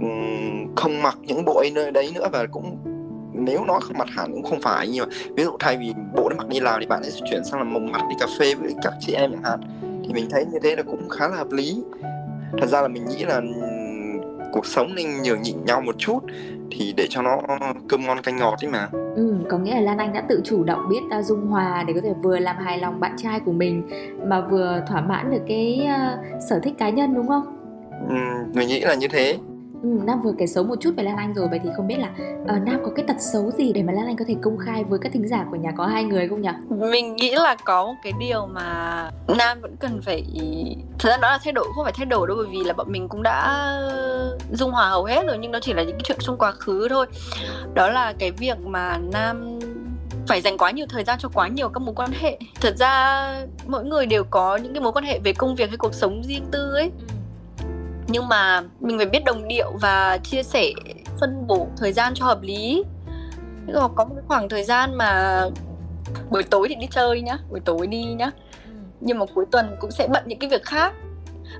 um, 0.00 0.74
không 0.76 1.02
mặc 1.02 1.18
những 1.22 1.44
bộ 1.44 1.58
ấy 1.58 1.70
nơi 1.70 1.90
đấy 1.90 2.10
nữa 2.14 2.28
và 2.32 2.46
cũng 2.46 2.76
nếu 3.32 3.64
nói 3.64 3.80
không 3.82 3.98
mặc 3.98 4.08
hẳn 4.10 4.32
cũng 4.32 4.42
không 4.42 4.60
phải 4.60 4.88
nhưng 4.88 5.08
mà 5.08 5.14
ví 5.36 5.44
dụ 5.44 5.56
thay 5.60 5.76
vì 5.76 5.92
bộ 6.16 6.28
nó 6.28 6.36
mặc 6.36 6.48
đi 6.48 6.60
làm 6.60 6.80
thì 6.80 6.86
bạn 6.86 7.02
ấy 7.02 7.10
sẽ 7.10 7.20
chuyển 7.30 7.44
sang 7.44 7.60
là 7.60 7.64
mông 7.64 7.92
mặt 7.92 8.00
đi 8.08 8.14
cà 8.20 8.26
phê 8.38 8.54
với 8.54 8.74
các 8.82 8.92
chị 9.00 9.12
em 9.12 9.30
chẳng 9.32 9.42
hạn. 9.42 9.60
Thì 9.82 10.12
mình 10.12 10.26
thấy 10.30 10.44
như 10.52 10.58
thế 10.62 10.76
là 10.76 10.82
cũng 10.82 11.08
khá 11.08 11.28
là 11.28 11.36
hợp 11.36 11.52
lý. 11.52 11.82
Thật 12.58 12.66
ra 12.66 12.82
là 12.82 12.88
mình 12.88 13.04
nghĩ 13.08 13.24
là 13.24 13.34
ừ, 13.34 13.42
cuộc 14.52 14.66
sống 14.66 14.94
nên 14.94 15.22
nhường 15.22 15.42
nhịn 15.42 15.64
nhau 15.64 15.80
một 15.80 15.94
chút 15.98 16.18
thì 16.70 16.92
để 16.96 17.06
cho 17.10 17.22
nó 17.22 17.40
cơm 17.88 18.06
ngon 18.06 18.22
canh 18.22 18.36
ngọt 18.36 18.58
ấy 18.64 18.70
mà. 18.70 18.88
Ừ 19.16 19.34
có 19.48 19.58
nghĩa 19.58 19.74
là 19.74 19.80
lan 19.80 19.98
anh 19.98 20.12
đã 20.12 20.22
tự 20.28 20.40
chủ 20.44 20.64
động 20.64 20.88
biết 20.90 21.18
uh, 21.18 21.24
dung 21.24 21.46
hòa 21.46 21.84
để 21.86 21.94
có 21.94 22.00
thể 22.04 22.14
vừa 22.22 22.38
làm 22.38 22.56
hài 22.56 22.78
lòng 22.78 23.00
bạn 23.00 23.12
trai 23.16 23.40
của 23.40 23.52
mình 23.52 23.88
mà 24.26 24.40
vừa 24.40 24.82
thỏa 24.88 25.00
mãn 25.00 25.30
được 25.30 25.42
cái 25.48 25.88
uh, 25.88 26.42
sở 26.48 26.60
thích 26.60 26.74
cá 26.78 26.90
nhân 26.90 27.14
đúng 27.14 27.28
không? 27.28 27.56
Ừ 28.08 28.14
mình 28.54 28.68
nghĩ 28.68 28.80
là 28.80 28.94
như 28.94 29.08
thế 29.08 29.38
Ừ, 29.82 29.88
Nam 30.04 30.22
vừa 30.22 30.32
kể 30.38 30.46
xấu 30.46 30.64
một 30.64 30.74
chút 30.80 30.94
về 30.96 31.02
Lan 31.02 31.16
Anh 31.16 31.34
rồi 31.34 31.48
Vậy 31.50 31.60
thì 31.64 31.70
không 31.76 31.86
biết 31.86 31.98
là 31.98 32.08
uh, 32.42 32.62
Nam 32.66 32.80
có 32.84 32.90
cái 32.96 33.04
tật 33.08 33.16
xấu 33.18 33.50
gì 33.50 33.72
Để 33.72 33.82
mà 33.82 33.92
Lan 33.92 34.06
Anh 34.06 34.16
có 34.16 34.24
thể 34.28 34.34
công 34.42 34.58
khai 34.58 34.84
với 34.84 34.98
các 34.98 35.12
thính 35.12 35.28
giả 35.28 35.46
của 35.50 35.56
nhà 35.56 35.72
có 35.76 35.86
hai 35.86 36.04
người 36.04 36.28
không 36.28 36.42
nhỉ? 36.42 36.48
Mình 36.68 37.16
nghĩ 37.16 37.34
là 37.34 37.56
có 37.64 37.86
một 37.86 37.94
cái 38.02 38.12
điều 38.20 38.46
mà 38.46 39.10
Nam 39.28 39.60
vẫn 39.60 39.76
cần 39.76 40.00
phải 40.02 40.24
Thật 40.98 41.08
ra 41.08 41.16
đó 41.16 41.30
là 41.30 41.38
thay 41.44 41.52
đổi 41.52 41.66
không 41.74 41.84
phải 41.84 41.92
thay 41.96 42.06
đổi 42.06 42.28
đâu 42.28 42.36
Bởi 42.36 42.46
vì 42.50 42.64
là 42.64 42.72
bọn 42.72 42.92
mình 42.92 43.08
cũng 43.08 43.22
đã 43.22 43.68
dung 44.52 44.70
hòa 44.70 44.88
hầu 44.88 45.04
hết 45.04 45.26
rồi 45.26 45.38
Nhưng 45.38 45.52
nó 45.52 45.58
chỉ 45.62 45.72
là 45.72 45.82
những 45.82 45.96
cái 45.96 46.02
chuyện 46.04 46.18
trong 46.20 46.38
quá 46.38 46.52
khứ 46.52 46.88
thôi. 46.90 47.06
Đó 47.74 47.90
là 47.90 48.12
cái 48.18 48.30
việc 48.30 48.58
mà 48.60 48.98
Nam 49.12 49.58
phải 50.26 50.40
dành 50.40 50.58
quá 50.58 50.70
nhiều 50.70 50.86
thời 50.88 51.04
gian 51.04 51.18
cho 51.18 51.28
quá 51.34 51.48
nhiều 51.48 51.68
các 51.68 51.80
mối 51.80 51.94
quan 51.94 52.10
hệ. 52.12 52.38
Thật 52.60 52.76
ra 52.76 53.34
mỗi 53.66 53.84
người 53.84 54.06
đều 54.06 54.24
có 54.24 54.56
những 54.56 54.72
cái 54.72 54.82
mối 54.82 54.92
quan 54.92 55.04
hệ 55.04 55.18
về 55.24 55.32
công 55.32 55.54
việc 55.54 55.68
hay 55.68 55.76
cuộc 55.76 55.94
sống 55.94 56.22
riêng 56.24 56.44
tư 56.50 56.74
ấy 56.74 56.90
nhưng 58.10 58.28
mà 58.28 58.62
mình 58.80 58.98
phải 58.98 59.06
biết 59.06 59.24
đồng 59.24 59.48
điệu 59.48 59.72
và 59.80 60.18
chia 60.18 60.42
sẻ 60.42 60.72
phân 61.20 61.46
bổ 61.46 61.66
thời 61.76 61.92
gian 61.92 62.14
cho 62.14 62.24
hợp 62.24 62.42
lý. 62.42 62.84
Dụ 63.66 63.80
có 63.94 64.04
một 64.04 64.14
cái 64.14 64.24
khoảng 64.28 64.48
thời 64.48 64.64
gian 64.64 64.94
mà 64.94 65.42
buổi 66.30 66.42
tối 66.42 66.66
thì 66.68 66.74
đi 66.74 66.86
chơi 66.90 67.22
nhá 67.22 67.38
buổi 67.50 67.60
tối 67.60 67.86
đi 67.86 68.04
nhá. 68.04 68.30
Nhưng 69.00 69.18
mà 69.18 69.26
cuối 69.34 69.44
tuần 69.52 69.76
cũng 69.80 69.90
sẽ 69.90 70.08
bận 70.08 70.24
những 70.26 70.38
cái 70.38 70.50
việc 70.50 70.64
khác. 70.64 70.94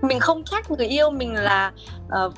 Mình 0.02 0.20
không 0.20 0.44
trách 0.44 0.70
người 0.70 0.86
yêu 0.86 1.10
mình 1.10 1.34
là 1.34 1.72
uh, 2.26 2.34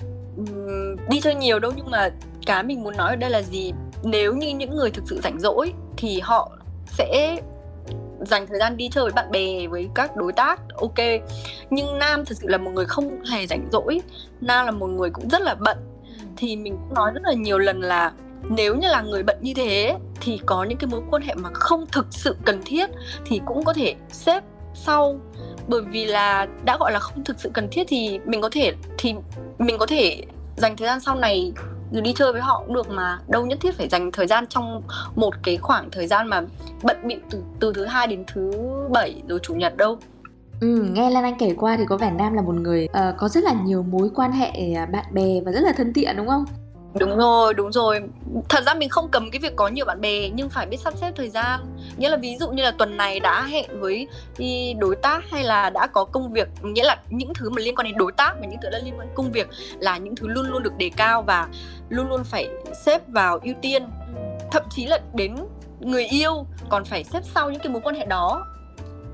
đi 1.08 1.20
chơi 1.20 1.34
nhiều 1.34 1.58
đâu 1.58 1.72
nhưng 1.76 1.90
mà 1.90 2.10
cái 2.46 2.62
mình 2.62 2.82
muốn 2.82 2.96
nói 2.96 3.10
ở 3.10 3.16
đây 3.16 3.30
là 3.30 3.42
gì? 3.42 3.72
Nếu 4.02 4.34
như 4.34 4.48
những 4.48 4.76
người 4.76 4.90
thực 4.90 5.04
sự 5.06 5.20
rảnh 5.24 5.40
rỗi 5.40 5.72
thì 5.96 6.20
họ 6.20 6.50
sẽ 6.86 7.40
dành 8.26 8.46
thời 8.46 8.58
gian 8.58 8.76
đi 8.76 8.88
chơi 8.88 9.04
với 9.04 9.12
bạn 9.12 9.30
bè, 9.30 9.66
với 9.66 9.88
các 9.94 10.16
đối 10.16 10.32
tác, 10.32 10.60
ok. 10.76 10.98
Nhưng 11.70 11.98
nam 11.98 12.24
thực 12.24 12.38
sự 12.38 12.48
là 12.48 12.58
một 12.58 12.70
người 12.70 12.84
không 12.84 13.24
hề 13.24 13.46
rảnh 13.46 13.68
rỗi. 13.72 14.00
Nam 14.40 14.66
là 14.66 14.70
một 14.72 14.86
người 14.86 15.10
cũng 15.10 15.28
rất 15.28 15.42
là 15.42 15.54
bận. 15.54 15.78
Thì 16.36 16.56
mình 16.56 16.76
cũng 16.76 16.94
nói 16.94 17.10
rất 17.14 17.22
là 17.24 17.32
nhiều 17.32 17.58
lần 17.58 17.80
là 17.80 18.12
nếu 18.48 18.76
như 18.76 18.88
là 18.88 19.02
người 19.02 19.22
bận 19.22 19.36
như 19.40 19.54
thế 19.54 19.94
thì 20.20 20.40
có 20.46 20.64
những 20.64 20.78
cái 20.78 20.88
mối 20.90 21.00
quan 21.10 21.22
hệ 21.22 21.34
mà 21.34 21.48
không 21.52 21.86
thực 21.92 22.06
sự 22.10 22.36
cần 22.44 22.60
thiết 22.64 22.90
thì 23.24 23.40
cũng 23.46 23.64
có 23.64 23.72
thể 23.72 23.94
xếp 24.12 24.44
sau. 24.74 25.20
Bởi 25.68 25.80
vì 25.80 26.04
là 26.04 26.46
đã 26.64 26.76
gọi 26.80 26.92
là 26.92 26.98
không 26.98 27.24
thực 27.24 27.40
sự 27.40 27.50
cần 27.54 27.68
thiết 27.70 27.84
thì 27.88 28.18
mình 28.24 28.40
có 28.40 28.48
thể, 28.52 28.72
thì 28.98 29.14
mình 29.58 29.78
có 29.78 29.86
thể 29.86 30.22
dành 30.56 30.76
thời 30.76 30.88
gian 30.88 31.00
sau 31.00 31.14
này 31.14 31.52
đi 32.00 32.12
chơi 32.12 32.32
với 32.32 32.40
họ 32.40 32.62
cũng 32.66 32.74
được 32.74 32.90
mà 32.90 33.18
đâu 33.28 33.46
nhất 33.46 33.58
thiết 33.60 33.74
phải 33.74 33.88
dành 33.88 34.12
thời 34.12 34.26
gian 34.26 34.46
trong 34.46 34.82
một 35.14 35.34
cái 35.42 35.56
khoảng 35.56 35.90
thời 35.90 36.06
gian 36.06 36.26
mà 36.26 36.42
bận 36.82 36.96
bịu 37.04 37.18
từ 37.30 37.42
từ 37.60 37.72
thứ 37.72 37.84
hai 37.84 38.06
đến 38.06 38.24
thứ 38.32 38.52
bảy 38.90 39.22
rồi 39.28 39.38
chủ 39.42 39.54
nhật 39.54 39.76
đâu 39.76 39.98
Ừ, 40.60 40.88
nghe 40.92 41.10
Lan 41.10 41.24
Anh 41.24 41.34
kể 41.38 41.54
qua 41.58 41.76
thì 41.76 41.84
có 41.88 41.96
vẻ 41.96 42.10
Nam 42.10 42.34
là 42.34 42.42
một 42.42 42.54
người 42.54 42.84
uh, 42.84 43.16
có 43.18 43.28
rất 43.28 43.44
là 43.44 43.52
nhiều 43.52 43.82
mối 43.82 44.10
quan 44.14 44.32
hệ 44.32 44.72
à, 44.76 44.86
bạn 44.86 45.04
bè 45.12 45.40
và 45.44 45.52
rất 45.52 45.60
là 45.60 45.72
thân 45.76 45.92
thiện 45.92 46.16
đúng 46.16 46.28
không? 46.28 46.44
Đúng 46.94 47.16
rồi 47.16 47.54
đúng 47.54 47.72
rồi. 47.72 48.00
Thật 48.48 48.64
ra 48.66 48.74
mình 48.74 48.88
không 48.88 49.08
cầm 49.08 49.30
cái 49.30 49.38
việc 49.38 49.56
có 49.56 49.68
nhiều 49.68 49.84
bạn 49.84 50.00
bè, 50.00 50.28
nhưng 50.28 50.50
phải 50.50 50.66
biết 50.66 50.76
sắp 50.84 50.94
xếp 50.96 51.12
thời 51.16 51.28
gian. 51.28 51.60
Nghĩa 51.96 52.08
là 52.08 52.16
ví 52.16 52.36
dụ 52.40 52.50
như 52.50 52.62
là 52.62 52.70
tuần 52.70 52.96
này 52.96 53.20
đã 53.20 53.46
hẹn 53.46 53.80
với 53.80 54.08
đi 54.38 54.74
đối 54.78 54.96
tác 54.96 55.30
hay 55.30 55.44
là 55.44 55.70
đã 55.70 55.86
có 55.86 56.04
công 56.04 56.32
việc, 56.32 56.48
nghĩa 56.62 56.84
là 56.84 56.96
những 57.10 57.34
thứ 57.34 57.50
mà 57.50 57.62
liên 57.62 57.74
quan 57.74 57.84
đến 57.84 57.98
đối 57.98 58.12
tác 58.12 58.34
và 58.40 58.46
những 58.46 58.58
thứ 58.62 58.68
đã 58.70 58.78
liên 58.78 58.94
quan 58.98 59.06
đến 59.06 59.14
công 59.14 59.32
việc 59.32 59.48
là 59.78 59.98
những 59.98 60.16
thứ 60.16 60.28
luôn 60.28 60.46
luôn 60.50 60.62
được 60.62 60.76
đề 60.78 60.90
cao 60.96 61.22
và 61.22 61.48
luôn 61.88 62.08
luôn 62.08 62.24
phải 62.24 62.48
xếp 62.84 63.08
vào 63.08 63.38
ưu 63.42 63.54
tiên. 63.62 63.86
Thậm 64.50 64.62
chí 64.70 64.86
là 64.86 64.98
đến 65.14 65.36
người 65.80 66.06
yêu 66.06 66.46
còn 66.68 66.84
phải 66.84 67.04
xếp 67.04 67.20
sau 67.34 67.50
những 67.50 67.60
cái 67.60 67.68
mối 67.68 67.82
quan 67.84 67.94
hệ 67.94 68.06
đó 68.06 68.46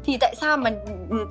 thì 0.09 0.17
tại 0.21 0.35
sao 0.41 0.57
mà 0.57 0.71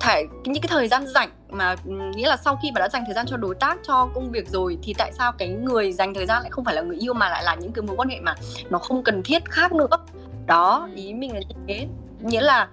thải 0.00 0.26
những 0.44 0.62
cái 0.62 0.68
thời 0.68 0.88
gian 0.88 1.06
rảnh 1.06 1.30
mà 1.50 1.76
nghĩa 1.84 2.28
là 2.28 2.36
sau 2.36 2.58
khi 2.62 2.70
mà 2.74 2.80
đã 2.80 2.88
dành 2.88 3.02
thời 3.06 3.14
gian 3.14 3.26
cho 3.26 3.36
đối 3.36 3.54
tác 3.54 3.78
cho 3.82 4.08
công 4.14 4.30
việc 4.30 4.48
rồi 4.48 4.78
thì 4.82 4.94
tại 4.98 5.12
sao 5.18 5.32
cái 5.32 5.48
người 5.48 5.92
dành 5.92 6.14
thời 6.14 6.26
gian 6.26 6.42
lại 6.42 6.50
không 6.50 6.64
phải 6.64 6.74
là 6.74 6.82
người 6.82 6.96
yêu 6.96 7.14
mà 7.14 7.28
lại 7.28 7.44
là 7.44 7.54
những 7.54 7.72
cái 7.72 7.82
mối 7.82 7.96
quan 7.96 8.08
hệ 8.08 8.20
mà 8.20 8.34
nó 8.70 8.78
không 8.78 9.02
cần 9.02 9.22
thiết 9.22 9.44
khác 9.44 9.72
nữa? 9.72 9.86
Đó 10.46 10.88
ý 10.94 11.14
mình 11.14 11.34
là 11.34 11.40
như 11.40 11.54
thế. 11.68 11.86
Nghĩa 12.20 12.40
là 12.40 12.68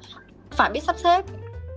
phải 0.51 0.71
biết 0.71 0.83
sắp 0.83 0.95
xếp. 1.03 1.25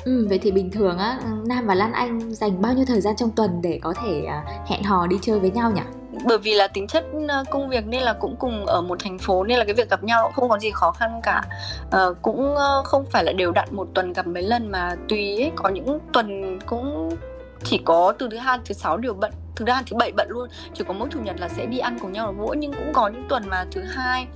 Ừ, 0.04 0.26
vậy 0.28 0.38
thì 0.42 0.50
bình 0.50 0.70
thường 0.70 0.98
á 0.98 1.20
Nam 1.46 1.66
và 1.66 1.74
Lan 1.74 1.92
Anh 1.92 2.34
dành 2.34 2.62
bao 2.62 2.72
nhiêu 2.74 2.84
thời 2.84 3.00
gian 3.00 3.16
trong 3.16 3.30
tuần 3.30 3.62
để 3.62 3.80
có 3.82 3.94
thể 4.02 4.22
uh, 4.26 4.68
hẹn 4.68 4.82
hò 4.82 5.06
đi 5.06 5.16
chơi 5.22 5.38
với 5.38 5.50
nhau 5.50 5.70
nhỉ? 5.70 5.82
Bởi 6.24 6.38
vì 6.38 6.54
là 6.54 6.68
tính 6.68 6.87
chất 6.87 7.04
ờ, 7.28 7.44
công 7.50 7.68
việc 7.68 7.87
nên 7.87 8.02
là 8.02 8.12
cũng 8.12 8.37
cùng 8.37 8.66
ở 8.66 8.83
một 8.83 8.98
thành 9.04 9.18
phố 9.18 9.44
nên 9.44 9.59
là 9.59 9.64
cái 9.64 9.74
việc 9.74 9.90
gặp 9.90 10.04
nhau 10.04 10.22
cũng 10.24 10.33
không 10.33 10.48
có 10.48 10.59
gì 10.59 10.70
khó 10.70 10.90
khăn 10.90 11.20
cả. 11.22 11.42
À, 11.90 12.07
cũng 12.22 12.57
ờ, 12.57 12.83
không 12.85 13.04
phải 13.11 13.24
là 13.24 13.33
đều 13.33 13.52
đặn 13.52 13.68
một 13.70 13.88
tuần 13.94 14.12
gặp 14.12 14.26
mấy 14.26 14.42
lần 14.42 14.70
mà 14.70 14.96
tùy 15.09 15.42
ấy, 15.42 15.52
có 15.57 15.68
những 15.68 15.98
tuần 16.12 16.59
cũng 16.66 17.16
chỉ 17.64 17.81
có 17.85 18.12
từ 18.18 18.28
thứ 18.31 18.37
hai 18.37 18.59
thứ 18.64 18.74
sáu 18.74 18.96
đều 18.96 19.14
bận 19.14 19.33
thứ 19.57 19.64
hai 19.68 19.83
thứ 19.90 19.96
bảy 19.96 20.12
bận 20.12 20.28
luôn. 20.31 20.48
Chỉ 20.74 20.85
có 20.88 20.92
mỗi 20.92 21.09
chủ 21.12 21.20
nhật 21.20 21.40
là 21.40 21.48
sẽ 21.48 21.66
đi 21.66 21.78
ăn 21.78 21.98
cùng 22.00 22.12
nhau 22.12 22.26
ở 22.26 22.33
mỗi 22.33 22.57
nhưng 22.57 22.72
cũng 22.72 22.92
có 22.92 23.09
những 23.09 23.26
tuần 23.28 23.42
mà 23.48 23.66
thứ 23.72 23.81
hai 23.81 24.26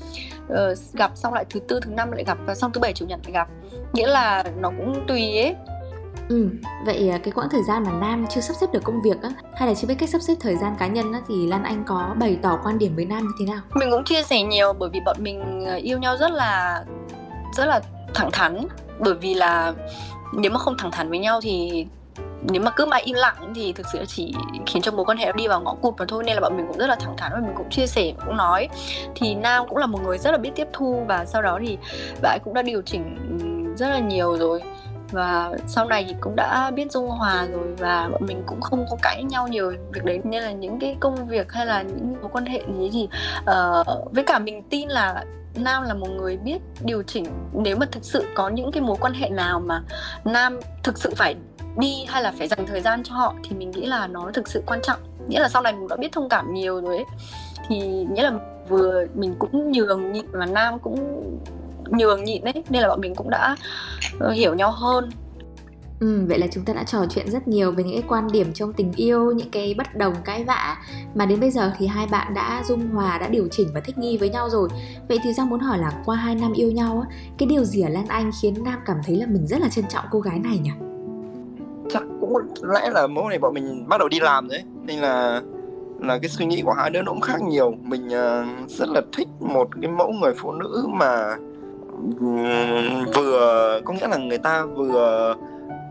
uh, 0.52 0.78
gặp 0.92 1.10
xong 1.14 1.34
lại 1.34 1.44
thứ 1.50 1.60
tư 1.68 1.80
thứ 1.82 1.90
năm 1.90 2.12
lại 2.12 2.24
gặp 2.24 2.38
và 2.46 2.54
xong 2.54 2.72
thứ 2.72 2.80
bảy 2.80 2.92
chủ 2.92 3.06
nhật 3.06 3.20
lại 3.24 3.32
gặp. 3.32 3.48
Nghĩa 3.92 4.06
là 4.06 4.44
nó 4.60 4.70
cũng 4.78 5.04
tùy 5.08 5.38
ấy. 5.38 5.54
Ừ, 6.32 6.48
vậy 6.86 7.08
à, 7.08 7.18
cái 7.18 7.32
quãng 7.32 7.48
thời 7.50 7.62
gian 7.62 7.84
mà 7.84 7.92
Nam 7.92 8.26
chưa 8.30 8.40
sắp 8.40 8.54
xếp 8.60 8.66
được 8.72 8.84
công 8.84 9.02
việc 9.02 9.22
á, 9.22 9.30
hay 9.54 9.68
là 9.68 9.74
chưa 9.74 9.88
biết 9.88 9.94
cách 9.98 10.08
sắp 10.08 10.22
xếp 10.22 10.34
thời 10.40 10.56
gian 10.56 10.76
cá 10.78 10.86
nhân 10.86 11.12
á, 11.12 11.20
thì 11.28 11.46
Lan 11.46 11.64
Anh 11.64 11.84
có 11.86 12.14
bày 12.18 12.38
tỏ 12.42 12.58
quan 12.64 12.78
điểm 12.78 12.96
với 12.96 13.04
Nam 13.04 13.22
như 13.22 13.32
thế 13.38 13.52
nào? 13.52 13.62
Mình 13.74 13.90
cũng 13.90 14.04
chia 14.04 14.22
sẻ 14.22 14.42
nhiều 14.42 14.72
bởi 14.72 14.90
vì 14.92 15.00
bọn 15.06 15.16
mình 15.20 15.64
à, 15.66 15.74
yêu 15.74 15.98
nhau 15.98 16.16
rất 16.16 16.30
là 16.32 16.84
rất 17.56 17.64
là 17.66 17.80
thẳng 18.14 18.30
thắn. 18.32 18.66
Bởi 18.98 19.14
vì 19.14 19.34
là 19.34 19.72
nếu 20.32 20.50
mà 20.50 20.58
không 20.58 20.76
thẳng 20.78 20.90
thắn 20.90 21.10
với 21.10 21.18
nhau 21.18 21.40
thì 21.42 21.86
nếu 22.42 22.62
mà 22.62 22.70
cứ 22.70 22.86
mãi 22.86 23.02
im 23.02 23.16
lặng 23.16 23.52
thì 23.54 23.72
thực 23.72 23.86
sự 23.92 24.04
chỉ 24.06 24.34
khiến 24.66 24.82
cho 24.82 24.92
mối 24.92 25.04
quan 25.04 25.18
hệ 25.18 25.32
đi 25.32 25.48
vào 25.48 25.60
ngõ 25.60 25.74
cụt 25.74 25.94
mà 25.98 26.04
thôi. 26.08 26.24
Nên 26.26 26.34
là 26.34 26.40
bọn 26.40 26.56
mình 26.56 26.66
cũng 26.68 26.78
rất 26.78 26.86
là 26.86 26.94
thẳng 26.94 27.16
thắn 27.16 27.32
và 27.34 27.40
mình 27.40 27.54
cũng 27.56 27.70
chia 27.70 27.86
sẻ 27.86 28.12
cũng 28.26 28.36
nói. 28.36 28.68
Thì 29.14 29.34
nam 29.34 29.64
cũng 29.68 29.78
là 29.78 29.86
một 29.86 30.02
người 30.02 30.18
rất 30.18 30.30
là 30.30 30.38
biết 30.38 30.50
tiếp 30.54 30.68
thu 30.72 31.04
và 31.08 31.24
sau 31.24 31.42
đó 31.42 31.58
thì 31.66 31.78
bạn 32.22 32.38
cũng 32.44 32.54
đã 32.54 32.62
điều 32.62 32.82
chỉnh 32.82 33.16
ừ, 33.40 33.76
rất 33.76 33.88
là 33.88 33.98
nhiều 33.98 34.36
rồi 34.38 34.62
và 35.12 35.52
sau 35.66 35.84
này 35.84 36.04
thì 36.08 36.14
cũng 36.20 36.36
đã 36.36 36.70
biết 36.70 36.92
dung 36.92 37.08
hòa 37.08 37.46
rồi 37.52 37.74
và 37.78 38.08
bọn 38.12 38.26
mình 38.26 38.42
cũng 38.46 38.60
không 38.60 38.86
có 38.90 38.96
cãi 39.02 39.24
nhau 39.24 39.48
nhiều 39.48 39.72
việc 39.92 40.04
đấy. 40.04 40.20
Nên 40.24 40.42
là 40.42 40.52
những 40.52 40.78
cái 40.80 40.96
công 41.00 41.28
việc 41.28 41.52
hay 41.52 41.66
là 41.66 41.82
những 41.82 42.16
mối 42.20 42.30
quan 42.32 42.46
hệ 42.46 42.62
gì 42.78 42.90
thì 42.92 43.08
uh, 43.40 44.14
với 44.14 44.24
cả 44.24 44.38
mình 44.38 44.62
tin 44.70 44.88
là 44.88 45.24
nam 45.54 45.82
là 45.82 45.94
một 45.94 46.08
người 46.10 46.36
biết 46.36 46.58
điều 46.84 47.02
chỉnh. 47.02 47.26
Nếu 47.52 47.76
mà 47.76 47.86
thực 47.92 48.04
sự 48.04 48.24
có 48.34 48.48
những 48.48 48.72
cái 48.72 48.82
mối 48.82 48.96
quan 49.00 49.12
hệ 49.12 49.28
nào 49.28 49.60
mà 49.60 49.82
nam 50.24 50.60
thực 50.82 50.98
sự 50.98 51.14
phải 51.16 51.34
đi 51.76 52.04
hay 52.08 52.22
là 52.22 52.32
phải 52.38 52.48
dành 52.48 52.66
thời 52.66 52.80
gian 52.80 53.02
cho 53.02 53.14
họ 53.14 53.34
thì 53.44 53.56
mình 53.56 53.70
nghĩ 53.70 53.86
là 53.86 54.06
nó 54.06 54.30
thực 54.34 54.48
sự 54.48 54.62
quan 54.66 54.80
trọng. 54.82 54.98
Nghĩa 55.28 55.40
là 55.40 55.48
sau 55.48 55.62
này 55.62 55.72
mình 55.72 55.88
đã 55.88 55.96
biết 55.96 56.12
thông 56.12 56.28
cảm 56.28 56.54
nhiều 56.54 56.80
rồi 56.80 56.96
ấy 56.96 57.04
thì 57.68 58.06
nghĩa 58.12 58.22
là 58.22 58.32
vừa 58.68 59.04
mình 59.14 59.34
cũng 59.38 59.72
nhường 59.72 60.12
nhịn 60.12 60.26
và 60.30 60.46
nam 60.46 60.78
cũng 60.78 61.22
nhường 61.98 62.24
nhịn 62.24 62.44
đấy 62.44 62.54
nên 62.70 62.82
là 62.82 62.88
bọn 62.88 63.00
mình 63.00 63.14
cũng 63.14 63.30
đã 63.30 63.56
uh, 64.16 64.32
hiểu 64.34 64.54
nhau 64.54 64.70
hơn 64.70 65.10
Ừ, 66.02 66.20
vậy 66.28 66.38
là 66.38 66.46
chúng 66.52 66.64
ta 66.64 66.72
đã 66.72 66.84
trò 66.84 67.04
chuyện 67.10 67.30
rất 67.30 67.48
nhiều 67.48 67.72
về 67.72 67.84
những 67.84 67.94
cái 68.00 68.08
quan 68.08 68.28
điểm 68.32 68.52
trong 68.54 68.72
tình 68.72 68.92
yêu, 68.96 69.32
những 69.32 69.50
cái 69.50 69.74
bất 69.78 69.96
đồng 69.96 70.14
cãi 70.24 70.44
vã 70.44 70.76
mà 71.14 71.26
đến 71.26 71.40
bây 71.40 71.50
giờ 71.50 71.72
thì 71.78 71.86
hai 71.86 72.06
bạn 72.06 72.34
đã 72.34 72.62
dung 72.66 72.88
hòa, 72.88 73.18
đã 73.18 73.28
điều 73.28 73.48
chỉnh 73.50 73.68
và 73.74 73.80
thích 73.80 73.98
nghi 73.98 74.16
với 74.16 74.28
nhau 74.28 74.50
rồi. 74.50 74.68
Vậy 75.08 75.18
thì 75.22 75.32
Giang 75.32 75.50
muốn 75.50 75.60
hỏi 75.60 75.78
là 75.78 75.92
qua 76.04 76.16
hai 76.16 76.34
năm 76.34 76.52
yêu 76.52 76.70
nhau 76.70 77.04
cái 77.38 77.46
điều 77.46 77.64
gì 77.64 77.82
ở 77.82 77.88
Lan 77.88 78.06
Anh 78.08 78.30
khiến 78.42 78.54
Nam 78.64 78.78
cảm 78.86 78.96
thấy 79.06 79.16
là 79.16 79.26
mình 79.26 79.46
rất 79.46 79.60
là 79.60 79.68
trân 79.68 79.84
trọng 79.88 80.04
cô 80.10 80.20
gái 80.20 80.38
này 80.38 80.58
nhỉ? 80.58 80.70
Chắc 81.90 82.02
cũng 82.20 82.36
lẽ 82.62 82.90
là 82.90 83.06
mẫu 83.06 83.28
này 83.28 83.38
bọn 83.38 83.54
mình 83.54 83.88
bắt 83.88 83.98
đầu 83.98 84.08
đi 84.08 84.20
làm 84.20 84.48
đấy, 84.48 84.62
nên 84.86 84.98
là 84.98 85.42
là 86.00 86.18
cái 86.18 86.28
suy 86.28 86.46
nghĩ 86.46 86.62
của 86.64 86.72
hai 86.72 86.90
đứa 86.90 87.02
nó 87.02 87.12
cũng 87.12 87.20
khác 87.20 87.42
nhiều. 87.42 87.74
Mình 87.82 88.06
uh, 88.06 88.70
rất 88.70 88.88
là 88.88 89.02
thích 89.16 89.28
một 89.40 89.68
cái 89.82 89.90
mẫu 89.90 90.12
người 90.12 90.32
phụ 90.36 90.52
nữ 90.52 90.86
mà 90.88 91.36
vừa, 93.14 93.80
có 93.84 93.94
nghĩa 93.94 94.08
là 94.08 94.16
người 94.16 94.38
ta 94.38 94.64
vừa 94.64 95.34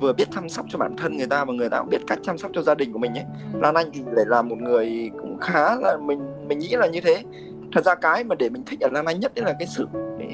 vừa 0.01 0.13
biết 0.13 0.27
chăm 0.35 0.49
sóc 0.49 0.65
cho 0.69 0.79
bản 0.79 0.95
thân 0.97 1.17
người 1.17 1.27
ta 1.27 1.45
và 1.45 1.53
người 1.53 1.69
ta 1.69 1.79
cũng 1.79 1.89
biết 1.89 2.01
cách 2.07 2.19
chăm 2.23 2.37
sóc 2.37 2.51
cho 2.53 2.61
gia 2.61 2.75
đình 2.75 2.93
của 2.93 2.99
mình 2.99 3.13
ấy. 3.13 3.25
Lan 3.61 3.75
Anh 3.75 3.89
thì 3.93 4.01
để 4.15 4.23
làm 4.27 4.49
một 4.49 4.57
người 4.57 5.11
cũng 5.21 5.37
khá 5.39 5.75
là, 5.75 5.97
mình 5.97 6.19
mình 6.47 6.59
nghĩ 6.59 6.69
là 6.71 6.87
như 6.87 7.01
thế. 7.01 7.23
Thật 7.73 7.85
ra 7.85 7.95
cái 7.95 8.23
mà 8.23 8.35
để 8.35 8.49
mình 8.49 8.63
thích 8.65 8.79
ở 8.79 8.89
Lan 8.91 9.05
Anh 9.05 9.19
nhất 9.19 9.31
đấy 9.35 9.45
là 9.45 9.53
cái 9.59 9.67
sự 9.67 9.87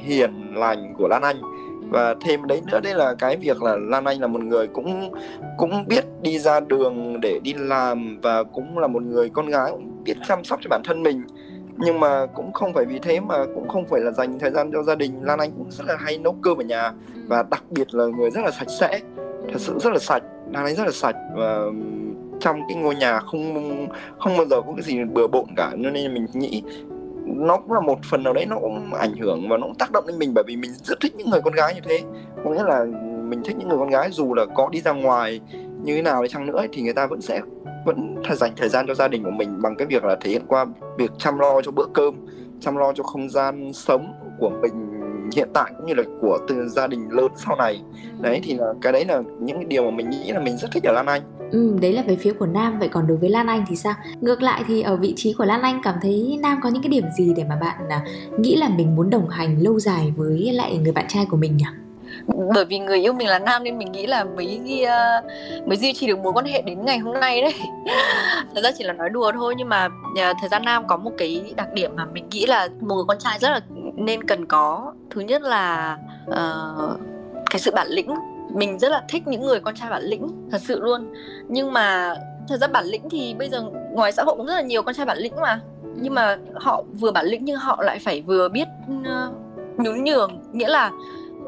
hiền 0.03 0.53
lành 0.55 0.93
của 0.97 1.07
Lan 1.07 1.21
Anh. 1.21 1.41
Và 1.89 2.15
thêm 2.21 2.47
đấy 2.47 2.61
nữa 2.71 2.79
đấy 2.83 2.93
là 2.93 3.15
cái 3.19 3.37
việc 3.37 3.63
là 3.63 3.77
Lan 3.81 4.05
Anh 4.05 4.21
là 4.21 4.27
một 4.27 4.43
người 4.43 4.67
cũng 4.67 5.11
cũng 5.57 5.87
biết 5.87 6.05
đi 6.21 6.39
ra 6.39 6.59
đường 6.59 7.21
để 7.21 7.39
đi 7.43 7.53
làm 7.57 8.19
và 8.21 8.43
cũng 8.43 8.77
là 8.77 8.87
một 8.87 9.03
người 9.03 9.29
con 9.29 9.47
gái, 9.47 9.71
cũng 9.71 10.03
biết 10.03 10.17
chăm 10.27 10.43
sóc 10.43 10.59
cho 10.61 10.67
bản 10.69 10.81
thân 10.85 11.03
mình 11.03 11.23
nhưng 11.77 11.99
mà 11.99 12.25
cũng 12.25 12.53
không 12.53 12.73
phải 12.73 12.85
vì 12.85 12.99
thế 12.99 13.19
mà 13.19 13.45
cũng 13.55 13.67
không 13.67 13.85
phải 13.85 14.01
là 14.01 14.11
dành 14.11 14.39
thời 14.39 14.51
gian 14.51 14.71
cho 14.73 14.83
gia 14.83 14.95
đình. 14.95 15.19
Lan 15.21 15.39
Anh 15.39 15.51
cũng 15.57 15.71
rất 15.71 15.85
là 15.87 15.95
hay 15.99 16.17
nấu 16.17 16.35
cơm 16.41 16.57
ở 16.57 16.63
nhà 16.63 16.93
và 17.27 17.43
đặc 17.43 17.63
biệt 17.69 17.93
là 17.93 18.05
người 18.05 18.31
rất 18.31 18.41
là 18.41 18.51
sạch 18.51 18.69
sẽ, 18.79 18.99
thật 19.51 19.59
sự 19.59 19.79
rất 19.79 19.93
là 19.93 19.99
sạch. 19.99 20.23
Lan 20.53 20.65
Anh 20.65 20.75
rất 20.75 20.85
là 20.85 20.91
sạch 20.91 21.15
và 21.35 21.61
trong 22.39 22.61
cái 22.69 22.77
ngôi 22.77 22.95
nhà 22.95 23.19
không 23.19 23.87
không 24.19 24.37
bao 24.37 24.45
giờ 24.45 24.61
có 24.61 24.73
cái 24.75 24.83
gì 24.83 25.03
bừa 25.03 25.27
bộn 25.27 25.45
cả 25.55 25.71
nên 25.75 26.13
mình 26.13 26.25
nghĩ 26.33 26.63
nó 27.25 27.57
cũng 27.57 27.73
là 27.73 27.79
một 27.79 27.99
phần 28.09 28.23
nào 28.23 28.33
đấy 28.33 28.45
nó 28.45 28.59
cũng 28.59 28.93
ảnh 28.93 29.17
hưởng 29.17 29.49
và 29.49 29.57
nó 29.57 29.67
cũng 29.67 29.75
tác 29.75 29.91
động 29.91 30.03
đến 30.07 30.19
mình 30.19 30.31
bởi 30.33 30.43
vì 30.47 30.55
mình 30.55 30.71
rất 30.83 30.99
thích 30.99 31.15
những 31.15 31.29
người 31.29 31.41
con 31.41 31.53
gái 31.53 31.75
như 31.75 31.81
thế. 31.83 32.01
Có 32.43 32.49
nghĩa 32.49 32.63
là 32.63 32.85
mình 33.23 33.41
thích 33.45 33.55
những 33.57 33.69
người 33.69 33.77
con 33.77 33.89
gái 33.89 34.09
dù 34.11 34.33
là 34.33 34.45
có 34.45 34.69
đi 34.71 34.81
ra 34.81 34.91
ngoài 34.91 35.39
như 35.83 35.95
thế 35.95 36.01
nào 36.01 36.23
đi 36.23 36.29
chăng 36.29 36.45
nữa 36.45 36.65
thì 36.71 36.81
người 36.81 36.93
ta 36.93 37.07
vẫn 37.07 37.21
sẽ 37.21 37.41
vẫn 37.87 38.15
dành 38.35 38.53
thời 38.57 38.69
gian 38.69 38.85
cho 38.87 38.93
gia 38.93 39.07
đình 39.07 39.23
của 39.23 39.31
mình 39.31 39.61
bằng 39.61 39.75
cái 39.77 39.87
việc 39.87 40.03
là 40.03 40.17
thể 40.21 40.31
hiện 40.31 40.41
qua 40.47 40.65
việc 40.97 41.11
chăm 41.17 41.39
lo 41.39 41.61
cho 41.61 41.71
bữa 41.71 41.85
cơm 41.93 42.15
chăm 42.59 42.77
lo 42.77 42.93
cho 42.93 43.03
không 43.03 43.29
gian 43.29 43.73
sống 43.73 44.13
của 44.39 44.49
mình 44.61 44.73
hiện 45.35 45.49
tại 45.53 45.71
cũng 45.77 45.85
như 45.85 45.93
là 45.93 46.03
của 46.21 46.37
từ 46.47 46.67
gia 46.67 46.87
đình 46.87 47.09
lớn 47.11 47.31
sau 47.35 47.55
này 47.55 47.81
đấy 48.21 48.39
thì 48.43 48.53
là 48.53 48.73
cái 48.81 48.93
đấy 48.93 49.05
là 49.05 49.21
những 49.39 49.57
cái 49.57 49.65
điều 49.65 49.83
mà 49.83 49.91
mình 49.91 50.09
nghĩ 50.09 50.31
là 50.31 50.39
mình 50.39 50.57
rất 50.57 50.67
thích 50.71 50.83
ở 50.83 50.93
Lan 50.93 51.05
Anh 51.05 51.21
Ừ, 51.51 51.77
đấy 51.81 51.93
là 51.93 52.01
về 52.01 52.15
phía 52.15 52.33
của 52.33 52.45
Nam 52.45 52.79
vậy 52.79 52.87
còn 52.87 53.07
đối 53.07 53.17
với 53.17 53.29
Lan 53.29 53.47
Anh 53.47 53.65
thì 53.69 53.75
sao? 53.75 53.93
Ngược 54.21 54.41
lại 54.41 54.63
thì 54.67 54.81
ở 54.81 54.95
vị 54.95 55.13
trí 55.15 55.33
của 55.33 55.45
Lan 55.45 55.61
Anh 55.61 55.81
cảm 55.83 55.95
thấy 56.01 56.39
Nam 56.41 56.59
có 56.63 56.69
những 56.69 56.83
cái 56.83 56.89
điểm 56.89 57.03
gì 57.17 57.33
để 57.35 57.43
mà 57.43 57.55
bạn 57.61 57.89
à, 57.89 58.05
nghĩ 58.37 58.55
là 58.55 58.69
mình 58.69 58.95
muốn 58.95 59.09
đồng 59.09 59.29
hành 59.29 59.63
lâu 59.63 59.79
dài 59.79 60.13
với 60.17 60.51
lại 60.53 60.77
người 60.77 60.91
bạn 60.91 61.05
trai 61.07 61.25
của 61.29 61.37
mình 61.37 61.57
nhỉ? 61.57 61.65
Bởi 62.27 62.65
vì 62.65 62.79
người 62.79 62.99
yêu 62.99 63.13
mình 63.13 63.27
là 63.27 63.39
nam 63.39 63.63
nên 63.63 63.77
mình 63.77 63.91
nghĩ 63.91 64.07
là 64.07 64.23
mới 64.23 64.61
uh, 64.83 64.87
ờ, 64.87 65.21
mới 65.65 65.77
duy 65.77 65.93
trì 65.93 66.07
được 66.07 66.19
mối 66.19 66.33
quan 66.33 66.45
hệ 66.45 66.61
đến 66.61 66.85
ngày 66.85 66.97
hôm 66.97 67.19
nay 67.19 67.41
đấy. 67.41 67.53
Thật 68.55 68.61
ra 68.63 68.71
chỉ 68.77 68.83
là 68.83 68.93
nói 68.93 69.09
đùa 69.09 69.31
thôi 69.31 69.53
nhưng 69.57 69.69
mà 69.69 69.85
uh, 69.85 70.37
thời 70.39 70.49
gian 70.51 70.65
nam 70.65 70.87
có 70.87 70.97
một 70.97 71.11
cái 71.17 71.53
đặc 71.55 71.73
điểm 71.73 71.91
mà 71.95 72.05
mình 72.05 72.29
nghĩ 72.29 72.45
là 72.45 72.67
một 72.79 72.95
người 72.95 73.05
con 73.07 73.19
trai 73.19 73.39
rất 73.39 73.49
là 73.49 73.59
nên 73.95 74.23
cần 74.23 74.45
có. 74.45 74.93
Thứ 75.09 75.21
nhất 75.21 75.41
là 75.41 75.97
uh, 76.29 76.99
cái 77.49 77.59
sự 77.59 77.71
bản 77.75 77.87
lĩnh. 77.89 78.13
Mình 78.53 78.79
rất 78.79 78.89
là 78.89 79.03
thích 79.09 79.27
những 79.27 79.41
người 79.41 79.59
con 79.59 79.75
trai 79.75 79.89
bản 79.89 80.03
lĩnh 80.03 80.49
thật 80.51 80.61
sự 80.61 80.79
luôn. 80.79 81.13
Nhưng 81.47 81.73
mà 81.73 82.15
thật 82.47 82.57
ra 82.57 82.67
bản 82.67 82.85
lĩnh 82.85 83.09
thì 83.09 83.33
bây 83.33 83.49
giờ 83.49 83.63
ngoài 83.91 84.11
xã 84.11 84.23
hội 84.23 84.35
cũng 84.37 84.45
rất 84.45 84.55
là 84.55 84.61
nhiều 84.61 84.83
con 84.83 84.95
trai 84.95 85.05
bản 85.05 85.17
lĩnh 85.17 85.35
mà. 85.41 85.59
Nhưng 85.95 86.13
mà 86.13 86.37
họ 86.55 86.83
vừa 86.99 87.11
bản 87.11 87.25
lĩnh 87.25 87.45
nhưng 87.45 87.57
họ 87.57 87.83
lại 87.83 87.99
phải 87.99 88.21
vừa 88.21 88.49
biết 88.49 88.67
uh, 88.91 89.33
nhún 89.77 90.03
nhường. 90.03 90.41
Nghĩa 90.51 90.67
là 90.67 90.91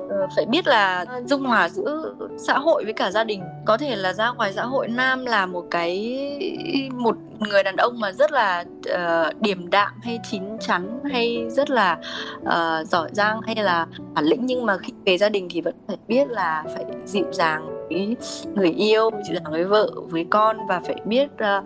Ờ, 0.09 0.27
phải 0.35 0.45
biết 0.45 0.67
là 0.67 1.05
dung 1.25 1.43
hòa 1.43 1.69
giữa 1.69 2.13
xã 2.37 2.57
hội 2.57 2.83
với 2.83 2.93
cả 2.93 3.11
gia 3.11 3.23
đình. 3.23 3.43
Có 3.65 3.77
thể 3.77 3.95
là 3.95 4.13
ra 4.13 4.31
ngoài 4.31 4.53
xã 4.53 4.63
hội 4.63 4.87
nam 4.87 5.25
là 5.25 5.45
một 5.45 5.65
cái 5.71 6.89
một 6.93 7.15
người 7.39 7.63
đàn 7.63 7.75
ông 7.75 7.99
mà 7.99 8.11
rất 8.11 8.31
là 8.31 8.63
uh, 8.93 9.41
điềm 9.41 9.69
đạm 9.69 9.93
hay 10.03 10.19
chín 10.31 10.43
chắn 10.59 10.99
hay 11.11 11.45
rất 11.49 11.69
là 11.69 11.97
uh, 12.41 12.87
giỏi 12.87 13.09
giang 13.11 13.41
hay 13.41 13.55
là 13.55 13.87
bản 14.13 14.25
lĩnh. 14.25 14.45
Nhưng 14.45 14.65
mà 14.65 14.77
khi 14.77 14.93
về 15.05 15.17
gia 15.17 15.29
đình 15.29 15.47
thì 15.51 15.61
vẫn 15.61 15.75
phải 15.87 15.97
biết 16.07 16.29
là 16.29 16.63
phải 16.75 16.85
dịu 17.05 17.25
dàng 17.31 17.87
với 17.89 18.15
người 18.55 18.71
yêu 18.71 19.09
dịu 19.27 19.35
dàng 19.35 19.51
với 19.51 19.63
vợ 19.63 19.91
với 19.95 20.25
con 20.29 20.67
và 20.67 20.81
phải 20.85 20.95
biết 21.05 21.29
uh, 21.33 21.63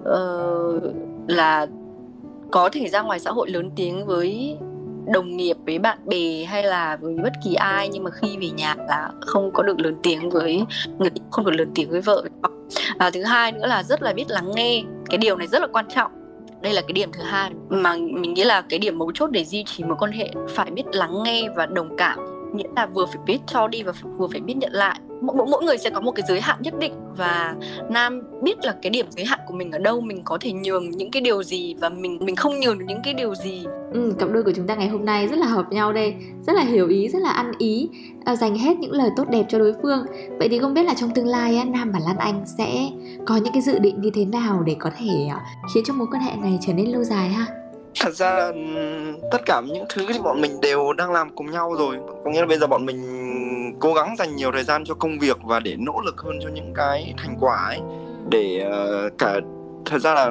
uh, 0.00 0.82
là 1.28 1.66
có 2.50 2.68
thể 2.72 2.88
ra 2.88 3.02
ngoài 3.02 3.20
xã 3.20 3.30
hội 3.30 3.50
lớn 3.50 3.70
tiếng 3.76 4.06
với 4.06 4.58
đồng 5.12 5.36
nghiệp 5.36 5.56
với 5.66 5.78
bạn 5.78 5.98
bè 6.06 6.44
hay 6.44 6.62
là 6.62 6.96
với 7.00 7.14
bất 7.22 7.32
kỳ 7.44 7.54
ai, 7.54 7.88
nhưng 7.88 8.04
mà 8.04 8.10
khi 8.10 8.36
về 8.40 8.50
nhà 8.50 8.74
là 8.88 9.10
không 9.20 9.50
có 9.54 9.62
được 9.62 9.80
lớn 9.80 9.96
tiếng 10.02 10.30
với 10.30 10.62
người, 10.98 11.10
không 11.30 11.44
được 11.44 11.54
lớn 11.58 11.70
tiếng 11.74 11.90
với 11.90 12.00
vợ 12.00 12.24
và 12.98 13.10
thứ 13.10 13.22
hai 13.22 13.52
nữa 13.52 13.66
là 13.66 13.82
rất 13.82 14.02
là 14.02 14.12
biết 14.12 14.24
lắng 14.28 14.50
nghe. 14.54 14.82
Cái 15.08 15.18
điều 15.18 15.36
này 15.36 15.46
rất 15.46 15.62
là 15.62 15.66
quan 15.72 15.86
trọng. 15.94 16.12
Đây 16.60 16.72
là 16.72 16.80
cái 16.80 16.92
điểm 16.92 17.10
thứ 17.12 17.22
hai. 17.22 17.50
Mà 17.68 17.96
mình 17.96 18.34
nghĩ 18.34 18.44
là 18.44 18.60
cái 18.60 18.78
điểm 18.78 18.98
mấu 18.98 19.12
chốt 19.14 19.30
để 19.30 19.44
duy 19.44 19.64
trì 19.64 19.84
một 19.84 19.94
quan 19.98 20.12
hệ 20.12 20.30
phải 20.48 20.70
biết 20.70 20.84
lắng 20.92 21.22
nghe 21.24 21.48
và 21.56 21.66
đồng 21.66 21.96
cảm. 21.96 22.18
Nghĩa 22.54 22.68
là 22.76 22.86
vừa 22.86 23.06
phải 23.06 23.18
biết 23.26 23.38
cho 23.46 23.68
đi 23.68 23.82
và 23.82 23.92
vừa 24.18 24.28
phải 24.32 24.40
biết 24.40 24.54
nhận 24.56 24.72
lại 24.72 25.00
mỗi, 25.20 25.46
mỗi 25.50 25.64
người 25.64 25.78
sẽ 25.78 25.90
có 25.90 26.00
một 26.00 26.12
cái 26.12 26.24
giới 26.28 26.40
hạn 26.40 26.56
nhất 26.60 26.74
định 26.78 26.92
và 27.16 27.54
nam 27.90 28.22
biết 28.42 28.64
là 28.64 28.74
cái 28.82 28.90
điểm 28.90 29.06
giới 29.10 29.24
hạn 29.24 29.38
của 29.46 29.54
mình 29.54 29.72
ở 29.72 29.78
đâu 29.78 30.00
mình 30.00 30.22
có 30.24 30.38
thể 30.40 30.52
nhường 30.52 30.90
những 30.90 31.10
cái 31.10 31.22
điều 31.22 31.42
gì 31.42 31.74
và 31.80 31.88
mình 31.88 32.18
mình 32.20 32.36
không 32.36 32.60
nhường 32.60 32.78
được 32.78 32.84
những 32.88 33.00
cái 33.04 33.14
điều 33.14 33.34
gì. 33.34 33.64
Ừ, 33.92 34.14
cặp 34.18 34.28
đôi 34.32 34.42
của 34.42 34.52
chúng 34.56 34.66
ta 34.66 34.74
ngày 34.74 34.88
hôm 34.88 35.04
nay 35.04 35.28
rất 35.28 35.38
là 35.38 35.46
hợp 35.46 35.72
nhau 35.72 35.92
đây 35.92 36.14
rất 36.46 36.52
là 36.52 36.62
hiểu 36.62 36.88
ý 36.88 37.08
rất 37.08 37.22
là 37.22 37.30
ăn 37.30 37.52
ý 37.58 37.88
à, 38.24 38.36
dành 38.36 38.58
hết 38.58 38.78
những 38.78 38.92
lời 38.92 39.10
tốt 39.16 39.24
đẹp 39.30 39.44
cho 39.48 39.58
đối 39.58 39.74
phương. 39.82 40.06
Vậy 40.38 40.48
thì 40.48 40.58
không 40.58 40.74
biết 40.74 40.82
là 40.82 40.94
trong 40.94 41.10
tương 41.10 41.26
lai 41.26 41.56
á, 41.56 41.64
nam 41.64 41.92
và 41.92 41.98
lan 42.06 42.16
anh 42.18 42.44
sẽ 42.58 42.88
có 43.26 43.36
những 43.36 43.52
cái 43.52 43.62
dự 43.62 43.78
định 43.78 44.00
như 44.00 44.10
thế 44.14 44.24
nào 44.24 44.62
để 44.66 44.76
có 44.78 44.90
thể 44.98 45.26
uh, 45.26 45.42
khiến 45.74 45.84
cho 45.86 45.94
mối 45.94 46.06
quan 46.12 46.22
hệ 46.22 46.32
này 46.36 46.58
trở 46.66 46.72
nên 46.72 46.86
lâu 46.86 47.04
dài 47.04 47.28
ha? 47.28 47.46
Thật 48.00 48.14
ra 48.14 48.34
là 48.34 48.52
tất 49.32 49.38
cả 49.46 49.62
những 49.66 49.84
thứ 49.88 50.06
thì 50.12 50.18
bọn 50.18 50.40
mình 50.40 50.60
đều 50.60 50.92
đang 50.92 51.12
làm 51.12 51.30
cùng 51.34 51.50
nhau 51.50 51.74
rồi. 51.78 51.96
Có 52.24 52.30
nghĩa 52.30 52.40
là 52.40 52.46
bây 52.46 52.58
giờ 52.58 52.66
bọn 52.66 52.86
mình 52.86 52.96
cố 53.80 53.94
gắng 53.94 54.16
dành 54.18 54.36
nhiều 54.36 54.52
thời 54.52 54.64
gian 54.64 54.84
cho 54.84 54.94
công 54.94 55.18
việc 55.18 55.36
và 55.42 55.60
để 55.60 55.76
nỗ 55.78 56.00
lực 56.04 56.20
hơn 56.20 56.38
cho 56.42 56.48
những 56.48 56.72
cái 56.74 57.14
thành 57.16 57.36
quả 57.40 57.56
ấy. 57.56 57.80
Để 58.30 58.68
uh, 58.68 59.18
cả 59.18 59.40
thật 59.86 59.98
ra 59.98 60.14
là 60.14 60.30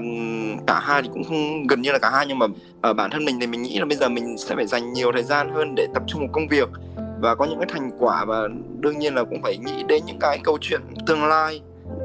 cả 0.68 0.80
hai 0.80 1.02
thì 1.02 1.10
cũng 1.14 1.24
không 1.24 1.68
gần 1.68 1.82
như 1.82 1.92
là 1.92 2.00
cả 2.00 2.10
hai 2.10 2.26
nhưng 2.28 2.40
mà 2.40 2.46
ở 2.82 2.94
bản 2.94 3.12
thân 3.12 3.26
mình 3.26 3.40
thì 3.40 3.48
mình 3.48 3.62
nghĩ 3.62 3.80
là 3.80 3.86
bây 3.86 3.98
giờ 3.98 4.10
mình 4.10 4.38
sẽ 4.38 4.56
phải 4.56 4.68
dành 4.68 4.94
nhiều 4.94 5.12
thời 5.12 5.24
gian 5.24 5.50
hơn 5.54 5.76
để 5.76 5.88
tập 5.94 6.04
trung 6.08 6.20
vào 6.20 6.30
công 6.34 6.48
việc 6.48 6.70
và 7.20 7.36
có 7.36 7.46
những 7.46 7.60
cái 7.60 7.68
thành 7.74 7.92
quả 8.00 8.26
và 8.26 8.48
đương 8.80 9.00
nhiên 9.00 9.16
là 9.16 9.24
cũng 9.24 9.42
phải 9.42 9.58
nghĩ 9.58 9.84
đến 9.88 10.04
những 10.06 10.20
cái 10.20 10.40
câu 10.44 10.58
chuyện 10.62 10.82
tương 11.08 11.26
lai 11.26 11.62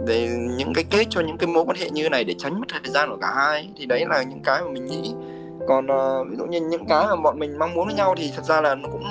để 0.06 0.28
những 0.56 0.72
cái 0.74 0.84
kết 0.90 1.06
cho 1.10 1.20
những 1.20 1.36
cái 1.36 1.46
mối 1.46 1.64
quan 1.64 1.76
hệ 1.76 1.90
như 1.90 2.08
này 2.08 2.24
để 2.24 2.34
tránh 2.38 2.60
mất 2.60 2.66
thời 2.68 2.92
gian 2.92 3.10
của 3.10 3.16
cả 3.20 3.32
hai 3.36 3.70
thì 3.76 3.86
đấy 3.86 4.04
là 4.08 4.22
những 4.22 4.42
cái 4.44 4.62
mà 4.62 4.70
mình 4.70 4.86
nghĩ. 4.86 5.12
Còn 5.68 5.86
uh, 5.86 6.30
ví 6.30 6.36
dụ 6.36 6.46
như 6.46 6.60
những 6.60 6.86
cái 6.86 7.06
mà 7.06 7.16
bọn 7.16 7.38
mình 7.38 7.58
mong 7.58 7.74
muốn 7.74 7.86
với 7.86 7.94
nhau 7.94 8.14
thì 8.18 8.32
thật 8.36 8.44
ra 8.44 8.60
là 8.60 8.74
nó 8.74 8.88
cũng 8.88 9.04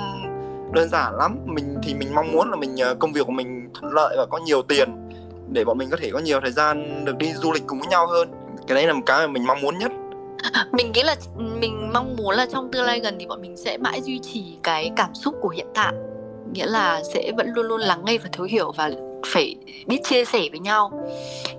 đơn 0.72 0.88
giản 0.88 1.16
lắm. 1.16 1.36
Mình 1.44 1.76
thì 1.82 1.94
mình 1.94 2.14
mong 2.14 2.32
muốn 2.32 2.50
là 2.50 2.56
mình 2.56 2.76
ờ, 2.76 2.94
công 2.94 3.12
việc 3.12 3.26
của 3.26 3.32
mình 3.32 3.70
thuận 3.74 3.92
lợi 3.92 4.14
và 4.18 4.26
có 4.30 4.38
nhiều 4.38 4.62
tiền 4.62 5.08
để 5.52 5.64
bọn 5.64 5.78
mình 5.78 5.88
có 5.90 5.96
thể 6.00 6.10
có 6.10 6.18
nhiều 6.18 6.40
thời 6.40 6.52
gian 6.52 7.04
được 7.04 7.16
đi 7.18 7.32
du 7.32 7.52
lịch 7.52 7.62
cùng 7.66 7.78
với 7.78 7.88
nhau 7.88 8.06
hơn. 8.06 8.30
Cái 8.66 8.74
đấy 8.74 8.86
là 8.86 8.92
một 8.92 9.02
cái 9.06 9.26
mà 9.26 9.32
mình 9.32 9.46
mong 9.46 9.60
muốn 9.60 9.78
nhất. 9.78 9.92
Mình 10.72 10.92
nghĩ 10.92 11.02
là, 11.02 11.16
mình 11.60 11.90
mong 11.92 12.16
muốn 12.16 12.34
là 12.34 12.46
trong 12.52 12.72
tương 12.72 12.84
lai 12.84 13.00
gần 13.00 13.16
thì 13.20 13.26
bọn 13.26 13.40
mình 13.40 13.56
sẽ 13.56 13.78
mãi 13.78 14.02
duy 14.02 14.18
trì 14.18 14.58
cái 14.62 14.90
cảm 14.96 15.14
xúc 15.14 15.34
của 15.40 15.48
hiện 15.48 15.66
tại. 15.74 15.92
Nghĩa 16.52 16.66
là 16.66 17.02
sẽ 17.14 17.32
vẫn 17.36 17.52
luôn 17.54 17.66
luôn 17.66 17.80
lắng 17.80 18.04
nghe 18.04 18.18
và 18.18 18.28
thấu 18.32 18.46
hiểu 18.46 18.72
và 18.76 18.90
phải 19.26 19.56
biết 19.86 20.00
chia 20.04 20.24
sẻ 20.24 20.48
với 20.50 20.58
nhau. 20.58 21.08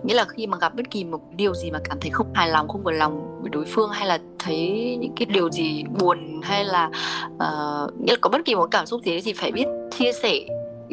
Nghĩa 0.04 0.14
là 0.14 0.26
khi 0.26 0.48
mà 0.48 0.58
gặp 0.62 0.76
bất 0.76 0.92
kỳ 0.92 1.04
một 1.04 1.20
điều 1.36 1.54
gì 1.54 1.72
mà 1.72 1.80
cảm 1.84 1.98
thấy 2.02 2.12
không 2.12 2.34
hài 2.34 2.50
lòng 2.50 2.68
không 2.68 2.84
vừa 2.84 2.92
lòng 2.92 3.42
với 3.42 3.50
đối 3.50 3.66
phương 3.66 3.90
hay 3.90 4.08
là 4.08 4.20
thấy 4.40 4.58
những 5.02 5.14
cái 5.16 5.26
điều 5.26 5.52
gì 5.52 5.84
buồn 6.00 6.42
hay 6.44 6.66
là 6.66 6.90
uh, 7.34 8.02
nghĩa 8.02 8.12
là 8.12 8.18
có 8.22 8.30
bất 8.30 8.46
kỳ 8.46 8.56
một 8.56 8.68
cảm 8.72 8.86
xúc 8.86 9.02
gì 9.04 9.22
thì 9.22 9.34
phải 9.34 9.52
biết 9.52 9.66
chia 9.98 10.12
sẻ 10.12 10.40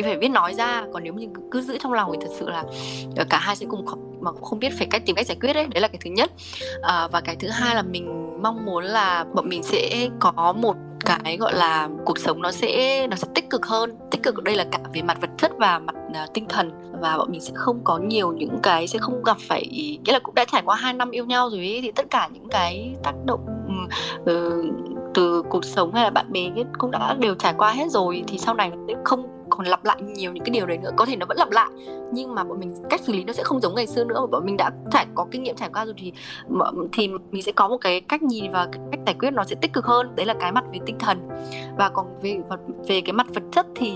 phải 0.02 0.16
biết 0.16 0.28
nói 0.28 0.54
ra. 0.54 0.84
Còn 0.92 1.04
nếu 1.04 1.12
mình 1.12 1.32
cứ 1.50 1.60
giữ 1.60 1.78
trong 1.78 1.92
lòng 1.92 2.10
thì 2.12 2.18
thật 2.20 2.32
sự 2.38 2.48
là 2.48 2.64
ờ, 3.16 3.24
cả 3.30 3.38
hai 3.38 3.56
sẽ 3.56 3.66
cùng 3.68 3.86
mà 4.20 4.32
cũng 4.32 4.42
không 4.42 4.58
biết 4.58 4.72
phải 4.78 4.86
cách 4.90 5.02
tìm 5.06 5.16
cách 5.16 5.26
giải 5.26 5.36
quyết 5.40 5.52
đấy. 5.52 5.66
Đấy 5.74 5.80
là 5.80 5.88
cái 5.88 5.98
thứ 6.04 6.10
nhất. 6.10 6.30
À, 6.82 7.08
và 7.12 7.20
cái 7.20 7.36
thứ 7.36 7.48
hai 7.48 7.74
là 7.74 7.82
mình 7.82 8.36
mong 8.42 8.66
muốn 8.66 8.84
là 8.84 9.24
bọn 9.34 9.48
mình 9.48 9.62
sẽ 9.62 10.08
có 10.20 10.54
một 10.58 10.76
cái 11.04 11.36
gọi 11.36 11.54
là 11.54 11.88
cuộc 12.04 12.18
sống 12.18 12.42
nó 12.42 12.50
sẽ 12.50 13.06
nó 13.06 13.16
sẽ 13.16 13.28
tích 13.34 13.50
cực 13.50 13.66
hơn. 13.66 13.96
Tích 14.10 14.22
cực 14.22 14.36
ở 14.36 14.42
đây 14.44 14.54
là 14.54 14.64
cả 14.72 14.78
về 14.94 15.02
mặt 15.02 15.18
vật 15.20 15.30
chất 15.38 15.52
và 15.58 15.78
mặt 15.78 15.94
uh, 16.10 16.34
tinh 16.34 16.46
thần 16.48 16.70
và 17.00 17.18
bọn 17.18 17.30
mình 17.30 17.40
sẽ 17.40 17.52
không 17.54 17.80
có 17.84 17.98
nhiều 17.98 18.32
những 18.32 18.58
cái 18.62 18.86
sẽ 18.86 18.98
không 18.98 19.22
gặp 19.22 19.36
phải 19.40 19.66
nghĩa 20.04 20.12
là 20.12 20.18
cũng 20.18 20.34
đã 20.34 20.44
trải 20.44 20.62
qua 20.64 20.76
hai 20.76 20.92
năm 20.92 21.10
yêu 21.10 21.26
nhau 21.26 21.50
rồi 21.50 21.58
ấy, 21.58 21.80
thì 21.82 21.92
tất 21.92 22.06
cả 22.10 22.28
những 22.32 22.48
cái 22.48 22.94
tác 23.02 23.14
động 23.26 23.40
uh, 24.22 24.64
từ 25.14 25.42
cuộc 25.50 25.64
sống 25.64 25.94
hay 25.94 26.04
là 26.04 26.10
bạn 26.10 26.32
bè 26.32 26.50
cũng 26.78 26.90
đã 26.90 27.16
đều 27.18 27.34
trải 27.34 27.54
qua 27.58 27.72
hết 27.72 27.90
rồi 27.90 28.24
thì 28.26 28.38
sau 28.38 28.54
này 28.54 28.72
sẽ 28.88 28.94
không 29.04 29.37
còn 29.50 29.66
lặp 29.66 29.84
lại 29.84 29.96
nhiều 30.02 30.32
những 30.32 30.44
cái 30.44 30.50
điều 30.50 30.66
đấy 30.66 30.78
nữa, 30.78 30.90
có 30.96 31.06
thể 31.06 31.16
nó 31.16 31.26
vẫn 31.26 31.36
lặp 31.36 31.50
lại. 31.50 31.68
Nhưng 32.12 32.34
mà 32.34 32.44
bọn 32.44 32.60
mình 32.60 32.74
cách 32.90 33.00
xử 33.00 33.12
lý 33.12 33.24
nó 33.24 33.32
sẽ 33.32 33.42
không 33.42 33.60
giống 33.60 33.74
ngày 33.74 33.86
xưa 33.86 34.04
nữa. 34.04 34.20
Mà 34.20 34.26
bọn 34.26 34.46
mình 34.46 34.56
đã 34.56 34.70
trải, 34.90 35.06
có 35.14 35.26
kinh 35.30 35.42
nghiệm 35.42 35.56
trải 35.56 35.68
qua 35.72 35.84
rồi 35.84 35.94
thì 35.98 36.12
thì 36.92 37.08
mình 37.30 37.42
sẽ 37.42 37.52
có 37.52 37.68
một 37.68 37.76
cái 37.80 38.00
cách 38.00 38.22
nhìn 38.22 38.52
và 38.52 38.68
cách 38.72 39.00
giải 39.06 39.14
quyết 39.18 39.30
nó 39.30 39.44
sẽ 39.44 39.56
tích 39.60 39.72
cực 39.72 39.84
hơn. 39.84 40.16
Đấy 40.16 40.26
là 40.26 40.34
cái 40.40 40.52
mặt 40.52 40.64
về 40.72 40.78
tinh 40.86 40.98
thần. 40.98 41.28
Và 41.76 41.88
còn 41.88 42.06
về 42.22 42.40
về 42.88 43.00
cái 43.00 43.12
mặt 43.12 43.26
vật 43.34 43.42
chất 43.52 43.66
thì 43.74 43.94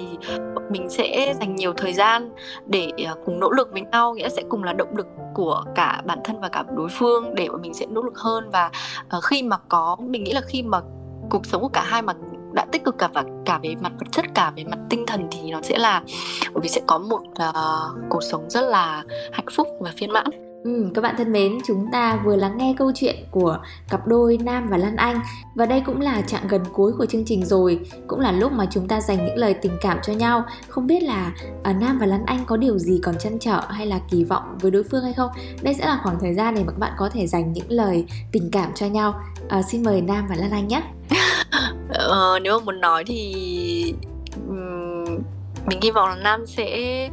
mình 0.70 0.90
sẽ 0.90 1.34
dành 1.40 1.56
nhiều 1.56 1.72
thời 1.72 1.92
gian 1.92 2.30
để 2.66 2.90
à, 3.06 3.14
cùng 3.24 3.40
nỗ 3.40 3.50
lực 3.50 3.72
với 3.72 3.80
nhau. 3.80 4.14
Nghĩa 4.14 4.22
là 4.22 4.28
sẽ 4.28 4.42
cùng 4.48 4.64
là 4.64 4.72
động 4.72 4.96
lực 4.96 5.06
của 5.34 5.64
cả 5.74 6.02
bản 6.04 6.18
thân 6.24 6.40
và 6.40 6.48
cả 6.48 6.64
đối 6.76 6.88
phương 6.88 7.34
để 7.34 7.48
bọn 7.48 7.62
mình 7.62 7.74
sẽ 7.74 7.86
nỗ 7.86 8.02
lực 8.02 8.18
hơn. 8.18 8.50
Và 8.50 8.70
à, 9.08 9.18
khi 9.22 9.42
mà 9.42 9.56
có, 9.68 9.96
mình 10.00 10.24
nghĩ 10.24 10.32
là 10.32 10.40
khi 10.40 10.62
mà 10.62 10.80
cuộc 11.30 11.46
sống 11.46 11.62
của 11.62 11.68
cả 11.68 11.82
hai 11.82 12.02
mà 12.02 12.12
đã 12.54 12.66
tích 12.72 12.84
cực 12.84 12.98
cả 12.98 13.08
và 13.14 13.24
cả 13.44 13.58
về 13.62 13.74
mặt 13.80 13.92
vật 13.98 14.06
chất 14.12 14.24
cả 14.34 14.52
về 14.56 14.64
mặt 14.64 14.78
tinh 14.90 15.04
thần 15.06 15.28
thì 15.30 15.50
nó 15.50 15.62
sẽ 15.62 15.78
là 15.78 16.02
bởi 16.52 16.60
vì 16.62 16.68
sẽ 16.68 16.80
có 16.86 16.98
một 16.98 17.22
uh, 17.22 18.10
cuộc 18.10 18.22
sống 18.22 18.50
rất 18.50 18.60
là 18.60 19.04
hạnh 19.32 19.46
phúc 19.52 19.68
và 19.80 19.92
phiên 19.96 20.12
mãn 20.12 20.52
Ừ, 20.64 20.90
các 20.94 21.00
bạn 21.00 21.14
thân 21.18 21.32
mến, 21.32 21.58
chúng 21.66 21.86
ta 21.92 22.20
vừa 22.24 22.36
lắng 22.36 22.58
nghe 22.58 22.74
câu 22.78 22.92
chuyện 22.94 23.16
của 23.30 23.58
cặp 23.88 24.06
đôi 24.06 24.38
Nam 24.44 24.68
và 24.68 24.76
Lan 24.76 24.96
Anh 24.96 25.20
và 25.54 25.66
đây 25.66 25.82
cũng 25.86 26.00
là 26.00 26.20
trạng 26.20 26.48
gần 26.48 26.62
cuối 26.72 26.92
của 26.98 27.06
chương 27.06 27.24
trình 27.26 27.44
rồi, 27.44 27.80
cũng 28.06 28.20
là 28.20 28.32
lúc 28.32 28.52
mà 28.52 28.66
chúng 28.70 28.88
ta 28.88 29.00
dành 29.00 29.26
những 29.26 29.36
lời 29.36 29.54
tình 29.54 29.72
cảm 29.80 29.98
cho 30.02 30.12
nhau. 30.12 30.44
Không 30.68 30.86
biết 30.86 31.02
là 31.02 31.32
uh, 31.70 31.76
Nam 31.80 31.98
và 31.98 32.06
Lan 32.06 32.24
Anh 32.26 32.44
có 32.46 32.56
điều 32.56 32.78
gì 32.78 33.00
còn 33.02 33.18
chăn 33.18 33.38
trở 33.38 33.60
hay 33.68 33.86
là 33.86 34.00
kỳ 34.10 34.24
vọng 34.24 34.58
với 34.60 34.70
đối 34.70 34.82
phương 34.82 35.04
hay 35.04 35.12
không? 35.12 35.30
Đây 35.62 35.74
sẽ 35.74 35.86
là 35.86 36.00
khoảng 36.02 36.20
thời 36.20 36.34
gian 36.34 36.54
để 36.54 36.62
các 36.66 36.78
bạn 36.78 36.92
có 36.98 37.08
thể 37.08 37.26
dành 37.26 37.52
những 37.52 37.70
lời 37.70 38.04
tình 38.32 38.50
cảm 38.52 38.70
cho 38.74 38.86
nhau. 38.86 39.20
Uh, 39.58 39.64
xin 39.68 39.82
mời 39.82 40.00
Nam 40.00 40.26
và 40.28 40.36
Lan 40.36 40.50
Anh 40.50 40.68
nhé. 40.68 40.82
ờ, 41.94 42.38
nếu 42.42 42.58
mà 42.58 42.64
muốn 42.64 42.80
nói 42.80 43.04
thì 43.04 43.94
um, 44.48 45.04
mình 45.66 45.80
hy 45.82 45.90
vọng 45.90 46.08
là 46.08 46.16
Nam 46.16 46.46
sẽ 46.46 47.08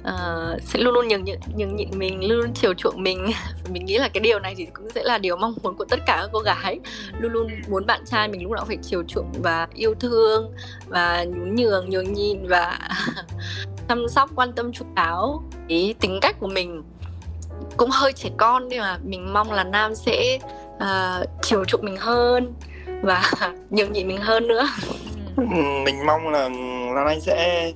uh, 0.00 0.62
sẽ 0.62 0.78
luôn 0.78 0.94
luôn 0.94 1.08
nhường 1.08 1.24
nhịn 1.24 1.38
nhường 1.56 1.76
nhịn 1.76 1.88
mình 1.98 2.28
luôn 2.28 2.38
luôn 2.38 2.52
chiều 2.54 2.74
chuộng 2.74 3.02
mình. 3.02 3.26
Mình 3.72 3.84
nghĩ 3.84 3.98
là 3.98 4.08
cái 4.08 4.20
điều 4.20 4.38
này 4.38 4.54
thì 4.56 4.66
cũng 4.72 4.88
sẽ 4.94 5.02
là 5.02 5.18
điều 5.18 5.36
mong 5.36 5.54
muốn 5.62 5.76
của 5.76 5.84
tất 5.84 5.98
cả 6.06 6.18
các 6.20 6.30
cô 6.32 6.38
gái. 6.38 6.80
Luôn 7.20 7.32
luôn 7.32 7.50
muốn 7.68 7.86
bạn 7.86 8.00
trai 8.06 8.28
mình 8.28 8.42
lúc 8.42 8.52
nào 8.52 8.64
phải 8.64 8.76
chiều 8.82 9.02
chuộng 9.08 9.32
và 9.42 9.68
yêu 9.74 9.94
thương 10.00 10.52
và 10.86 11.24
nhún 11.24 11.54
nhường 11.54 11.90
nhường 11.90 12.12
nhịn 12.12 12.46
và 12.46 12.78
chăm 13.88 14.08
sóc 14.08 14.30
quan 14.34 14.52
tâm 14.52 14.72
chu 14.72 14.84
đáo 14.94 15.42
ý 15.68 15.92
tính 16.00 16.18
cách 16.22 16.36
của 16.40 16.48
mình. 16.48 16.82
Cũng 17.76 17.90
hơi 17.90 18.12
trẻ 18.12 18.30
con 18.36 18.68
nhưng 18.68 18.80
mà 18.80 18.98
mình 19.04 19.32
mong 19.32 19.52
là 19.52 19.64
nam 19.64 19.94
sẽ 19.94 20.38
uh, 20.76 21.28
chiều 21.42 21.64
chuộng 21.64 21.84
mình 21.84 21.96
hơn 21.96 22.54
và 23.02 23.30
nhường 23.70 23.92
nhịn 23.92 24.08
mình 24.08 24.20
hơn 24.20 24.48
nữa. 24.48 24.68
Ừ, 25.36 25.44
mình 25.84 26.06
mong 26.06 26.28
là 26.28 26.48
Lan 26.94 27.06
Anh 27.06 27.20
sẽ 27.20 27.72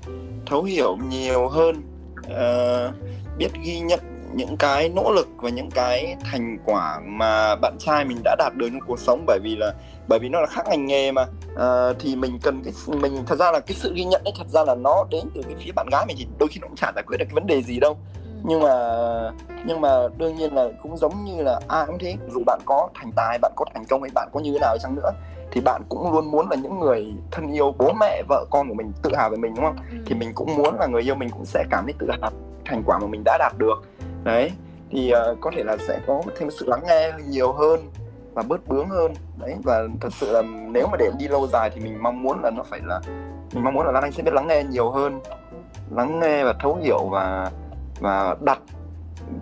thấu 0.47 0.63
hiểu 0.63 0.97
nhiều 1.09 1.49
hơn 1.49 1.83
uh, 2.27 2.95
biết 3.39 3.49
ghi 3.65 3.81
nhận 3.81 4.01
những 4.35 4.57
cái 4.57 4.89
nỗ 4.89 5.13
lực 5.13 5.29
và 5.37 5.51
những 5.51 5.71
cái 5.71 6.17
thành 6.31 6.59
quả 6.65 7.01
mà 7.05 7.57
bạn 7.57 7.77
trai 7.79 8.05
mình 8.05 8.19
đã 8.25 8.37
đạt 8.39 8.53
được 8.57 8.69
trong 8.73 8.81
cuộc 8.87 8.99
sống. 8.99 9.25
Bởi 9.27 9.39
vì 9.43 9.57
là 9.57 9.75
bởi 10.09 10.19
vì 10.19 10.29
nó 10.29 10.41
là 10.41 10.47
khác 10.47 10.63
ngành 10.69 10.87
nghề 10.87 11.13
mà. 11.13 11.27
Uh, 11.53 11.97
thì 12.01 12.17
mình 12.17 12.39
cần 12.43 12.63
cái 12.65 12.73
mình 13.01 13.25
thật 13.27 13.39
ra 13.39 13.53
là 13.53 13.61
cái 13.61 13.77
sự 13.77 13.95
ghi 13.95 14.05
nhận 14.05 14.25
ấy 14.25 14.33
thật 14.39 14.49
ra 14.49 14.65
là 14.65 14.75
nó 14.75 15.05
đến 15.11 15.25
từ 15.35 15.43
cái 15.43 15.55
phía 15.65 15.73
bạn 15.73 15.87
gái 15.93 16.05
mình 16.07 16.17
thì 16.19 16.27
đôi 16.39 16.49
khi 16.49 16.61
nó 16.61 16.67
cũng 16.69 16.77
chả 16.77 16.93
giải 16.95 17.05
quyết 17.07 17.17
được 17.19 17.25
cái 17.29 17.35
vấn 17.35 17.47
đề 17.47 17.63
gì 17.63 17.81
đâu 17.81 17.99
nhưng 18.45 18.61
mà 18.61 18.75
nhưng 19.65 19.81
mà 19.81 20.09
đương 20.19 20.37
nhiên 20.37 20.55
là 20.55 20.69
cũng 20.83 20.97
giống 20.97 21.25
như 21.25 21.43
là 21.43 21.61
ai 21.69 21.87
cũng 21.87 21.99
thế. 21.99 22.17
Dù 22.35 22.43
bạn 22.47 22.61
có 22.65 22.89
thành 22.95 23.13
tài 23.17 23.39
bạn 23.43 23.53
có 23.57 23.65
thành 23.75 23.85
công 23.85 24.03
hay 24.03 24.11
bạn 24.15 24.29
có 24.33 24.41
như 24.41 24.53
thế 24.53 24.59
nào 24.59 24.77
chăng 24.79 24.95
nữa 24.95 25.11
thì 25.53 25.61
bạn 25.61 25.83
cũng 25.89 26.13
luôn 26.13 26.31
muốn 26.31 26.49
là 26.51 26.57
những 26.57 26.81
người 26.81 27.15
thân 27.31 27.53
yêu 27.53 27.75
bố 27.79 27.93
mẹ 28.01 28.23
vợ 28.29 28.45
con 28.51 28.69
của 28.69 28.75
mình 28.75 28.93
tự 29.03 29.11
hào 29.17 29.31
về 29.31 29.37
mình 29.37 29.55
đúng 29.55 29.65
không? 29.65 29.77
Ừ. 29.91 29.97
thì 30.07 30.15
mình 30.15 30.33
cũng 30.35 30.57
muốn 30.57 30.79
là 30.81 30.87
người 30.87 31.03
yêu 31.03 31.15
mình 31.15 31.31
cũng 31.31 31.45
sẽ 31.45 31.65
cảm 31.71 31.85
thấy 31.85 31.95
tự 31.99 32.11
hào 32.21 32.31
thành 32.65 32.83
quả 32.87 32.99
mà 32.99 33.07
mình 33.07 33.23
đã 33.25 33.39
đạt 33.39 33.53
được. 33.59 33.83
Đấy 34.25 34.51
thì 34.91 35.13
uh, 35.33 35.39
có 35.41 35.51
thể 35.57 35.65
là 35.65 35.77
sẽ 35.89 36.01
có 36.07 36.23
thêm 36.39 36.51
sự 36.51 36.67
lắng 36.67 36.81
nghe 36.87 37.13
nhiều 37.29 37.53
hơn 37.53 37.81
và 38.35 38.43
bớt 38.43 38.69
bướng 38.69 38.89
hơn. 38.89 39.13
Đấy 39.39 39.55
và 39.63 39.83
thật 40.01 40.13
sự 40.13 40.33
là 40.33 40.43
nếu 40.43 40.87
mà 40.87 40.97
để 40.97 41.11
đi 41.19 41.29
lâu 41.29 41.47
dài 41.47 41.71
thì 41.75 41.81
mình 41.81 42.03
mong 42.03 42.23
muốn 42.23 42.41
là 42.43 42.51
nó 42.51 42.63
phải 42.63 42.81
là 42.85 43.01
mình 43.55 43.65
mong 43.65 43.75
muốn 43.75 43.87
là 43.87 43.93
Lan 43.93 44.03
Anh 44.03 44.13
sẽ 44.13 44.23
biết 44.23 44.35
lắng 44.35 44.47
nghe 44.47 44.65
nhiều 44.71 44.91
hơn 44.91 45.21
lắng 45.91 46.21
nghe 46.21 46.45
và 46.45 46.55
thấu 46.61 46.79
hiểu 46.83 47.09
và 47.11 47.51
và 48.03 48.37
đặt 48.41 48.59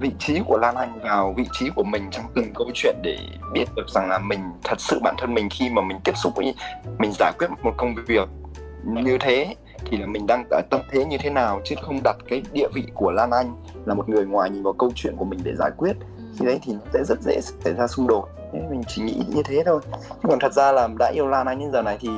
vị 0.01 0.11
trí 0.19 0.41
của 0.47 0.59
Lan 0.59 0.75
Anh 0.75 0.99
vào 1.03 1.35
vị 1.37 1.45
trí 1.53 1.71
của 1.77 1.83
mình 1.83 2.09
trong 2.11 2.25
từng 2.35 2.53
câu 2.55 2.71
chuyện 2.75 2.97
để 3.03 3.19
biết 3.53 3.65
được 3.77 3.89
rằng 3.89 4.09
là 4.09 4.19
mình 4.19 4.41
thật 4.65 4.81
sự 4.81 5.01
bản 5.03 5.15
thân 5.19 5.35
mình 5.35 5.49
khi 5.51 5.71
mà 5.71 5.83
mình 5.83 5.99
tiếp 6.05 6.17
xúc 6.17 6.33
với 6.37 6.55
mình 6.99 7.13
giải 7.19 7.33
quyết 7.39 7.47
một 7.63 7.75
công 7.77 7.95
việc 8.07 8.29
như 8.85 9.19
thế 9.21 9.55
thì 9.85 9.97
là 9.97 10.07
mình 10.07 10.27
đang 10.27 10.45
ở 10.51 10.61
tâm 10.71 10.81
thế 10.91 11.05
như 11.05 11.19
thế 11.19 11.31
nào 11.31 11.61
chứ 11.65 11.75
không 11.83 12.01
đặt 12.05 12.17
cái 12.29 12.43
địa 12.53 12.69
vị 12.75 12.85
của 12.95 13.11
Lan 13.11 13.31
Anh 13.31 13.53
là 13.85 13.95
một 13.95 14.09
người 14.09 14.27
ngoài 14.27 14.51
nhìn 14.51 14.63
vào 14.63 14.73
câu 14.73 14.91
chuyện 14.95 15.15
của 15.17 15.25
mình 15.25 15.41
để 15.45 15.53
giải 15.59 15.71
quyết. 15.77 15.93
Thì 16.39 16.47
đấy 16.47 16.61
thì 16.63 16.73
sẽ 16.93 17.05
rất 17.05 17.23
dễ 17.23 17.41
xảy 17.41 17.75
ra 17.75 17.87
xung 17.87 18.07
đột. 18.07 18.29
Nên 18.53 18.71
mình 18.71 18.83
chỉ 18.89 19.03
nghĩ 19.03 19.23
như 19.29 19.43
thế 19.45 19.63
thôi. 19.67 19.81
Chứ 20.11 20.29
còn 20.29 20.39
thật 20.39 20.53
ra 20.53 20.73
là 20.73 20.89
đã 20.99 21.07
yêu 21.15 21.27
Lan 21.27 21.47
Anh 21.47 21.59
đến 21.59 21.73
giờ 21.73 21.83
này 21.83 21.99
thì 22.01 22.09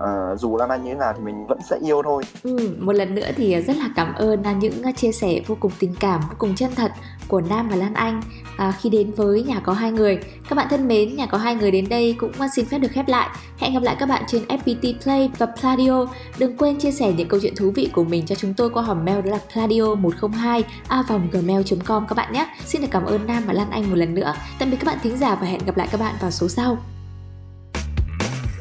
uh, 0.00 0.40
dù 0.40 0.56
Lan 0.56 0.68
Anh 0.68 0.84
như 0.84 0.90
thế 0.90 0.98
nào 0.98 1.12
thì 1.16 1.24
mình 1.24 1.46
vẫn 1.46 1.58
sẽ 1.70 1.76
yêu 1.82 2.02
thôi. 2.04 2.22
Ừ, 2.42 2.76
một 2.78 2.92
lần 2.92 3.14
nữa 3.14 3.28
thì 3.36 3.60
rất 3.60 3.76
là 3.76 3.88
cảm 3.96 4.14
ơn 4.14 4.42
những 4.58 4.92
chia 4.96 5.12
sẻ 5.12 5.40
vô 5.46 5.56
cùng 5.60 5.72
tình 5.78 5.94
cảm, 6.00 6.20
vô 6.20 6.34
cùng 6.38 6.54
chân 6.54 6.70
thật 6.76 6.92
của 7.28 7.40
Nam 7.40 7.68
và 7.68 7.76
Lan 7.76 7.94
Anh 7.94 8.20
à, 8.56 8.72
khi 8.80 8.90
đến 8.90 9.12
với 9.12 9.42
nhà 9.42 9.60
có 9.60 9.72
hai 9.72 9.92
người. 9.92 10.20
Các 10.48 10.56
bạn 10.56 10.66
thân 10.70 10.88
mến, 10.88 11.16
nhà 11.16 11.26
có 11.26 11.38
hai 11.38 11.54
người 11.54 11.70
đến 11.70 11.88
đây 11.88 12.14
cũng 12.18 12.32
xin 12.54 12.66
phép 12.66 12.78
được 12.78 12.90
khép 12.92 13.08
lại. 13.08 13.28
Hẹn 13.58 13.74
gặp 13.74 13.82
lại 13.82 13.96
các 13.98 14.08
bạn 14.08 14.22
trên 14.26 14.42
FPT 14.44 14.94
Play 15.02 15.30
và 15.38 15.46
Pladio. 15.46 16.06
Đừng 16.38 16.56
quên 16.56 16.78
chia 16.78 16.90
sẻ 16.90 17.12
những 17.12 17.28
câu 17.28 17.40
chuyện 17.42 17.54
thú 17.56 17.70
vị 17.70 17.88
của 17.92 18.04
mình 18.04 18.26
cho 18.26 18.34
chúng 18.34 18.54
tôi 18.54 18.70
qua 18.70 18.82
hòm 18.82 19.04
mail 19.04 19.20
đó 19.20 19.30
là 19.30 19.38
pladio 19.52 19.94
102 19.94 20.64
a 20.88 21.02
gmail.com 21.32 22.06
các 22.06 22.14
bạn 22.14 22.32
nhé. 22.32 22.46
Xin 22.64 22.82
được 22.82 22.88
cảm 22.90 23.04
ơn 23.04 23.26
Nam 23.26 23.42
và 23.46 23.52
Lan 23.52 23.70
Anh 23.70 23.90
một 23.90 23.96
lần 23.96 24.14
nữa. 24.14 24.34
Tạm 24.58 24.70
biệt 24.70 24.76
các 24.80 24.86
bạn 24.86 24.98
thính 25.02 25.16
giả 25.16 25.34
và 25.34 25.46
hẹn 25.46 25.60
gặp 25.66 25.76
lại 25.76 25.88
các 25.92 26.00
bạn 26.00 26.14
vào 26.20 26.30
số 26.30 26.48
sau. 26.48 26.78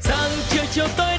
Sáng 0.02 0.32
chiều 0.50 0.64
chiều 0.72 0.86
tối 0.98 1.19